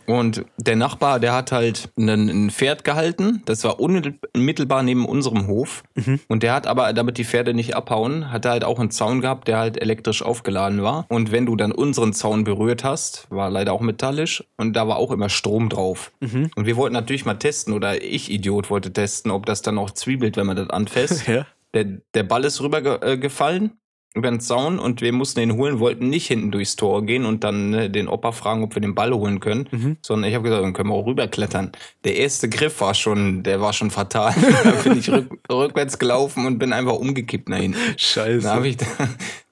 Und 0.07 0.45
der 0.57 0.77
Nachbar, 0.77 1.21
der 1.21 1.33
hat 1.33 1.53
halt 1.53 1.91
ein, 1.97 2.51
Pferd 2.51 2.85
gehalten. 2.85 3.43
Das 3.45 3.65
war 3.65 3.81
unmittelbar 3.81 4.83
neben 4.83 5.07
unserem 5.07 5.47
Hof. 5.47 5.83
Und 6.29 6.43
der 6.43 6.55
hat 6.55 6.67
aber, 6.67 6.93
damit 6.93 7.19
die 7.19 7.25
Pferde 7.25 7.55
nicht 7.55 7.77
abhauen, 7.77 8.31
hat 8.31 8.45
er 8.45 8.53
halt 8.53 8.65
auch 8.65 8.79
einen 8.79 8.91
Zaun 8.91 9.21
gehabt, 9.21 9.49
der 9.49 9.59
halt 9.59 9.81
elektrisch 9.81 10.23
aufgeladen 10.23 10.83
war. 10.83 11.07
Und 11.09 11.33
wenn 11.33 11.47
du 11.47 11.57
dann 11.57 11.73
unseren 11.73 12.13
Zaun 12.13 12.45
berührt 12.45 12.85
hast, 12.85 13.27
war 13.31 13.51
leider 13.51 13.73
auch 13.73 13.81
metallisch 13.81 14.45
und 14.57 14.75
da 14.75 14.89
war 14.89 14.97
auch 14.97 15.11
immer 15.11 15.29
Strom 15.29 15.69
drauf. 15.69 16.13
Und 16.57 16.67
wir 16.67 16.77
wollten 16.77 16.95
natürlich 16.95 17.25
mal 17.25 17.35
testen, 17.35 17.73
oder 17.75 18.03
ich, 18.03 18.31
Idiot, 18.31 18.71
wollte 18.71 18.93
testen, 18.93 19.31
ob 19.31 19.47
das 19.47 19.63
dann 19.63 19.79
auch 19.79 19.91
zwiebelt, 19.91 20.37
wenn 20.37 20.47
man 20.47 20.57
das 20.57 20.71
anfasst. 20.71 21.27
Ja. 21.33 21.47
Der, 21.75 21.85
der 22.13 22.25
Ball 22.25 22.45
ist 22.45 22.61
rüber 22.61 22.83
ge 22.83 22.99
äh, 23.01 23.17
über 24.15 24.31
den 24.31 24.41
Zaun 24.41 24.79
und 24.79 25.01
wir 25.01 25.13
mussten 25.13 25.41
ihn 25.41 25.57
holen, 25.57 25.81
wollten 25.81 26.11
nicht 26.11 26.27
hinten 26.27 26.51
durchs 26.51 26.77
Tor 26.77 27.05
gehen 27.05 27.25
und 27.25 27.45
dann 27.45 27.71
ne, 27.71 27.91
den 27.91 28.09
Opa 28.09 28.33
fragen, 28.33 28.63
ob 28.63 28.75
wir 28.75 28.83
den 28.83 28.95
Ball 28.95 29.13
holen 29.13 29.41
können, 29.41 29.99
sondern 30.03 30.29
ich 30.29 30.35
habe 30.35 30.45
gesagt, 30.45 30.63
dann 30.63 30.75
können 30.75 30.91
wir 30.91 30.95
auch 30.95 31.07
rüberklettern. 31.07 31.73
Der 32.05 32.17
erste 32.17 32.49
Griff 32.49 32.81
war 32.81 32.95
schon, 32.95 33.43
der 33.43 33.61
war 33.61 33.73
schon 33.73 33.91
fatal. 33.91 34.35
da 34.65 34.71
bin 34.71 34.99
ich 34.99 35.11
rück, 35.11 35.31
rückwärts 35.51 35.99
gelaufen 35.99 36.47
und 36.47 36.59
bin 36.59 36.73
einfach 36.73 36.95
umgekippt 36.95 37.49
nach 37.49 37.59
hinten. 37.59 37.79
Scheiße. 37.97 38.43
Da 38.43 38.57
hab 38.57 38.65
ich, 38.65 38.77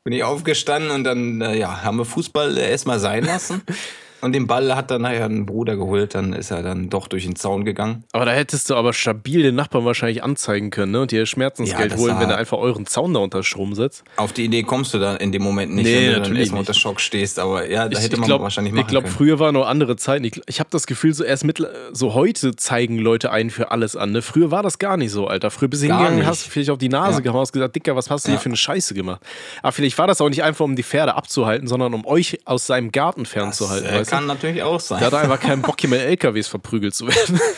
bin 0.05 0.12
ich 0.12 0.25
aufgestanden 0.25 0.90
und 0.90 1.05
dann 1.05 1.40
äh, 1.40 1.59
ja, 1.59 1.83
haben 1.83 1.96
wir 1.96 2.05
Fußball 2.05 2.59
äh, 2.59 2.70
erstmal 2.70 2.99
sein 3.01 3.25
lassen. 3.25 3.62
Und 4.22 4.33
den 4.33 4.46
Ball 4.46 4.74
hat 4.76 4.90
dann 4.90 5.02
nachher 5.02 5.24
ein 5.26 5.46
Bruder 5.46 5.76
geholt, 5.76 6.14
dann 6.14 6.33
ist 6.33 6.50
er 6.50 6.62
dann 6.62 6.90
doch 6.90 7.09
durch 7.09 7.24
den 7.24 7.37
Zaun 7.37 7.64
gegangen. 7.64 8.04
aber 8.12 8.24
da 8.26 8.33
hättest 8.33 8.68
du 8.70 8.74
aber 8.74 8.92
stabil 8.92 9.42
den 9.42 9.54
Nachbarn 9.54 9.85
wahrscheinlich 9.85 10.22
anzeigen 10.22 10.70
können 10.70 10.92
ne? 10.92 11.00
und 11.02 11.11
dir 11.11 11.24
Schmerzensgeld 11.26 11.92
Ja, 11.92 11.98
holen, 11.98 12.16
wenn 12.20 12.30
er 12.30 12.37
einfach 12.37 12.59
euren 12.59 12.87
Zaun 12.87 13.14
da 13.14 13.20
unter 13.20 13.42
Strom 13.42 13.74
setzt. 13.74 14.04
Auf 14.16 14.33
die 14.33 14.44
Idee 14.44 14.62
kommst 14.62 14.92
du 14.94 14.98
dann 14.98 15.16
in 15.16 15.33
dem 15.33 15.42
Moment 15.42 15.74
nicht, 15.74 15.85
Nee, 15.87 15.94
wenn 15.96 16.04
du 16.06 16.11
dann 16.12 16.20
natürlich 16.22 16.40
erstmal 16.40 16.61
unter 16.61 16.74
Schock 16.74 17.00
stehst. 17.00 17.38
Aber 17.38 17.68
ja, 17.70 17.88
da 17.88 17.96
Ich, 17.98 18.04
hätte 18.04 18.14
ich 18.14 18.20
man 18.20 18.26
glaub, 18.28 18.42
wahrscheinlich 18.42 18.72
machen 18.74 18.83
Ich 18.85 18.88
glaube, 18.88 19.09
früher 19.09 19.38
waren 19.38 19.54
noch 19.54 19.66
andere 19.66 19.96
Zeiten. 19.96 20.24
Ich, 20.24 20.40
ich 20.46 20.61
habe 20.61 20.68
das 20.70 20.87
Gefühl, 20.87 21.14
so 21.14 21.24
erst 21.24 21.44
mittel, 21.44 21.68
so 21.92 22.14
heute 22.14 22.54
zeigen 22.56 22.98
Leute 22.98 23.30
einen 23.33 23.50
für 23.50 23.70
alles 23.70 23.96
an. 23.96 24.12
Ne? 24.12 24.22
Früher 24.22 24.50
war 24.50 24.62
das 24.62 24.78
gar 24.78 24.96
nicht 24.96 25.12
so, 25.12 25.26
Alter. 25.26 25.50
Früher 25.50 25.68
bist 25.68 25.83
du 25.83 25.87
hingegangen, 25.87 26.18
nicht. 26.18 26.26
hast 26.28 26.44
vielleicht 26.46 26.70
auf 26.70 26.78
die 26.78 26.88
Nase 26.88 27.18
Ja. 27.18 27.20
gehauen, 27.20 27.40
hast 27.40 27.52
gesagt, 27.52 27.74
Dicker, 27.74 27.96
was 27.96 28.11
hast 28.11 28.26
du 28.26 28.28
hier 28.30 28.37
Ja. 28.37 28.40
für 28.40 28.48
eine 28.50 28.56
Scheiße 28.56 28.94
gemacht? 28.94 29.20
Aber 29.62 29.72
vielleicht 29.72 29.96
war 29.98 30.06
das 30.06 30.20
auch 30.20 30.28
nicht 30.28 30.42
einfach, 30.42 30.64
um 30.64 30.76
die 30.76 30.83
Pferde 30.83 31.14
abzuhalten, 31.14 31.66
sondern 31.68 31.94
um 31.94 32.04
euch 32.06 32.38
aus 32.44 32.66
seinem 32.66 32.92
Garten 32.92 33.24
fernzuhalten. 33.24 33.88
Kann 34.11 34.27
natürlich 34.27 34.62
auch 34.62 34.81
sein. 34.81 34.99
Der 34.99 35.07
hatte 35.07 35.18
einfach 35.18 35.40
keinen 35.40 35.62
Bock, 35.62 35.81
hier 35.81 35.90
mit 35.90 36.01
LKWs 36.01 36.49
verprügelt 36.49 36.94
zu 36.94 37.07
werden. 37.07 37.40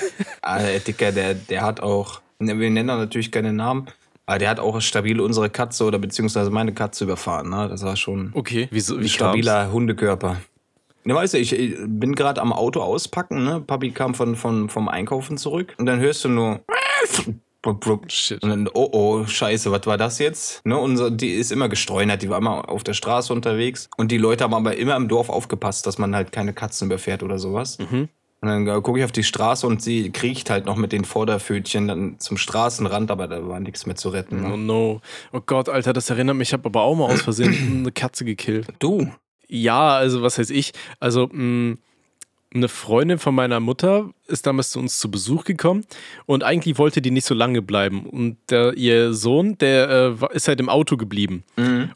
Ah, 0.44 0.58
der 0.58 0.80
Dicker, 0.80 1.12
der, 1.12 1.34
der 1.34 1.62
hat 1.62 1.78
auch, 1.78 2.20
ne, 2.40 2.58
wir 2.58 2.68
nennen 2.68 2.88
natürlich 2.88 3.30
keine 3.30 3.52
Namen, 3.52 3.86
aber 4.26 4.40
der 4.40 4.50
hat 4.50 4.58
auch 4.58 4.80
stabil 4.80 5.20
unsere 5.20 5.48
Katze 5.50 5.84
oder 5.84 6.00
beziehungsweise 6.00 6.50
meine 6.50 6.74
Katze 6.74 7.04
überfahren. 7.04 7.48
Ne? 7.48 7.68
Das 7.68 7.84
war 7.84 7.94
schon 7.94 8.32
Okay, 8.34 8.66
wieso? 8.72 8.96
ein 8.96 9.04
Wie 9.04 9.08
stabiler 9.08 9.70
Hundekörper. 9.70 10.38
Ne, 11.04 11.14
weißt 11.14 11.34
du, 11.34 11.38
ich, 11.38 11.52
ich 11.52 11.76
bin 11.86 12.16
gerade 12.16 12.40
am 12.40 12.52
Auto 12.52 12.80
auspacken, 12.80 13.44
ne? 13.44 13.60
Papi 13.60 13.92
kam 13.92 14.14
von, 14.14 14.34
von, 14.34 14.68
vom 14.68 14.88
Einkaufen 14.88 15.36
zurück 15.36 15.74
und 15.78 15.86
dann 15.86 16.00
hörst 16.00 16.24
du 16.24 16.28
nur. 16.28 16.60
Shit. 18.08 18.42
Und 18.42 18.50
dann, 18.50 18.68
oh 18.74 18.88
oh, 18.92 19.24
scheiße, 19.26 19.70
was 19.70 19.86
war 19.86 19.96
das 19.96 20.18
jetzt? 20.18 20.64
Ne, 20.66 20.76
unser, 20.76 21.10
die 21.10 21.30
ist 21.30 21.52
immer 21.52 21.68
gestreunert, 21.68 22.22
die 22.22 22.28
war 22.30 22.38
immer 22.38 22.68
auf 22.68 22.82
der 22.84 22.94
Straße 22.94 23.32
unterwegs. 23.32 23.88
Und 23.96 24.10
die 24.10 24.18
Leute 24.18 24.44
haben 24.44 24.54
aber 24.54 24.76
immer 24.76 24.96
im 24.96 25.08
Dorf 25.08 25.28
aufgepasst, 25.28 25.86
dass 25.86 25.98
man 25.98 26.14
halt 26.14 26.32
keine 26.32 26.52
Katzen 26.52 26.88
überfährt 26.88 27.22
oder 27.22 27.38
sowas. 27.38 27.78
Mhm. 27.78 28.08
Und 28.40 28.48
dann 28.48 28.66
äh, 28.66 28.80
gucke 28.80 28.98
ich 28.98 29.04
auf 29.04 29.12
die 29.12 29.22
Straße 29.22 29.64
und 29.68 29.80
sie 29.80 30.10
kriecht 30.10 30.50
halt 30.50 30.66
noch 30.66 30.74
mit 30.74 30.90
den 30.90 31.04
Vorderpfötchen 31.04 31.86
dann 31.86 32.18
zum 32.18 32.36
Straßenrand, 32.36 33.12
aber 33.12 33.28
da 33.28 33.46
war 33.46 33.60
nichts 33.60 33.86
mehr 33.86 33.94
zu 33.94 34.08
retten. 34.08 34.44
Oh 34.44 34.56
Ne? 34.56 34.58
no. 34.58 35.00
Oh 35.32 35.40
Gott, 35.46 35.68
Alter, 35.68 35.92
das 35.92 36.10
erinnert 36.10 36.34
mich. 36.34 36.48
Ich 36.48 36.52
habe 36.52 36.66
aber 36.66 36.82
auch 36.82 36.96
mal 36.96 37.04
aus 37.04 37.22
Versehen 37.22 37.54
eine 37.78 37.92
Katze 37.92 38.24
gekillt. 38.24 38.66
Du, 38.80 39.08
Ja, 39.46 39.94
also 39.94 40.22
was 40.22 40.38
heißt 40.38 40.50
ich? 40.50 40.72
Also 40.98 41.28
mh, 41.30 41.76
eine 42.54 42.68
Freundin 42.68 43.18
von 43.18 43.34
meiner 43.34 43.60
Mutter 43.60 44.10
ist 44.26 44.46
damals 44.46 44.70
zu 44.70 44.78
uns 44.78 44.98
zu 44.98 45.10
Besuch 45.10 45.44
gekommen 45.44 45.84
und 46.26 46.44
eigentlich 46.44 46.78
wollte 46.78 47.02
die 47.02 47.10
nicht 47.10 47.26
so 47.26 47.34
lange 47.34 47.62
bleiben. 47.62 48.06
Und 48.06 48.36
der, 48.50 48.74
ihr 48.76 49.14
Sohn, 49.14 49.58
der 49.58 50.16
äh, 50.20 50.36
ist 50.36 50.48
halt 50.48 50.60
im 50.60 50.68
Auto 50.68 50.96
geblieben. 50.96 51.44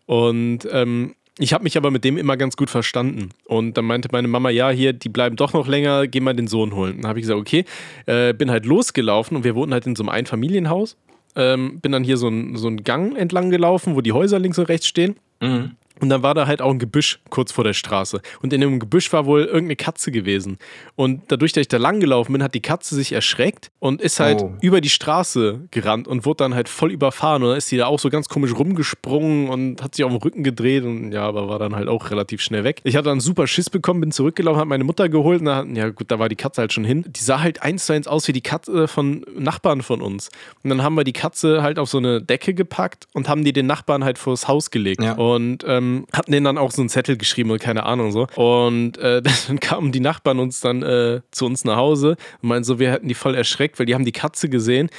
Und 0.06 0.60
ähm, 0.70 1.14
ich 1.38 1.52
habe 1.52 1.64
mich 1.64 1.76
aber 1.76 1.90
mit 1.90 2.04
dem 2.04 2.16
immer 2.16 2.36
ganz 2.36 2.56
gut 2.56 2.70
verstanden. 2.70 3.30
Und 3.44 3.76
dann 3.76 3.84
meinte 3.84 4.08
meine 4.10 4.28
Mama, 4.28 4.48
ja, 4.50 4.70
hier, 4.70 4.92
die 4.92 5.10
bleiben 5.10 5.36
doch 5.36 5.52
noch 5.52 5.68
länger, 5.68 6.06
geh 6.06 6.20
mal 6.20 6.34
den 6.34 6.46
Sohn 6.46 6.74
holen. 6.74 7.02
Dann 7.02 7.08
habe 7.08 7.18
ich 7.18 7.24
gesagt, 7.24 7.40
okay, 7.40 7.64
äh, 8.06 8.32
bin 8.32 8.50
halt 8.50 8.64
losgelaufen 8.64 9.36
und 9.36 9.44
wir 9.44 9.54
wohnten 9.54 9.74
halt 9.74 9.86
in 9.86 9.96
so 9.96 10.02
einem 10.02 10.08
Einfamilienhaus. 10.10 10.96
Ähm, 11.34 11.80
bin 11.80 11.92
dann 11.92 12.04
hier 12.04 12.16
so 12.16 12.28
einen 12.28 12.56
so 12.56 12.74
Gang 12.76 13.16
entlang 13.16 13.50
gelaufen, 13.50 13.94
wo 13.94 14.00
die 14.00 14.12
Häuser 14.12 14.38
links 14.38 14.58
und 14.58 14.70
rechts 14.70 14.86
stehen. 14.86 15.16
Mhm. 15.40 15.72
Und 16.00 16.08
dann 16.10 16.22
war 16.22 16.34
da 16.34 16.46
halt 16.46 16.60
auch 16.60 16.70
ein 16.70 16.78
Gebüsch 16.78 17.20
kurz 17.30 17.52
vor 17.52 17.64
der 17.64 17.72
Straße. 17.72 18.20
Und 18.42 18.52
in 18.52 18.60
dem 18.60 18.78
Gebüsch 18.78 19.12
war 19.12 19.24
wohl 19.26 19.44
irgendeine 19.44 19.76
Katze 19.76 20.10
gewesen. 20.12 20.58
Und 20.94 21.22
dadurch, 21.28 21.52
dass 21.52 21.62
ich 21.62 21.68
da 21.68 21.78
lang 21.78 22.00
gelaufen 22.00 22.32
bin, 22.32 22.42
hat 22.42 22.54
die 22.54 22.60
Katze 22.60 22.94
sich 22.94 23.12
erschreckt 23.12 23.70
und 23.78 24.00
ist 24.02 24.20
halt 24.20 24.42
Oh. 24.42 24.52
über 24.60 24.80
die 24.80 24.90
Straße 24.90 25.60
gerannt 25.70 26.06
und 26.08 26.26
wurde 26.26 26.44
dann 26.44 26.54
halt 26.54 26.68
voll 26.68 26.92
überfahren. 26.92 27.42
Und 27.42 27.48
dann 27.50 27.58
ist 27.58 27.70
die 27.70 27.78
da 27.78 27.86
auch 27.86 27.98
so 27.98 28.10
ganz 28.10 28.28
komisch 28.28 28.54
rumgesprungen 28.54 29.48
und 29.48 29.82
hat 29.82 29.94
sich 29.94 30.04
auf 30.04 30.10
den 30.10 30.20
Rücken 30.20 30.44
gedreht 30.44 30.84
und 30.84 31.12
ja, 31.12 31.22
aber 31.22 31.48
war 31.48 31.58
dann 31.58 31.74
halt 31.74 31.88
auch 31.88 32.10
relativ 32.10 32.42
schnell 32.42 32.64
weg. 32.64 32.80
Ich 32.84 32.94
hatte 32.96 33.08
dann 33.08 33.20
super 33.20 33.46
Schiss 33.46 33.70
bekommen, 33.70 34.00
bin 34.00 34.12
zurückgelaufen, 34.12 34.58
habe 34.60 34.68
meine 34.68 34.84
Mutter 34.84 35.08
geholt 35.08 35.40
und 35.40 35.46
da, 35.46 35.64
ja 35.64 35.88
gut, 35.90 36.10
da 36.10 36.18
war 36.18 36.28
die 36.28 36.36
Katze 36.36 36.60
halt 36.60 36.72
schon 36.72 36.84
hin. 36.84 37.04
Die 37.08 37.22
sah 37.22 37.40
halt 37.40 37.62
eins 37.62 37.86
zu 37.86 37.92
eins 37.94 38.06
aus 38.06 38.28
wie 38.28 38.32
die 38.32 38.42
Katze 38.42 38.86
von 38.88 39.24
Nachbarn 39.38 39.80
von 39.82 40.02
uns. 40.02 40.28
Und 40.62 40.70
dann 40.70 40.82
haben 40.82 40.94
wir 40.94 41.04
die 41.04 41.12
Katze 41.14 41.62
halt 41.62 41.78
auf 41.78 41.88
so 41.88 41.98
eine 41.98 42.20
Decke 42.20 42.52
gepackt 42.54 43.06
und 43.12 43.28
haben 43.28 43.44
die 43.44 43.52
den 43.52 43.66
Nachbarn 43.66 44.04
halt 44.04 44.18
vors 44.18 44.46
Haus 44.48 44.70
gelegt. 44.70 45.02
Ja. 45.02 45.12
Und 45.14 45.64
ähm, 45.66 45.85
hatten 46.12 46.32
denen 46.32 46.44
dann 46.44 46.58
auch 46.58 46.70
so 46.70 46.82
einen 46.82 46.88
Zettel 46.88 47.16
geschrieben 47.16 47.50
und 47.50 47.60
keine 47.60 47.84
Ahnung 47.84 48.12
so. 48.12 48.26
Und 48.36 48.98
äh, 48.98 49.22
dann 49.48 49.60
kamen 49.60 49.92
die 49.92 50.00
Nachbarn 50.00 50.38
uns 50.38 50.60
dann 50.60 50.82
äh, 50.82 51.20
zu 51.30 51.46
uns 51.46 51.64
nach 51.64 51.76
Hause 51.76 52.16
und 52.42 52.48
meinten 52.48 52.64
so, 52.64 52.78
wir 52.78 52.90
hätten 52.92 53.08
die 53.08 53.14
voll 53.14 53.34
erschreckt, 53.34 53.78
weil 53.78 53.86
die 53.86 53.94
haben 53.94 54.04
die 54.04 54.12
Katze 54.12 54.48
gesehen. 54.48 54.90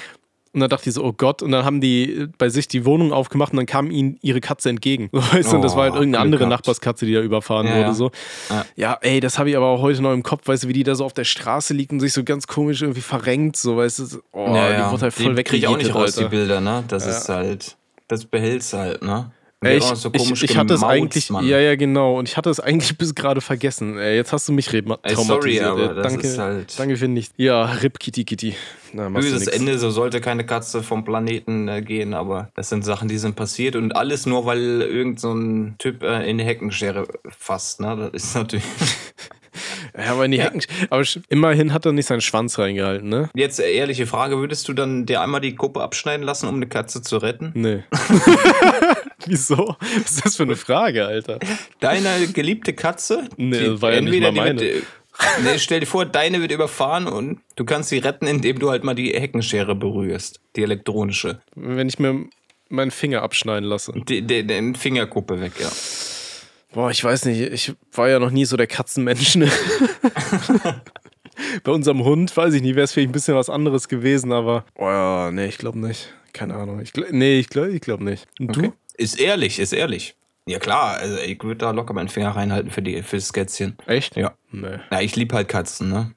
Und 0.54 0.62
dann 0.62 0.70
dachte 0.72 0.90
ich 0.90 0.96
so, 0.96 1.04
oh 1.04 1.14
Gott. 1.14 1.44
Und 1.44 1.52
dann 1.52 1.66
haben 1.66 1.82
die 1.82 2.12
äh, 2.22 2.28
bei 2.40 2.50
sich 2.50 2.68
die 2.68 2.84
Wohnung 2.86 3.14
aufgemacht 3.14 3.52
und 3.52 3.58
dann 3.58 3.68
kam 3.68 3.92
ihnen 3.92 4.18
ihre 4.24 4.42
Katze 4.42 4.70
entgegen. 4.70 5.10
Weißt 5.12 5.52
du, 5.52 5.58
und 5.58 5.62
das 5.62 5.76
war 5.76 5.84
halt 5.84 5.94
Oh, 5.94 5.98
irgendeine 5.98 6.24
andere 6.24 6.46
gehabt. 6.48 6.62
Nachbarskatze, 6.66 7.06
die 7.06 7.14
da 7.14 7.22
überfahren 7.22 7.68
Ja, 7.68 7.74
wurde. 7.74 7.82
ja. 7.90 7.94
So. 7.94 8.12
Ja. 8.50 8.66
Ja, 8.76 8.98
ey, 9.02 9.20
das 9.20 9.38
habe 9.38 9.52
ich 9.52 9.58
aber 9.58 9.68
auch 9.68 9.82
heute 9.82 10.02
noch 10.02 10.14
im 10.14 10.24
Kopf, 10.24 10.48
weißt 10.48 10.64
du, 10.64 10.68
wie 10.70 10.74
die 10.74 10.84
da 10.84 10.96
so 10.96 11.06
auf 11.06 11.14
der 11.14 11.26
Straße 11.26 11.76
liegt 11.76 11.92
und 11.92 12.00
sich 12.00 12.14
so 12.14 12.24
ganz 12.24 12.48
komisch 12.48 12.82
irgendwie 12.82 13.02
verrenkt, 13.02 13.58
so, 13.58 13.78
weißt 13.78 14.00
du, 14.00 14.04
oh, 14.32 14.46
die 14.48 14.92
wurde 14.92 15.02
halt 15.02 15.14
voll 15.14 15.36
die 15.36 15.44
krieg 15.44 15.60
ich 15.60 15.68
auch 15.68 15.78
nicht 15.78 15.94
raus, 15.94 16.16
die. 16.16 16.26
Bilder, 16.26 16.60
ne? 16.60 16.84
Das 16.88 17.06
ist 17.06 17.30
halt, 17.30 17.78
das 18.08 18.26
behältst 18.26 18.74
du 18.74 18.78
halt, 18.78 19.04
ne? 19.04 19.32
Ey, 19.66 19.78
ich, 19.78 19.84
so 19.84 20.12
ich, 20.14 20.44
ich 20.44 20.56
hatte 20.56 20.76
es 20.76 20.84
eigentlich, 20.84 21.32
Mann. 21.32 21.44
ja, 21.48 21.58
ja, 21.60 21.76
genau. 21.76 22.20
Und 22.20 22.30
ich 22.30 22.38
hatte 22.38 22.52
es 22.52 22.60
eigentlich 22.60 22.96
bis 22.98 23.16
gerade 23.16 23.42
vergessen. 23.42 23.98
Ey, 23.98 24.16
jetzt 24.16 24.32
hast 24.32 24.48
du 24.48 24.52
mich 24.54 24.72
Ey, 24.72 24.84
traumatisiert. 24.84 25.26
sorry, 25.26 25.60
aber 25.62 25.96
das 25.96 26.08
danke, 26.14 26.28
ist 26.28 26.38
halt- 26.38 26.80
danke 26.80 26.96
für 26.96 27.08
nichts. 27.08 27.34
Ja, 27.38 27.66
Rip 27.66 28.00
Kitty 28.00 28.24
Kitty. 28.24 28.54
Na, 28.94 29.10
Böses. 29.10 29.48
Ende, 29.48 29.80
so 29.80 29.90
sollte 29.90 30.22
keine 30.22 30.46
Katze 30.46 30.84
vom 30.84 31.04
Planeten 31.04 31.68
äh, 31.68 31.82
gehen, 31.82 32.14
aber 32.14 32.50
das 32.54 32.70
sind 32.70 32.86
Sachen, 32.86 33.08
die 33.08 33.18
sind 33.18 33.36
passiert 33.36 33.76
und 33.76 33.96
alles 33.96 34.28
nur, 34.28 34.46
weil 34.46 34.82
irgend 34.84 35.20
so 35.20 35.34
ein 35.34 35.76
Typ 35.80 36.04
äh, 36.04 36.30
in 36.30 36.38
die 36.38 36.44
Heckenschere 36.44 37.08
fasst, 37.38 37.82
ne? 37.82 38.10
Das 38.14 38.24
ist 38.24 38.36
natürlich. 38.36 38.64
Ja, 39.98 40.12
aber 40.12 40.26
in 40.26 40.32
die 40.32 40.40
Hecken. 40.42 40.62
Aber 40.92 41.04
immerhin 41.30 41.74
hat 41.74 41.84
er 41.88 41.92
nicht 41.92 42.06
seinen 42.06 42.22
Schwanz 42.22 42.60
reingehalten, 42.60 43.10
ne? 43.10 43.32
Jetzt 43.34 43.60
äh, 43.60 43.72
ehrliche 43.72 44.06
Frage, 44.06 44.38
würdest 44.38 44.68
du 44.68 44.74
dann 44.74 45.08
dir 45.08 45.20
einmal 45.22 45.42
die 45.42 45.56
Kuppe 45.56 45.82
abschneiden 45.82 46.24
lassen, 46.24 46.48
um 46.48 46.56
eine 46.58 46.68
Katze 46.68 47.02
zu 47.02 47.18
retten? 47.18 47.52
Nee. 47.56 47.84
Wieso? 49.28 49.76
Was 49.80 50.12
ist 50.12 50.26
das 50.26 50.36
für 50.38 50.44
eine 50.44 50.56
Frage, 50.56 51.06
Alter? 51.06 51.40
Deine 51.80 52.28
geliebte 52.28 52.74
Katze? 52.74 53.28
Nee, 53.38 53.82
war 53.82 53.94
ja 53.94 54.02
nicht 54.02 54.22
mal 54.22 54.36
Wird, 54.36 54.62
äh, 54.62 54.82
nee, 55.44 55.58
stell 55.58 55.80
dir 55.80 55.86
vor, 55.86 56.06
deine 56.06 56.42
wird 56.42 56.52
überfahren 56.52 57.08
und 57.08 57.40
du 57.56 57.66
kannst 57.66 57.90
sie 57.90 57.98
retten, 57.98 58.28
indem 58.28 58.60
du 58.60 58.70
halt 58.70 58.84
mal 58.84 58.96
die 58.96 59.14
Heckenschere 59.14 59.76
berührst. 59.76 60.40
Die 60.56 60.64
elektronische. 60.64 61.42
Wenn 61.56 61.88
ich 61.88 62.00
mir 62.00 62.26
meinen 62.70 62.92
Finger 62.92 63.22
abschneiden 63.22 63.68
lasse. 63.68 63.94
Die, 64.08 64.22
die, 64.22 64.46
die 64.46 64.74
Fingerkuppe 64.78 65.42
weg, 65.42 65.54
ja. 65.60 65.70
Boah, 66.74 66.92
ich 66.92 67.04
weiß 67.04 67.26
nicht, 67.26 67.42
ich 67.42 67.74
war 67.94 68.10
ja 68.10 68.20
noch 68.20 68.30
nie 68.30 68.46
so 68.46 68.58
der 68.58 68.68
Katzenmensch. 68.68 69.36
Ne? 69.36 69.50
Bei 71.64 71.72
unserem 71.72 72.04
Hund, 72.04 72.36
weiß 72.36 72.54
ich 72.54 72.62
nicht, 72.62 72.76
wäre 72.76 72.84
es 72.84 72.94
vielleicht 72.94 73.10
ein 73.10 73.14
bisschen 73.14 73.36
was 73.36 73.50
anderes 73.50 73.88
gewesen, 73.88 74.32
aber. 74.32 74.66
Oh 74.76 74.86
ja, 74.86 75.32
nee, 75.32 75.48
ich 75.48 75.58
glaube 75.58 75.80
nicht. 75.80 76.14
Keine 76.34 76.56
Ahnung. 76.56 76.82
Ich, 76.82 76.94
nee, 77.12 77.40
ich 77.40 77.50
glaube 77.50 77.72
ich 77.72 77.82
glaub 77.82 78.02
nicht. 78.02 78.28
Und 78.40 78.56
du? 78.56 78.74
Ist 78.98 79.20
ehrlich, 79.20 79.60
ist 79.60 79.74
ehrlich. 79.74 80.16
Ja 80.48 80.60
klar, 80.60 80.98
also 80.98 81.18
ich 81.18 81.44
würde 81.44 81.58
da 81.58 81.72
locker 81.72 81.94
meinen 81.94 82.08
Finger 82.08 82.32
reinhalten 82.32 82.72
für, 82.72 82.82
die, 82.82 83.04
für 83.04 83.18
das 83.18 83.34
Kätzchen. 83.34 83.78
Echt? 83.86 84.16
Ja. 84.16 84.34
Nee. 84.52 84.80
Ja, 84.92 85.02
ich 85.02 85.16
liebe 85.16 85.36
halt 85.36 85.50
Katzen, 85.50 85.90
ne? 85.90 86.12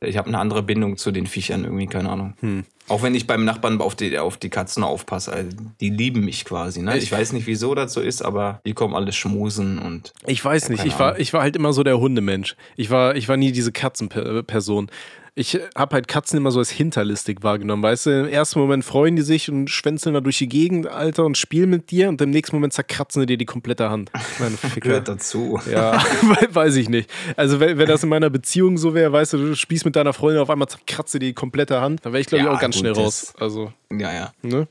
Ich 0.00 0.16
habe 0.16 0.28
eine 0.28 0.38
andere 0.38 0.62
Bindung 0.62 0.96
zu 0.96 1.10
den 1.10 1.26
Viechern, 1.26 1.64
irgendwie, 1.64 1.86
keine 1.86 2.10
Ahnung. 2.10 2.34
Hm. 2.40 2.64
Auch 2.88 3.02
wenn 3.02 3.14
ich 3.14 3.26
beim 3.26 3.44
Nachbarn 3.44 3.80
auf 3.80 3.94
die, 3.94 4.18
auf 4.18 4.36
die 4.36 4.50
Katzen 4.50 4.84
aufpasse, 4.84 5.32
also 5.32 5.56
die 5.80 5.90
lieben 5.90 6.24
mich 6.24 6.44
quasi. 6.44 6.82
Ne? 6.82 6.96
Ich 6.98 7.10
weiß 7.10 7.32
nicht, 7.32 7.46
wieso 7.46 7.74
das 7.74 7.92
so 7.92 8.00
ist, 8.00 8.22
aber 8.22 8.60
die 8.64 8.74
kommen 8.74 8.94
alle 8.94 9.12
schmusen 9.12 9.78
und 9.78 10.12
Ich 10.26 10.44
weiß 10.44 10.68
nicht, 10.68 10.78
Keine 10.78 10.88
ich 10.90 10.98
war, 10.98 11.18
ich 11.18 11.32
war 11.32 11.42
halt 11.42 11.56
immer 11.56 11.72
so 11.72 11.82
der 11.82 11.98
Hundemensch. 11.98 12.56
Ich 12.76 12.90
war, 12.90 13.16
ich 13.16 13.28
war 13.28 13.36
nie 13.36 13.52
diese 13.52 13.72
Katzenperson. 13.72 14.90
Ich 15.38 15.58
habe 15.76 15.94
halt 15.96 16.08
Katzen 16.08 16.38
immer 16.38 16.50
so 16.50 16.60
als 16.60 16.70
hinterlistig 16.70 17.42
wahrgenommen. 17.42 17.82
Weißt 17.82 18.06
du, 18.06 18.20
im 18.20 18.26
ersten 18.28 18.58
Moment 18.58 18.86
freuen 18.86 19.16
die 19.16 19.22
sich 19.22 19.50
und 19.50 19.68
schwänzeln 19.68 20.14
da 20.14 20.22
durch 20.22 20.38
die 20.38 20.48
Gegend, 20.48 20.86
Alter, 20.86 21.26
und 21.26 21.36
spielen 21.36 21.68
mit 21.68 21.90
dir 21.90 22.08
und 22.08 22.22
im 22.22 22.30
nächsten 22.30 22.56
Moment 22.56 22.72
zerkratzen 22.72 23.20
sie 23.20 23.26
dir 23.26 23.36
die 23.36 23.44
komplette 23.44 23.90
Hand. 23.90 24.10
Meine 24.38 24.56
Ficker. 24.56 24.80
gehört 24.88 25.08
dazu. 25.08 25.60
Ja, 25.70 26.02
we- 26.22 26.54
weiß 26.54 26.76
ich 26.76 26.88
nicht. 26.88 27.10
Also, 27.36 27.60
wenn, 27.60 27.76
wenn 27.76 27.86
das 27.86 28.02
in 28.02 28.08
meiner 28.08 28.30
Beziehung 28.30 28.78
so 28.78 28.94
wäre, 28.94 29.12
weißt 29.12 29.34
du, 29.34 29.36
du 29.38 29.54
spielst 29.56 29.84
mit 29.84 29.94
deiner 29.94 30.14
Freundin, 30.14 30.40
auf 30.40 30.48
einmal 30.48 30.68
zerkratzt 30.68 31.12
sie 31.12 31.18
die 31.18 31.34
komplette 31.34 31.82
Hand, 31.82 32.06
dann 32.06 32.14
wäre 32.14 32.22
ich, 32.22 32.28
glaube 32.28 32.40
ich, 32.40 32.46
Ja, 32.46 32.54
auch 32.54 32.60
ganz 32.60 32.74
gut, 32.76 32.80
schnell 32.80 32.92
raus. 32.94 33.34
Also, 33.38 33.70
Ja, 33.92 34.14
ja. 34.14 34.32
ne? 34.40 34.66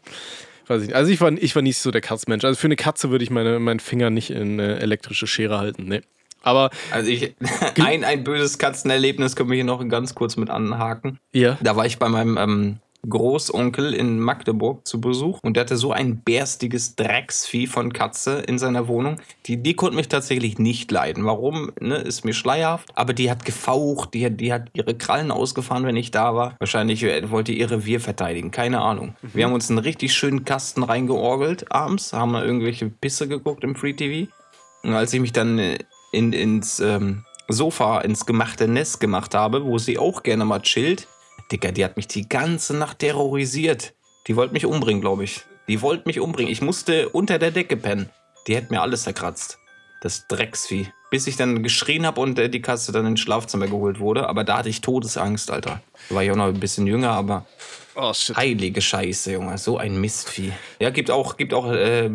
Weiß 0.65 0.81
ich 0.81 0.87
nicht. 0.87 0.95
Also, 0.95 1.11
ich 1.11 1.21
war, 1.21 1.31
ich 1.31 1.53
war 1.55 1.61
nicht 1.61 1.77
so 1.77 1.91
der 1.91 2.01
Katzenmensch. 2.01 2.43
Also, 2.43 2.59
für 2.59 2.65
eine 2.65 2.75
Katze 2.75 3.11
würde 3.11 3.23
ich 3.23 3.29
meine, 3.29 3.59
meinen 3.59 3.79
Finger 3.79 4.09
nicht 4.09 4.31
in 4.31 4.59
eine 4.59 4.79
elektrische 4.79 5.27
Schere 5.27 5.59
halten. 5.59 5.85
Nee. 5.87 6.01
Aber, 6.45 6.69
Also 6.91 7.09
ich, 7.09 7.35
ein, 7.83 8.03
ein 8.05 8.23
böses 8.23 8.57
Katzenerlebnis 8.57 9.35
können 9.35 9.49
wir 9.49 9.55
hier 9.55 9.65
noch 9.65 9.85
ganz 9.89 10.15
kurz 10.15 10.37
mit 10.37 10.49
anhaken. 10.49 11.19
ja. 11.33 11.57
Da 11.61 11.75
war 11.75 11.85
ich 11.85 11.99
bei 11.99 12.07
meinem 12.07 12.37
ähm, 12.37 12.77
Großonkel 13.07 13.93
in 13.93 14.19
Magdeburg 14.19 14.87
zu 14.87 14.99
Besuch 14.99 15.39
und 15.43 15.55
der 15.55 15.61
hatte 15.61 15.77
so 15.77 15.91
ein 15.91 16.17
bärstiges 16.17 16.95
Drecksvieh 16.95 17.67
von 17.67 17.93
Katze 17.93 18.39
in 18.47 18.57
seiner 18.57 18.87
Wohnung. 18.87 19.17
Die, 19.45 19.57
die 19.57 19.75
konnte 19.75 19.95
mich 19.95 20.07
tatsächlich 20.07 20.57
nicht 20.57 20.89
leiden. 20.91 21.23
Warum, 21.25 21.71
ne, 21.79 21.97
ist 21.97 22.25
mir 22.25 22.33
schleierhaft. 22.33 22.89
Aber 22.95 23.13
die 23.13 23.29
hat 23.29 23.45
gefaucht, 23.45 24.13
die, 24.15 24.25
hat- 24.25 24.39
die 24.39 24.51
hat 24.51 24.69
ihre 24.73 24.95
Krallen 24.95 25.29
ausgefahren, 25.31 25.85
wenn 25.85 25.95
ich 25.95 26.09
da 26.11 26.33
war. 26.35 26.55
Wahrscheinlich 26.59 27.03
äh, 27.03 27.29
wollte 27.29 27.51
ihr 27.51 27.69
Revier 27.69 27.99
verteidigen, 27.99 28.49
keine 28.51 28.81
Ahnung. 28.81 29.15
Wir 29.21 29.45
haben 29.45 29.53
uns 29.53 29.69
einen 29.69 29.79
richtig 29.79 30.13
schönen 30.13 30.43
Kasten 30.43 30.81
reingeorgelt 30.83 31.71
abends, 31.71 32.11
haben 32.13 32.33
irgendwelche 32.35 32.89
Pisse 32.89 33.27
geguckt 33.27 33.63
im 33.63 33.75
Free 33.75 33.93
TV. 33.93 34.31
Und 34.83 34.93
als 34.93 35.13
ich 35.13 35.19
mich 35.21 35.31
dann 35.31 35.57
äh, 35.59 35.77
in, 36.15 36.33
ins 36.33 36.79
ähm, 36.79 37.25
Sofa, 37.47 37.99
ins 38.01 38.25
gemachte 38.25 38.67
Nest 38.67 38.99
gemacht 38.99 39.35
habe, 39.35 39.65
wo 39.65 39.77
sie 39.77 39.99
auch 39.99 40.23
gerne 40.23 40.45
mal 40.45 40.61
chillt, 40.61 41.07
Digga, 41.51 41.71
die 41.71 41.85
hat 41.85 41.95
mich 41.95 42.07
die 42.07 42.27
ganze 42.27 42.75
Nacht 42.75 42.99
terrorisiert. 42.99 43.93
Die 44.27 44.35
wollte 44.35 44.53
mich 44.53 44.65
umbringen, 44.65 45.01
glaube 45.01 45.25
ich. 45.25 45.41
Die 45.67 45.81
wollte 45.81 46.07
mich 46.07 46.19
umbringen. 46.19 46.51
Ich 46.51 46.61
musste 46.61 47.09
unter 47.09 47.37
der 47.37 47.51
Decke 47.51 47.77
pennen. 47.77 48.09
Die 48.47 48.55
hätte 48.55 48.73
mir 48.73 48.81
alles 48.81 49.03
zerkratzt. 49.03 49.59
Das 50.01 50.27
Drecksvieh. 50.27 50.87
Bis 51.11 51.27
ich 51.27 51.35
dann 51.35 51.61
geschrien 51.61 52.05
habe 52.05 52.19
und 52.21 52.39
äh, 52.39 52.49
die 52.49 52.61
Katze 52.61 52.91
dann 52.91 53.05
ins 53.05 53.19
Schlafzimmer 53.19 53.67
geholt 53.67 53.99
wurde. 53.99 54.27
Aber 54.27 54.43
da 54.43 54.57
hatte 54.57 54.69
ich 54.69 54.81
Todesangst, 54.81 55.51
Alter. 55.51 55.81
Da 56.09 56.15
war 56.15 56.23
ich 56.23 56.31
auch 56.31 56.35
noch 56.35 56.47
ein 56.47 56.59
bisschen 56.59 56.87
jünger, 56.87 57.11
aber 57.11 57.45
Oh, 57.97 58.11
heilige 58.35 58.81
Scheiße, 58.81 59.31
Junge. 59.31 59.57
So 59.57 59.77
ein 59.77 60.01
Mistvieh. 60.01 60.51
Ja, 60.79 60.89
gibt 60.89 61.09
auch, 61.09 61.37
gibt 61.37 61.53
auch 61.53 61.71
äh, 61.71 62.07
äh, 62.07 62.11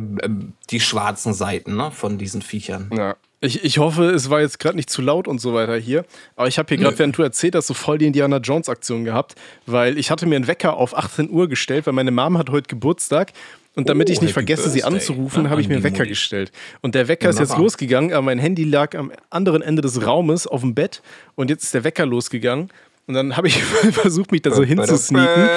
die 0.68 0.80
schwarzen 0.80 1.32
Seiten 1.32 1.76
ne, 1.76 1.90
von 1.90 2.18
diesen 2.18 2.42
Viechern. 2.42 2.90
Ja. 2.94 3.16
Ich, 3.43 3.64
ich 3.64 3.78
hoffe, 3.78 4.05
es 4.11 4.28
war 4.28 4.41
jetzt 4.43 4.59
gerade 4.59 4.76
nicht 4.76 4.91
zu 4.91 5.01
laut 5.01 5.26
und 5.26 5.41
so 5.41 5.55
weiter 5.55 5.74
hier. 5.76 6.05
Aber 6.36 6.47
ich 6.49 6.59
habe 6.59 6.68
hier 6.68 6.76
gerade, 6.76 6.99
während 6.99 7.16
du 7.16 7.22
erzählt 7.22 7.55
hast, 7.55 7.68
so 7.68 7.74
voll 7.74 7.97
die 7.97 8.07
Indiana 8.07 8.36
Jones-Aktion 8.36 9.05
gehabt, 9.05 9.34
weil 9.64 9.97
ich 9.99 10.11
hatte 10.11 10.26
mir 10.26 10.36
einen 10.36 10.47
Wecker 10.47 10.76
auf 10.76 10.97
18 10.97 11.30
Uhr 11.30 11.49
gestellt, 11.49 11.86
weil 11.86 11.95
meine 11.95 12.11
Mom 12.11 12.36
hat 12.36 12.51
heute 12.51 12.68
Geburtstag. 12.68 13.32
Und 13.76 13.88
damit 13.88 14.11
Oh, 14.11 14.12
ich 14.12 14.20
nicht 14.20 14.32
vergesse, 14.34 14.68
sie 14.68 14.80
Birthday. 14.80 14.95
anzurufen, 14.97 15.45
Na, 15.45 15.51
habe 15.51 15.61
ich 15.61 15.68
mir 15.68 15.74
einen 15.76 15.84
Wecker 15.84 15.99
Mutti. 15.99 16.09
gestellt. 16.11 16.51
Und 16.82 16.95
der 16.97 17.07
Wecker 17.09 17.30
ist 17.30 17.38
jetzt 17.38 17.57
losgegangen, 17.57 18.12
aber 18.12 18.22
mein 18.22 18.38
Handy 18.41 18.64
lag 18.64 18.95
am 18.97 19.12
anderen 19.30 19.62
Ende 19.62 19.80
des 19.80 20.05
Raumes 20.05 20.47
auf 20.47 20.61
dem 20.62 20.74
Bett. 20.74 21.03
Und 21.36 21.51
jetzt 21.51 21.62
ist 21.64 21.72
der 21.72 21.84
Wecker 21.84 22.05
losgegangen. 22.05 22.68
Und 23.07 23.14
dann 23.14 23.36
habe 23.36 23.48
ich 23.48 23.61
versucht, 23.92 24.30
mich 24.30 24.42
da 24.42 24.53
so 24.53 24.62
hinzusneaken. 24.62 25.48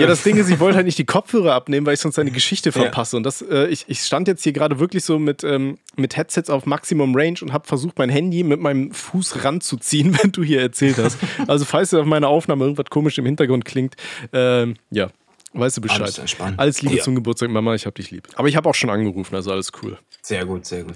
Ja, 0.00 0.06
das 0.06 0.22
Ding 0.22 0.36
ist, 0.38 0.48
ich 0.48 0.58
wollte 0.58 0.76
halt 0.76 0.86
nicht 0.86 0.96
die 0.96 1.04
Kopfhörer 1.04 1.52
abnehmen, 1.54 1.84
weil 1.86 1.94
ich 1.94 2.00
sonst 2.00 2.18
eine 2.18 2.30
Geschichte 2.30 2.72
verpasse. 2.72 3.16
Und 3.18 3.24
das, 3.24 3.42
äh, 3.42 3.66
ich, 3.66 3.84
ich 3.88 4.00
stand 4.00 4.26
jetzt 4.26 4.42
hier 4.42 4.52
gerade 4.52 4.78
wirklich 4.78 5.04
so 5.04 5.18
mit, 5.18 5.44
ähm, 5.44 5.78
mit 5.96 6.16
Headsets 6.16 6.48
auf 6.48 6.64
Maximum 6.64 7.14
Range 7.14 7.36
und 7.42 7.52
habe 7.52 7.66
versucht, 7.66 7.98
mein 7.98 8.08
Handy 8.08 8.42
mit 8.42 8.58
meinem 8.60 8.90
Fuß 8.90 9.44
ranzuziehen, 9.44 10.16
wenn 10.22 10.32
du 10.32 10.42
hier 10.42 10.62
erzählt 10.62 10.96
hast. 10.98 11.18
Also, 11.46 11.64
falls 11.66 11.92
auf 11.92 12.06
meiner 12.06 12.28
Aufnahme 12.28 12.64
irgendwas 12.64 12.86
komisch 12.88 13.18
im 13.18 13.26
Hintergrund 13.26 13.66
klingt, 13.66 13.96
ähm, 14.32 14.76
ja, 14.90 15.10
weißt 15.52 15.76
du 15.76 15.80
Bescheid. 15.82 16.00
Alles 16.02 16.18
entspannt. 16.18 16.58
Alles 16.58 16.80
Liebe 16.80 16.96
Ja. 16.96 17.02
zum 17.02 17.14
Geburtstag, 17.16 17.50
Mama, 17.50 17.74
ich 17.74 17.84
hab 17.84 17.94
dich 17.96 18.10
lieb. 18.10 18.28
Aber 18.36 18.48
ich 18.48 18.56
habe 18.56 18.68
auch 18.68 18.74
schon 18.74 18.88
angerufen, 18.88 19.34
also 19.34 19.52
alles 19.52 19.72
cool. 19.82 19.98
Sehr 20.22 20.46
gut, 20.46 20.64
sehr 20.64 20.84
gut. 20.84 20.94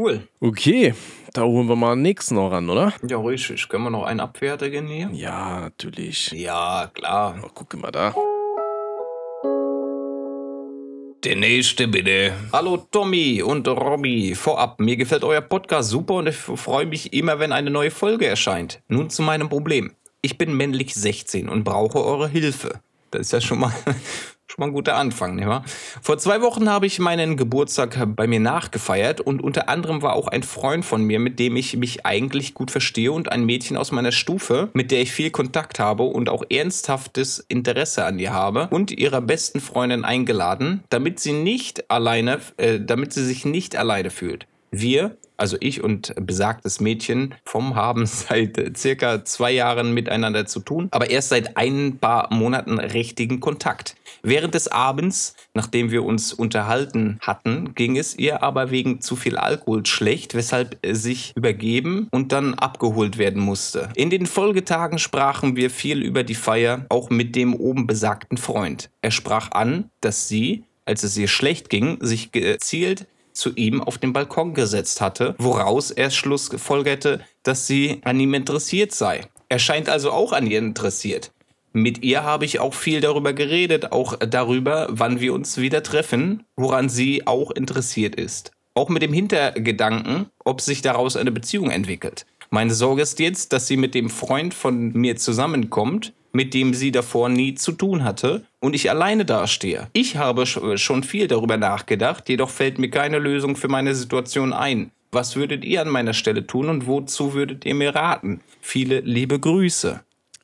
Cool. 0.00 0.26
Okay, 0.40 0.94
da 1.34 1.42
holen 1.42 1.68
wir 1.68 1.76
mal 1.76 1.94
den 1.94 2.00
nächsten 2.00 2.36
noch 2.36 2.50
ran, 2.50 2.70
oder? 2.70 2.94
Ja, 3.06 3.20
richtig. 3.20 3.68
Können 3.68 3.84
wir 3.84 3.90
noch 3.90 4.04
einen 4.04 4.20
abfertigen 4.20 4.86
hier? 4.86 5.10
Ja, 5.12 5.60
natürlich. 5.60 6.32
Ja, 6.32 6.90
klar. 6.94 7.38
Oh, 7.44 7.50
guck 7.52 7.76
mal 7.76 7.90
da. 7.90 8.14
Der 11.22 11.36
nächste 11.36 11.86
bitte. 11.86 12.32
Hallo 12.50 12.78
Tommy 12.90 13.42
und 13.42 13.68
Robby. 13.68 14.34
Vorab, 14.34 14.80
mir 14.80 14.96
gefällt 14.96 15.22
euer 15.22 15.42
Podcast 15.42 15.90
super 15.90 16.14
und 16.14 16.28
ich 16.28 16.36
freue 16.36 16.86
mich 16.86 17.12
immer, 17.12 17.38
wenn 17.38 17.52
eine 17.52 17.68
neue 17.68 17.90
Folge 17.90 18.26
erscheint. 18.26 18.80
Nun 18.88 19.10
zu 19.10 19.20
meinem 19.20 19.50
Problem. 19.50 19.92
Ich 20.22 20.38
bin 20.38 20.56
männlich 20.56 20.94
16 20.94 21.46
und 21.46 21.62
brauche 21.62 22.02
eure 22.02 22.26
Hilfe. 22.26 22.80
Das 23.10 23.20
ist 23.20 23.32
ja 23.34 23.42
schon 23.42 23.60
mal, 23.60 23.74
Schon 24.50 24.62
mal 24.62 24.66
ein 24.66 24.74
guter 24.74 24.96
Anfang, 24.96 25.36
nicht 25.36 25.46
wahr? 25.46 25.62
Vor 26.02 26.18
zwei 26.18 26.42
Wochen 26.42 26.68
habe 26.68 26.84
ich 26.84 26.98
meinen 26.98 27.36
Geburtstag 27.36 27.96
bei 28.16 28.26
mir 28.26 28.40
nachgefeiert 28.40 29.20
und 29.20 29.40
unter 29.40 29.68
anderem 29.68 30.02
war 30.02 30.14
auch 30.14 30.26
ein 30.26 30.42
Freund 30.42 30.84
von 30.84 31.04
mir, 31.04 31.20
mit 31.20 31.38
dem 31.38 31.54
ich 31.54 31.76
mich 31.76 32.04
eigentlich 32.04 32.52
gut 32.52 32.72
verstehe 32.72 33.12
und 33.12 33.30
ein 33.30 33.44
Mädchen 33.44 33.76
aus 33.76 33.92
meiner 33.92 34.10
Stufe, 34.10 34.68
mit 34.72 34.90
der 34.90 35.02
ich 35.02 35.12
viel 35.12 35.30
Kontakt 35.30 35.78
habe 35.78 36.02
und 36.02 36.28
auch 36.28 36.42
ernsthaftes 36.50 37.38
Interesse 37.46 38.04
an 38.04 38.18
ihr 38.18 38.32
habe 38.32 38.66
und 38.72 38.90
ihrer 38.90 39.20
besten 39.20 39.60
Freundin 39.60 40.04
eingeladen, 40.04 40.82
damit 40.90 41.20
sie 41.20 41.32
nicht 41.32 41.88
alleine, 41.88 42.40
äh, 42.56 42.80
damit 42.80 43.12
sie 43.12 43.24
sich 43.24 43.44
nicht 43.44 43.76
alleine 43.76 44.10
fühlt. 44.10 44.48
Wir, 44.70 45.16
also 45.36 45.56
ich 45.60 45.82
und 45.82 46.14
besagtes 46.16 46.80
Mädchen 46.80 47.34
vom 47.44 47.74
haben 47.74 48.06
seit 48.06 48.76
circa 48.76 49.24
zwei 49.24 49.52
Jahren 49.52 49.92
miteinander 49.94 50.46
zu 50.46 50.60
tun, 50.60 50.88
aber 50.90 51.10
erst 51.10 51.30
seit 51.30 51.56
ein 51.56 51.98
paar 51.98 52.32
Monaten 52.32 52.78
richtigen 52.78 53.40
Kontakt. 53.40 53.96
Während 54.22 54.54
des 54.54 54.68
Abends, 54.68 55.34
nachdem 55.54 55.90
wir 55.90 56.04
uns 56.04 56.32
unterhalten 56.32 57.18
hatten, 57.22 57.74
ging 57.74 57.96
es 57.96 58.18
ihr 58.18 58.42
aber 58.42 58.70
wegen 58.70 59.00
zu 59.00 59.16
viel 59.16 59.38
Alkohol 59.38 59.86
schlecht, 59.86 60.34
weshalb 60.34 60.78
sich 60.86 61.32
übergeben 61.36 62.08
und 62.10 62.32
dann 62.32 62.54
abgeholt 62.54 63.16
werden 63.16 63.40
musste. 63.40 63.88
In 63.94 64.10
den 64.10 64.26
Folgetagen 64.26 64.98
sprachen 64.98 65.56
wir 65.56 65.70
viel 65.70 66.02
über 66.02 66.22
die 66.22 66.34
Feier, 66.34 66.84
auch 66.90 67.08
mit 67.08 67.34
dem 67.34 67.54
oben 67.54 67.86
besagten 67.86 68.36
Freund. 68.36 68.90
Er 69.00 69.10
sprach 69.10 69.52
an, 69.52 69.90
dass 70.02 70.28
sie, 70.28 70.64
als 70.84 71.02
es 71.02 71.16
ihr 71.16 71.28
schlecht 71.28 71.70
ging, 71.70 71.96
sich 72.00 72.30
gezielt 72.30 73.06
zu 73.32 73.54
ihm 73.54 73.82
auf 73.82 73.98
den 73.98 74.12
Balkon 74.12 74.54
gesetzt 74.54 75.00
hatte, 75.00 75.34
woraus 75.38 75.90
er 75.90 76.10
Schluss 76.10 76.50
gefolgerte, 76.50 77.20
dass 77.42 77.66
sie 77.66 78.00
an 78.04 78.20
ihm 78.20 78.34
interessiert 78.34 78.92
sei. 78.92 79.22
Er 79.48 79.58
scheint 79.58 79.88
also 79.88 80.12
auch 80.12 80.32
an 80.32 80.46
ihr 80.46 80.58
interessiert. 80.58 81.32
Mit 81.72 82.02
ihr 82.02 82.24
habe 82.24 82.44
ich 82.44 82.58
auch 82.58 82.74
viel 82.74 83.00
darüber 83.00 83.32
geredet, 83.32 83.92
auch 83.92 84.16
darüber, 84.16 84.88
wann 84.90 85.20
wir 85.20 85.32
uns 85.32 85.56
wieder 85.56 85.82
treffen, 85.82 86.44
woran 86.56 86.88
sie 86.88 87.26
auch 87.26 87.50
interessiert 87.52 88.16
ist. 88.16 88.50
Auch 88.74 88.88
mit 88.88 89.02
dem 89.02 89.12
Hintergedanken, 89.12 90.26
ob 90.44 90.60
sich 90.60 90.82
daraus 90.82 91.16
eine 91.16 91.30
Beziehung 91.30 91.70
entwickelt. 91.70 92.26
Meine 92.50 92.74
Sorge 92.74 93.02
ist 93.02 93.20
jetzt, 93.20 93.52
dass 93.52 93.68
sie 93.68 93.76
mit 93.76 93.94
dem 93.94 94.10
Freund 94.10 94.54
von 94.54 94.92
mir 94.92 95.16
zusammenkommt, 95.16 96.12
mit 96.32 96.54
dem 96.54 96.74
sie 96.74 96.92
davor 96.92 97.28
nie 97.28 97.54
zu 97.54 97.72
tun 97.72 98.04
hatte 98.04 98.44
und 98.60 98.74
ich 98.74 98.90
alleine 98.90 99.24
dastehe. 99.24 99.88
Ich 99.92 100.16
habe 100.16 100.46
schon 100.46 101.02
viel 101.02 101.26
darüber 101.26 101.56
nachgedacht, 101.56 102.28
jedoch 102.28 102.50
fällt 102.50 102.78
mir 102.78 102.90
keine 102.90 103.18
Lösung 103.18 103.56
für 103.56 103.68
meine 103.68 103.94
Situation 103.94 104.52
ein. 104.52 104.90
Was 105.12 105.34
würdet 105.34 105.64
ihr 105.64 105.82
an 105.82 105.88
meiner 105.88 106.12
Stelle 106.12 106.46
tun 106.46 106.68
und 106.68 106.86
wozu 106.86 107.34
würdet 107.34 107.64
ihr 107.64 107.74
mir 107.74 107.94
raten? 107.94 108.40
Viele 108.60 109.00
liebe 109.00 109.40
Grüße. 109.40 110.00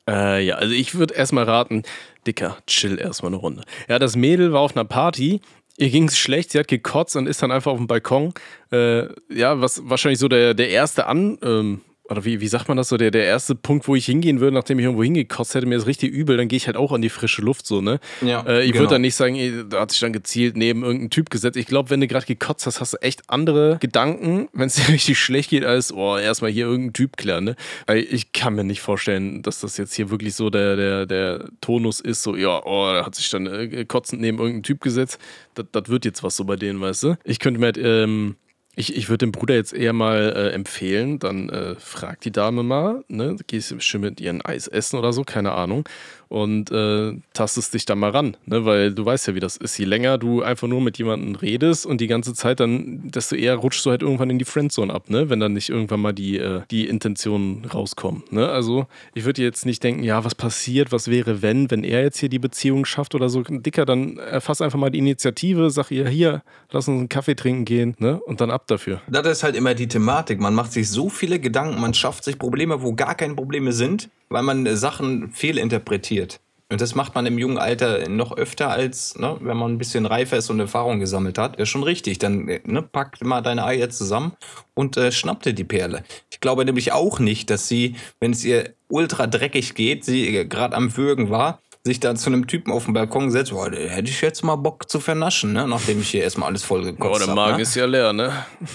Äh, 0.09 0.45
ja, 0.45 0.57
also 0.57 0.75
ich 0.75 0.97
würde 0.97 1.15
erstmal 1.15 1.45
raten, 1.45 1.83
Dicker, 2.27 2.57
chill 2.67 2.99
erstmal 2.99 3.31
eine 3.31 3.41
Runde. 3.41 3.63
Ja, 3.89 3.99
das 3.99 4.17
Mädel 4.17 4.53
war 4.53 4.61
auf 4.61 4.77
einer 4.77 4.85
Party, 4.85 5.41
ihr 5.77 5.91
ging 5.91 6.09
es 6.09 6.19
schlecht, 6.19 6.53
sie 6.53 6.59
hat 6.59 6.69
gekotzt 6.69 7.17
und 7.17 7.27
ist 7.27 7.43
dann 7.43 7.53
einfach 7.53 7.73
auf 7.73 7.79
dem 7.79 7.87
Balkon. 7.87 8.33
Äh, 8.73 9.07
ja, 9.33 9.61
was 9.61 9.89
wahrscheinlich 9.89 10.19
so 10.19 10.29
der, 10.29 10.55
der 10.55 10.71
erste 10.71 11.07
An, 11.07 11.39
ähm, 11.43 11.81
oder 12.09 12.25
wie, 12.25 12.41
wie 12.41 12.49
sagt 12.49 12.69
man 12.69 12.77
das 12.77 12.89
so, 12.89 12.97
der, 12.97 13.11
der 13.11 13.25
erste 13.25 13.55
Punkt, 13.55 13.89
wo 13.89 13.97
ich 13.97 14.07
hingehen 14.07 14.41
würde, 14.41 14.55
nachdem 14.55 14.79
ich 14.79 14.85
irgendwo 14.85 15.03
hingekotzt 15.03 15.55
hätte, 15.55 15.67
mir 15.67 15.77
ist 15.77 15.87
richtig 15.87 16.13
übel, 16.13 16.37
dann 16.37 16.49
gehe 16.49 16.57
ich 16.57 16.67
halt 16.67 16.77
auch 16.77 16.93
an 16.93 17.03
die 17.03 17.09
frische 17.09 17.43
Luft 17.43 17.67
so, 17.67 17.81
ne? 17.81 17.99
Ja, 18.21 18.45
äh, 18.47 18.63
ich 18.63 18.73
genau. 18.73 18.83
würde 18.83 18.95
dann 18.95 19.03
nicht 19.03 19.17
sagen, 19.17 19.35
ey, 19.35 19.65
da 19.69 19.81
hat 19.81 19.91
sich 19.91 20.01
dann 20.01 20.13
gezielt 20.13 20.57
neben 20.57 20.83
irgendeinen 20.83 21.11
Typ 21.11 21.31
gesetzt. 21.31 21.57
Ich 21.57 21.67
glaube, 21.67 21.91
wenn 21.91 22.01
du 22.01 22.07
gerade 22.07 22.27
gekotzt 22.27 22.67
hast, 22.67 22.81
hast 22.81 22.95
du 22.95 22.99
echt 22.99 23.23
andere 23.29 23.79
Gedanken, 23.81 24.49
wenn 24.53 24.67
es 24.67 24.75
dir 24.75 24.89
richtig 24.93 25.19
schlecht 25.19 25.51
geht, 25.51 25.65
als, 25.65 25.93
oh, 25.93 26.17
erstmal 26.17 26.51
hier 26.51 26.67
irgendeinen 26.67 26.93
Typ 26.93 27.17
klären, 27.17 27.45
ne? 27.45 27.57
Weil 27.87 27.99
ich 27.99 28.33
kann 28.33 28.55
mir 28.55 28.65
nicht 28.65 28.81
vorstellen, 28.81 29.43
dass 29.43 29.61
das 29.61 29.77
jetzt 29.77 29.95
hier 29.95 30.11
wirklich 30.11 30.35
so 30.35 30.51
der, 30.51 30.77
der, 30.77 31.07
der 31.07 31.49
Tonus 31.61 32.01
ist, 32.01 32.23
so, 32.23 32.37
ja, 32.37 32.65
oh, 32.65 32.93
da 32.93 33.05
hat 33.05 33.15
sich 33.15 33.31
dann 33.31 33.47
äh, 33.47 33.85
kotzend 33.85 34.21
neben 34.21 34.39
irgendeinen 34.39 34.63
Typ 34.63 34.81
gesetzt. 34.81 35.19
Das 35.55 35.89
wird 35.89 36.05
jetzt 36.05 36.23
was 36.23 36.37
so 36.37 36.45
bei 36.45 36.57
denen, 36.57 36.81
weißt 36.81 37.03
du? 37.03 37.17
Ich 37.25 37.39
könnte 37.39 37.59
mir 37.59 37.67
halt, 37.67 37.79
ähm, 37.79 38.37
ich, 38.77 38.95
ich 38.95 39.09
würde 39.09 39.25
dem 39.25 39.33
Bruder 39.33 39.55
jetzt 39.55 39.73
eher 39.73 39.95
mal 39.95 40.35
äh, 40.37 40.51
empfehlen, 40.51 41.19
dann 41.19 41.49
äh, 41.49 41.75
frag 41.77 42.21
die 42.21 42.31
Dame 42.31 42.63
mal, 42.63 43.05
ne? 43.09 43.37
Gehst 43.47 43.75
schön 43.83 44.03
mit 44.03 44.21
ihren 44.21 44.43
Eis 44.43 44.69
essen 44.69 44.99
oder 44.99 45.15
so, 45.15 45.25
keine 45.25 45.53
Ahnung 45.53 45.89
und 46.29 46.73
äh, 46.73 47.15
tastest 47.33 47.75
dich 47.75 47.85
da 47.85 47.95
mal 47.95 48.11
ran, 48.11 48.37
ne? 48.47 48.65
weil 48.65 48.93
du 48.93 49.05
weißt 49.05 49.29
ja, 49.29 49.35
wie 49.35 49.41
das 49.41 49.57
ist. 49.57 49.79
Je 49.79 49.85
länger 49.85 50.19
du 50.19 50.43
einfach 50.43 50.67
nur 50.67 50.81
mit 50.81 50.99
jemandem 50.99 51.37
redest 51.37 51.87
und 51.87 52.01
die 52.01 52.09
ganze 52.09 52.35
Zeit, 52.35 52.59
dann 52.59 53.11
desto 53.11 53.37
eher 53.37 53.55
rutschst 53.55 53.87
du 53.87 53.91
halt 53.91 54.03
irgendwann 54.03 54.31
in 54.31 54.39
die 54.39 54.45
Friendzone 54.45 54.93
ab, 54.93 55.09
ne? 55.09 55.31
wenn 55.31 55.39
dann 55.39 55.53
nicht 55.53 55.69
irgendwann 55.69 56.01
mal 56.01 56.13
die, 56.13 56.39
äh, 56.39 56.63
die 56.71 56.89
Intentionen 56.89 57.65
rauskommen. 57.65 58.25
Ne? 58.31 58.49
Also 58.49 58.87
ich 59.15 59.25
würde 59.25 59.43
jetzt 59.43 59.67
nicht 59.67 59.85
denken, 59.85 60.03
ja, 60.03 60.25
was 60.25 60.35
passiert, 60.35 60.91
was 60.91 61.09
wäre, 61.09 61.43
wenn, 61.43 61.71
wenn 61.71 61.85
er 61.85 62.03
jetzt 62.03 62.19
hier 62.19 62.29
die 62.29 62.41
Beziehung 62.41 62.85
schafft 62.85 63.15
oder 63.15 63.29
so. 63.29 63.43
Dicker, 63.43 63.85
dann 63.85 64.19
erfass 64.19 64.61
einfach 64.61 64.79
mal 64.79 64.91
die 64.91 64.99
Initiative, 64.99 65.71
sag 65.71 65.91
ihr, 65.93 66.09
hier, 66.09 66.43
lass 66.71 66.89
uns 66.89 66.99
einen 66.99 67.09
Kaffee 67.09 67.37
trinken 67.37 67.65
gehen 67.65 67.95
ne? 67.99 68.21
und 68.21 68.41
dann 68.41 68.51
ab 68.51 68.66
dafür. 68.67 69.01
Das 69.09 69.27
ist 69.27 69.43
halt 69.43 69.57
immer 69.57 69.75
die 69.75 69.89
Thematik. 69.89 70.41
Man 70.41 70.55
macht 70.55 70.73
sich 70.73 70.91
so 70.91 71.09
viele 71.09 71.39
Gedanken, 71.39 71.81
man 71.81 71.95
schafft 71.95 72.25
sich 72.25 72.39
Probleme, 72.39 72.83
wo 72.83 72.95
gar 72.95 73.15
keine 73.15 73.35
Probleme 73.35 73.73
sind 73.73 74.11
weil 74.29 74.43
man 74.43 74.67
äh, 74.67 74.77
Sachen 74.77 75.31
fehlinterpretiert. 75.31 76.41
Und 76.69 76.81
das 76.81 76.97
macht 76.97 77.15
man 77.15 77.27
im 77.27 77.39
jungen 77.39 77.59
Alter 77.59 78.09
noch 78.09 78.37
öfter 78.37 78.71
als, 78.71 79.17
ne, 79.17 79.37
wenn 79.41 79.57
man 79.57 79.73
ein 79.73 79.79
bisschen 79.79 80.05
reifer 80.05 80.37
ist 80.37 80.51
und 80.51 80.59
Erfahrung 80.59 80.99
gesammelt 80.99 81.39
hat. 81.39 81.61
Ja, 81.61 81.67
schon 81.67 81.85
richtig. 81.85 82.19
Dann 82.19 82.49
äh, 82.49 82.61
ne, 82.65 82.83
packt 82.83 83.23
mal 83.25 83.41
deine 83.41 83.65
Eier 83.65 83.89
zusammen 83.89 84.33
und 84.75 84.97
äh, 84.97 85.13
schnappt 85.13 85.47
dir 85.47 85.53
die 85.53 85.65
Perle. 85.65 86.03
Ich 86.31 86.41
glaube 86.41 86.65
nämlich 86.65 86.93
auch 86.93 87.21
nicht, 87.21 87.51
dass 87.51 87.69
sie, 87.69 87.95
wenn 88.19 88.33
es 88.33 88.45
ihr 88.45 88.75
ultra 88.89 89.29
dreckig 89.29 89.75
geht, 89.75 90.05
sie 90.05 90.37
äh, 90.37 90.45
gerade 90.45 90.77
am 90.77 90.97
Würgen 90.97 91.31
war, 91.31 91.61
sich 91.87 92.01
dann 92.01 92.17
zu 92.17 92.29
einem 92.29 92.47
Typen 92.47 92.73
auf 92.73 92.85
dem 92.85 92.95
Balkon 92.95 93.31
setzt, 93.31 93.53
boah, 93.53 93.71
hätte 93.71 94.11
ich 94.11 94.21
jetzt 94.21 94.43
mal 94.43 94.57
Bock 94.57 94.91
zu 94.91 95.01
vernaschen, 95.01 95.53
ne? 95.53 95.67
nachdem 95.67 96.01
ich 96.01 96.11
hier 96.11 96.23
erstmal 96.23 96.49
alles 96.49 96.65
voll 96.65 96.83
gekotzt 96.83 97.23
habe. 97.23 97.23
Oh, 97.23 97.27
der 97.27 97.35
Magen 97.35 97.57
ne? 97.57 97.63
ist 97.63 97.75
ja 97.75 97.87
leer, 97.87 98.13
ne? 98.13 98.33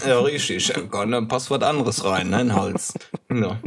Ja, 0.08 0.20
richtig. 0.22 0.74
Dann 0.92 1.28
passt 1.28 1.52
was 1.52 1.62
anderes 1.62 2.04
rein, 2.04 2.30
ne, 2.30 2.42
in 2.42 2.48
den 2.48 2.56
Hals. 2.56 2.94
Ja. 3.30 3.58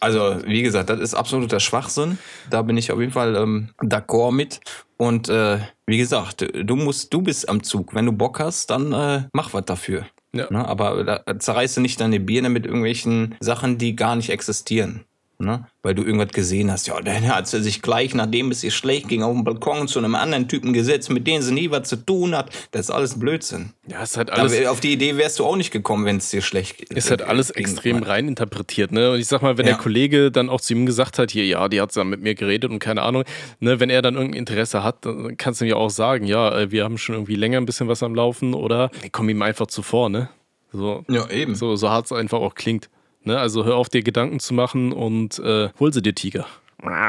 Also, 0.00 0.38
wie 0.44 0.62
gesagt, 0.62 0.90
das 0.90 1.00
ist 1.00 1.14
absoluter 1.14 1.60
Schwachsinn. 1.60 2.18
Da 2.50 2.62
bin 2.62 2.76
ich 2.76 2.90
auf 2.90 3.00
jeden 3.00 3.12
Fall 3.12 3.36
ähm, 3.36 3.70
d'accord 3.80 4.32
mit. 4.32 4.60
Und 4.96 5.28
äh, 5.28 5.58
wie 5.86 5.98
gesagt, 5.98 6.46
du 6.52 6.76
musst, 6.76 7.12
du 7.14 7.22
bist 7.22 7.48
am 7.48 7.62
Zug. 7.62 7.94
Wenn 7.94 8.06
du 8.06 8.12
Bock 8.12 8.40
hast, 8.40 8.70
dann 8.70 8.92
äh, 8.92 9.22
mach 9.32 9.54
was 9.54 9.64
dafür. 9.64 10.06
Ja. 10.34 10.46
Ne? 10.50 10.66
Aber 10.66 11.04
da 11.04 11.38
zerreißt 11.38 11.76
du 11.76 11.80
nicht 11.80 12.00
deine 12.00 12.20
Birne 12.20 12.50
mit 12.50 12.66
irgendwelchen 12.66 13.36
Sachen, 13.40 13.78
die 13.78 13.96
gar 13.96 14.16
nicht 14.16 14.30
existieren. 14.30 15.04
Ne? 15.44 15.66
Weil 15.82 15.94
du 15.94 16.02
irgendwas 16.02 16.30
gesehen 16.30 16.70
hast. 16.70 16.86
Ja, 16.86 17.00
dann 17.00 17.28
hat 17.28 17.46
sie 17.46 17.62
sich 17.62 17.82
gleich, 17.82 18.14
nachdem 18.14 18.50
es 18.50 18.64
ihr 18.64 18.70
schlecht 18.70 19.08
ging, 19.08 19.22
auf 19.22 19.32
dem 19.32 19.44
Balkon 19.44 19.86
zu 19.88 19.98
einem 19.98 20.14
anderen 20.14 20.48
Typen 20.48 20.72
gesetzt, 20.72 21.10
mit 21.10 21.26
dem 21.26 21.42
sie 21.42 21.52
nie 21.52 21.70
was 21.70 21.88
zu 21.88 21.96
tun 21.96 22.34
hat. 22.34 22.50
Das 22.70 22.86
ist 22.86 22.90
alles 22.90 23.18
Blödsinn. 23.18 23.72
Ja, 23.86 24.02
ist 24.02 24.16
halt 24.16 24.30
alles. 24.30 24.58
Aber 24.58 24.70
auf 24.70 24.80
die 24.80 24.92
Idee 24.92 25.16
wärst 25.16 25.38
du 25.38 25.44
auch 25.44 25.56
nicht 25.56 25.70
gekommen, 25.70 26.04
wenn 26.06 26.16
es 26.16 26.30
dir 26.30 26.42
schlecht 26.42 26.78
geht. 26.78 26.92
Ist 26.92 27.10
halt 27.10 27.22
alles 27.22 27.52
ging, 27.52 27.64
extrem 27.64 28.02
rein 28.02 28.28
interpretiert, 28.28 28.92
ne? 28.92 29.12
Und 29.12 29.18
ich 29.18 29.26
sag 29.26 29.42
mal, 29.42 29.58
wenn 29.58 29.66
ja. 29.66 29.72
der 29.72 29.80
Kollege 29.80 30.30
dann 30.30 30.48
auch 30.48 30.60
zu 30.60 30.74
ihm 30.74 30.86
gesagt 30.86 31.18
hat, 31.18 31.30
hier, 31.30 31.44
ja, 31.44 31.68
die 31.68 31.80
hat 31.80 31.94
dann 31.96 32.08
mit 32.08 32.22
mir 32.22 32.34
geredet 32.34 32.70
und 32.70 32.78
keine 32.78 33.02
Ahnung, 33.02 33.24
ne, 33.60 33.80
wenn 33.80 33.90
er 33.90 34.02
dann 34.02 34.14
irgendein 34.14 34.38
Interesse 34.38 34.82
hat, 34.82 35.04
dann 35.04 35.36
kannst 35.36 35.60
du 35.60 35.64
ihm 35.66 35.70
ja 35.70 35.76
auch 35.76 35.90
sagen, 35.90 36.26
ja, 36.26 36.58
äh, 36.58 36.70
wir 36.70 36.84
haben 36.84 36.98
schon 36.98 37.14
irgendwie 37.14 37.36
länger 37.36 37.58
ein 37.58 37.66
bisschen 37.66 37.88
was 37.88 38.02
am 38.02 38.14
Laufen 38.14 38.54
oder 38.54 38.90
komm 39.12 39.28
ihm 39.28 39.42
einfach 39.42 39.66
zuvor, 39.66 40.08
ne? 40.08 40.28
So, 40.72 41.04
ja, 41.08 41.30
eben. 41.30 41.54
So, 41.54 41.76
so 41.76 41.88
hart 41.88 42.06
es 42.06 42.12
einfach 42.12 42.40
auch 42.40 42.54
klingt. 42.54 42.90
Ne? 43.24 43.38
Also 43.38 43.64
hör 43.64 43.76
auf, 43.76 43.88
dir 43.88 44.02
Gedanken 44.02 44.40
zu 44.40 44.54
machen 44.54 44.92
und 44.92 45.38
äh, 45.38 45.70
hol 45.78 45.92
sie 45.92 46.02
dir 46.02 46.14
Tiger. 46.14 46.46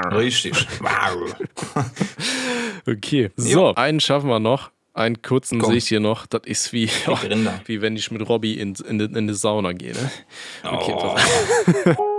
Richtig. 0.10 0.68
okay, 2.88 3.32
so, 3.36 3.50
jo. 3.50 3.74
einen 3.74 4.00
schaffen 4.00 4.30
wir 4.30 4.40
noch. 4.40 4.72
Einen 4.94 5.22
kurzen 5.22 5.60
sehe 5.60 5.76
ich 5.76 5.90
hier 5.90 6.00
noch. 6.00 6.26
Das 6.26 6.44
ist 6.46 6.72
wie, 6.72 6.90
oh, 7.08 7.18
wie 7.66 7.82
wenn 7.82 7.98
ich 7.98 8.12
mit 8.12 8.28
Robby 8.30 8.54
in, 8.54 8.76
in, 8.88 9.00
in 9.02 9.28
die 9.28 9.34
Sauna 9.34 9.74
gehe. 9.74 9.92
Ne? 9.92 10.12
Okay, 10.64 10.94
oh. 10.96 12.06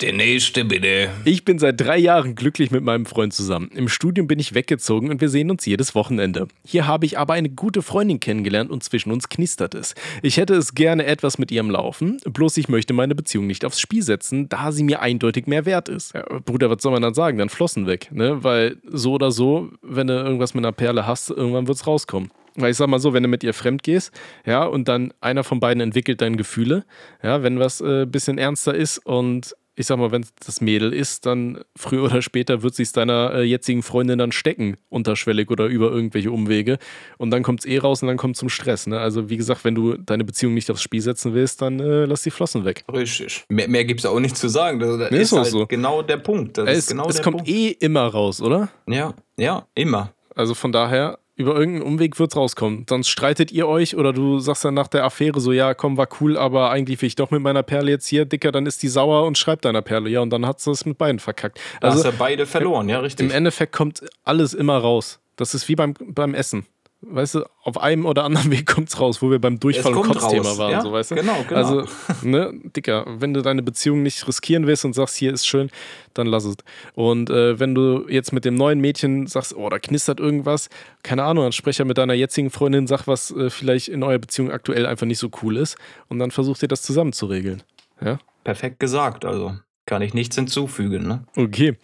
Der 0.00 0.14
nächste 0.14 0.64
bitte. 0.64 1.10
Ich 1.26 1.44
bin 1.44 1.58
seit 1.58 1.78
drei 1.78 1.98
Jahren 1.98 2.34
glücklich 2.34 2.70
mit 2.70 2.82
meinem 2.82 3.04
Freund 3.04 3.34
zusammen. 3.34 3.68
Im 3.74 3.90
Studium 3.90 4.26
bin 4.26 4.38
ich 4.38 4.54
weggezogen 4.54 5.10
und 5.10 5.20
wir 5.20 5.28
sehen 5.28 5.50
uns 5.50 5.66
jedes 5.66 5.94
Wochenende. 5.94 6.48
Hier 6.64 6.86
habe 6.86 7.04
ich 7.04 7.18
aber 7.18 7.34
eine 7.34 7.50
gute 7.50 7.82
Freundin 7.82 8.18
kennengelernt 8.18 8.70
und 8.70 8.82
zwischen 8.82 9.12
uns 9.12 9.28
knistert 9.28 9.74
es. 9.74 9.94
Ich 10.22 10.38
hätte 10.38 10.54
es 10.54 10.74
gerne 10.74 11.04
etwas 11.04 11.36
mit 11.36 11.50
ihrem 11.50 11.68
Laufen, 11.68 12.16
bloß 12.24 12.56
ich 12.56 12.70
möchte 12.70 12.94
meine 12.94 13.14
Beziehung 13.14 13.46
nicht 13.46 13.62
aufs 13.62 13.78
Spiel 13.78 14.02
setzen, 14.02 14.48
da 14.48 14.72
sie 14.72 14.84
mir 14.84 15.02
eindeutig 15.02 15.46
mehr 15.46 15.66
wert 15.66 15.90
ist. 15.90 16.14
Ja, 16.14 16.24
Bruder, 16.46 16.70
was 16.70 16.82
soll 16.82 16.92
man 16.92 17.02
dann 17.02 17.12
sagen? 17.12 17.36
Dann 17.36 17.50
flossen 17.50 17.86
weg, 17.86 18.08
ne? 18.10 18.42
Weil 18.42 18.78
so 18.86 19.12
oder 19.12 19.30
so, 19.30 19.68
wenn 19.82 20.06
du 20.06 20.14
irgendwas 20.14 20.54
mit 20.54 20.64
einer 20.64 20.72
Perle 20.72 21.06
hast, 21.06 21.28
irgendwann 21.28 21.66
wird 21.66 21.76
es 21.76 21.86
rauskommen. 21.86 22.30
Weil 22.56 22.70
ich 22.70 22.76
sag 22.76 22.88
mal 22.88 22.98
so, 22.98 23.12
wenn 23.12 23.22
du 23.22 23.28
mit 23.28 23.44
ihr 23.44 23.54
fremd 23.54 23.82
gehst, 23.82 24.12
ja, 24.44 24.64
und 24.64 24.88
dann 24.88 25.12
einer 25.20 25.44
von 25.44 25.60
beiden 25.60 25.80
entwickelt 25.80 26.20
deine 26.20 26.36
Gefühle, 26.36 26.84
ja, 27.22 27.42
wenn 27.42 27.58
was 27.58 27.80
ein 27.80 28.02
äh, 28.02 28.06
bisschen 28.06 28.38
ernster 28.38 28.74
ist 28.74 28.98
und 28.98 29.54
ich 29.80 29.86
sag 29.86 29.98
mal, 29.98 30.12
wenn 30.12 30.22
es 30.22 30.34
das 30.46 30.60
Mädel 30.60 30.92
ist, 30.92 31.24
dann 31.24 31.62
früher 31.74 32.02
oder 32.04 32.20
später 32.20 32.62
wird 32.62 32.74
sich 32.74 32.92
deiner 32.92 33.32
äh, 33.34 33.42
jetzigen 33.44 33.82
Freundin 33.82 34.18
dann 34.18 34.30
stecken, 34.30 34.76
unterschwellig 34.90 35.50
oder 35.50 35.66
über 35.66 35.90
irgendwelche 35.90 36.30
Umwege. 36.30 36.76
Und 37.16 37.30
dann 37.30 37.42
kommt 37.42 37.60
es 37.60 37.66
eh 37.66 37.78
raus 37.78 38.02
und 38.02 38.08
dann 38.08 38.18
kommt 38.18 38.36
zum 38.36 38.50
Stress. 38.50 38.86
Ne? 38.86 39.00
Also 39.00 39.30
wie 39.30 39.38
gesagt, 39.38 39.64
wenn 39.64 39.74
du 39.74 39.96
deine 39.96 40.24
Beziehung 40.24 40.52
nicht 40.52 40.70
aufs 40.70 40.82
Spiel 40.82 41.00
setzen 41.00 41.32
willst, 41.32 41.62
dann 41.62 41.80
äh, 41.80 42.04
lass 42.04 42.22
die 42.22 42.30
Flossen 42.30 42.66
weg. 42.66 42.84
Richtig. 42.92 43.44
Mehr, 43.48 43.68
mehr 43.68 43.86
gibt 43.86 44.00
es 44.00 44.06
auch 44.06 44.20
nicht 44.20 44.36
zu 44.36 44.48
sagen. 44.48 44.78
Das, 44.80 44.98
das 44.98 45.10
Nee, 45.10 45.16
ist 45.16 45.32
ist 45.32 45.38
halt 45.38 45.46
so. 45.46 45.66
genau 45.66 46.02
der 46.02 46.18
Punkt. 46.18 46.58
Das 46.58 46.68
es 46.68 46.86
genau 46.88 47.08
es 47.08 47.14
der 47.14 47.24
kommt 47.24 47.36
Punkt. 47.38 47.48
eh 47.50 47.68
immer 47.70 48.06
raus, 48.06 48.42
oder? 48.42 48.68
Ja, 48.86 49.14
ja, 49.38 49.66
immer. 49.74 50.12
Also 50.36 50.54
von 50.54 50.72
daher, 50.72 51.18
über 51.40 51.56
irgendeinen 51.56 51.82
Umweg 51.86 52.18
wird 52.18 52.30
es 52.32 52.36
rauskommen. 52.36 52.84
Sonst 52.88 53.08
streitet 53.08 53.50
ihr 53.50 53.66
euch 53.66 53.96
oder 53.96 54.12
du 54.12 54.38
sagst 54.38 54.64
dann 54.64 54.74
nach 54.74 54.88
der 54.88 55.04
Affäre 55.04 55.40
so, 55.40 55.52
ja, 55.52 55.74
komm, 55.74 55.96
war 55.96 56.08
cool, 56.20 56.36
aber 56.36 56.70
eigentlich 56.70 57.00
will 57.00 57.06
ich 57.08 57.16
doch 57.16 57.30
mit 57.30 57.40
meiner 57.42 57.62
Perle 57.62 57.90
jetzt 57.90 58.06
hier, 58.06 58.24
Dicker, 58.26 58.52
dann 58.52 58.66
ist 58.66 58.82
die 58.82 58.88
sauer 58.88 59.26
und 59.26 59.38
schreibt 59.38 59.64
deiner 59.64 59.82
Perle. 59.82 60.10
Ja, 60.10 60.20
und 60.20 60.30
dann 60.30 60.46
hat 60.46 60.60
sie 60.60 60.70
es 60.70 60.84
mit 60.84 60.98
beiden 60.98 61.18
verkackt. 61.18 61.58
Da 61.80 61.88
Also 61.88 62.04
hast 62.04 62.12
du 62.14 62.18
beide 62.18 62.46
verloren, 62.46 62.88
ja, 62.88 63.00
richtig. 63.00 63.26
im 63.26 63.34
Endeffekt 63.34 63.72
kommt 63.72 64.02
alles 64.24 64.54
immer 64.54 64.76
raus. 64.78 65.18
Das 65.36 65.54
ist 65.54 65.68
wie 65.68 65.74
beim, 65.74 65.94
beim 65.98 66.34
Essen. 66.34 66.66
Weißt 67.02 67.36
du, 67.36 67.44
auf 67.62 67.80
einem 67.80 68.04
oder 68.04 68.24
anderen 68.24 68.50
Weg 68.50 68.66
kommt 68.66 68.90
es 68.90 69.00
raus, 69.00 69.22
wo 69.22 69.30
wir 69.30 69.38
beim 69.38 69.58
Durchfall- 69.58 69.94
und 69.94 70.06
Kotzthema 70.06 70.48
raus, 70.48 70.58
waren. 70.58 70.70
ja, 70.70 70.82
so, 70.82 70.92
weißt 70.92 71.12
du? 71.12 71.14
genau, 71.14 71.44
genau. 71.48 71.56
Also, 71.56 71.84
ne, 72.22 72.52
Dicker, 72.76 73.06
wenn 73.06 73.32
du 73.32 73.40
deine 73.40 73.62
Beziehung 73.62 74.02
nicht 74.02 74.26
riskieren 74.28 74.66
willst 74.66 74.84
und 74.84 74.94
sagst, 74.94 75.16
hier 75.16 75.32
ist 75.32 75.46
schön, 75.46 75.70
dann 76.12 76.26
lass 76.26 76.44
es. 76.44 76.56
Und 76.94 77.30
äh, 77.30 77.58
wenn 77.58 77.74
du 77.74 78.06
jetzt 78.08 78.32
mit 78.32 78.44
dem 78.44 78.54
neuen 78.54 78.80
Mädchen 78.80 79.26
sagst, 79.26 79.56
oh, 79.56 79.68
da 79.70 79.78
knistert 79.78 80.20
irgendwas, 80.20 80.68
keine 81.02 81.24
Ahnung, 81.24 81.44
dann 81.44 81.52
sprech 81.52 81.78
ja 81.78 81.86
mit 81.86 81.96
deiner 81.96 82.14
jetzigen 82.14 82.50
Freundin, 82.50 82.86
sag, 82.86 83.06
was 83.06 83.30
äh, 83.30 83.48
vielleicht 83.48 83.88
in 83.88 84.02
eurer 84.02 84.18
Beziehung 84.18 84.50
aktuell 84.50 84.84
einfach 84.84 85.06
nicht 85.06 85.18
so 85.18 85.30
cool 85.42 85.56
ist 85.56 85.76
und 86.08 86.18
dann 86.18 86.30
versucht 86.30 86.62
ihr 86.62 86.68
das 86.68 86.82
zusammen 86.82 87.14
zu 87.14 87.26
regeln. 87.26 87.62
Ja? 88.04 88.18
Perfekt 88.44 88.78
gesagt, 88.78 89.24
also 89.24 89.54
kann 89.90 90.02
ich 90.02 90.14
nichts 90.14 90.36
hinzufügen. 90.36 91.08
Ne? 91.08 91.24
Okay. 91.36 91.76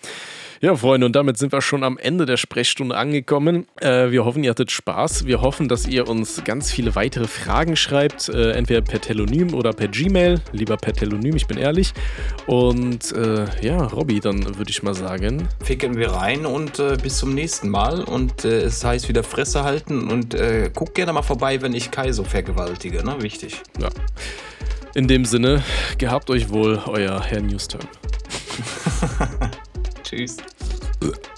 Ja, 0.60 0.74
Freunde, 0.74 1.06
und 1.06 1.14
damit 1.14 1.36
sind 1.36 1.52
wir 1.52 1.60
schon 1.60 1.82
am 1.82 1.98
Ende 1.98 2.24
der 2.24 2.36
Sprechstunde 2.36 2.96
angekommen. 2.96 3.66
Äh, 3.80 4.10
wir 4.10 4.24
hoffen, 4.24 4.44
ihr 4.44 4.50
hattet 4.50 4.70
Spaß. 4.70 5.26
Wir 5.26 5.42
hoffen, 5.42 5.68
dass 5.68 5.86
ihr 5.88 6.08
uns 6.08 6.44
ganz 6.44 6.70
viele 6.70 6.94
weitere 6.94 7.26
Fragen 7.26 7.74
schreibt, 7.76 8.28
äh, 8.28 8.52
entweder 8.52 8.80
per 8.80 9.00
Telonym 9.00 9.54
oder 9.54 9.72
per 9.72 9.88
Gmail. 9.88 10.40
Lieber 10.52 10.76
per 10.76 10.94
Telonym, 10.94 11.36
ich 11.36 11.46
bin 11.46 11.58
ehrlich. 11.58 11.92
Und 12.46 13.12
äh, 13.12 13.44
ja, 13.60 13.82
Robby, 13.82 14.20
dann 14.20 14.56
würde 14.56 14.70
ich 14.70 14.82
mal 14.84 14.94
sagen, 14.94 15.48
Ficken 15.62 15.96
wir 15.98 16.12
rein 16.12 16.46
und 16.46 16.78
äh, 16.78 16.96
bis 17.02 17.18
zum 17.18 17.34
nächsten 17.34 17.68
Mal. 17.68 18.04
Und 18.04 18.44
äh, 18.44 18.60
es 18.60 18.82
heißt 18.84 19.08
wieder 19.08 19.24
Fresse 19.24 19.64
halten 19.64 20.08
und 20.08 20.34
äh, 20.34 20.70
guck 20.72 20.94
gerne 20.94 21.12
mal 21.12 21.22
vorbei, 21.22 21.60
wenn 21.60 21.74
ich 21.74 21.90
Kai 21.90 22.12
so 22.12 22.22
vergewaltige. 22.22 23.04
Ne? 23.04 23.16
Wichtig. 23.20 23.62
ja. 23.78 23.88
In 24.96 25.08
dem 25.08 25.26
Sinne, 25.26 25.62
gehabt 25.98 26.30
euch 26.30 26.48
wohl, 26.48 26.82
euer 26.86 27.22
Herr 27.22 27.42
Newsturn. 27.42 27.86
Tschüss. 30.02 30.38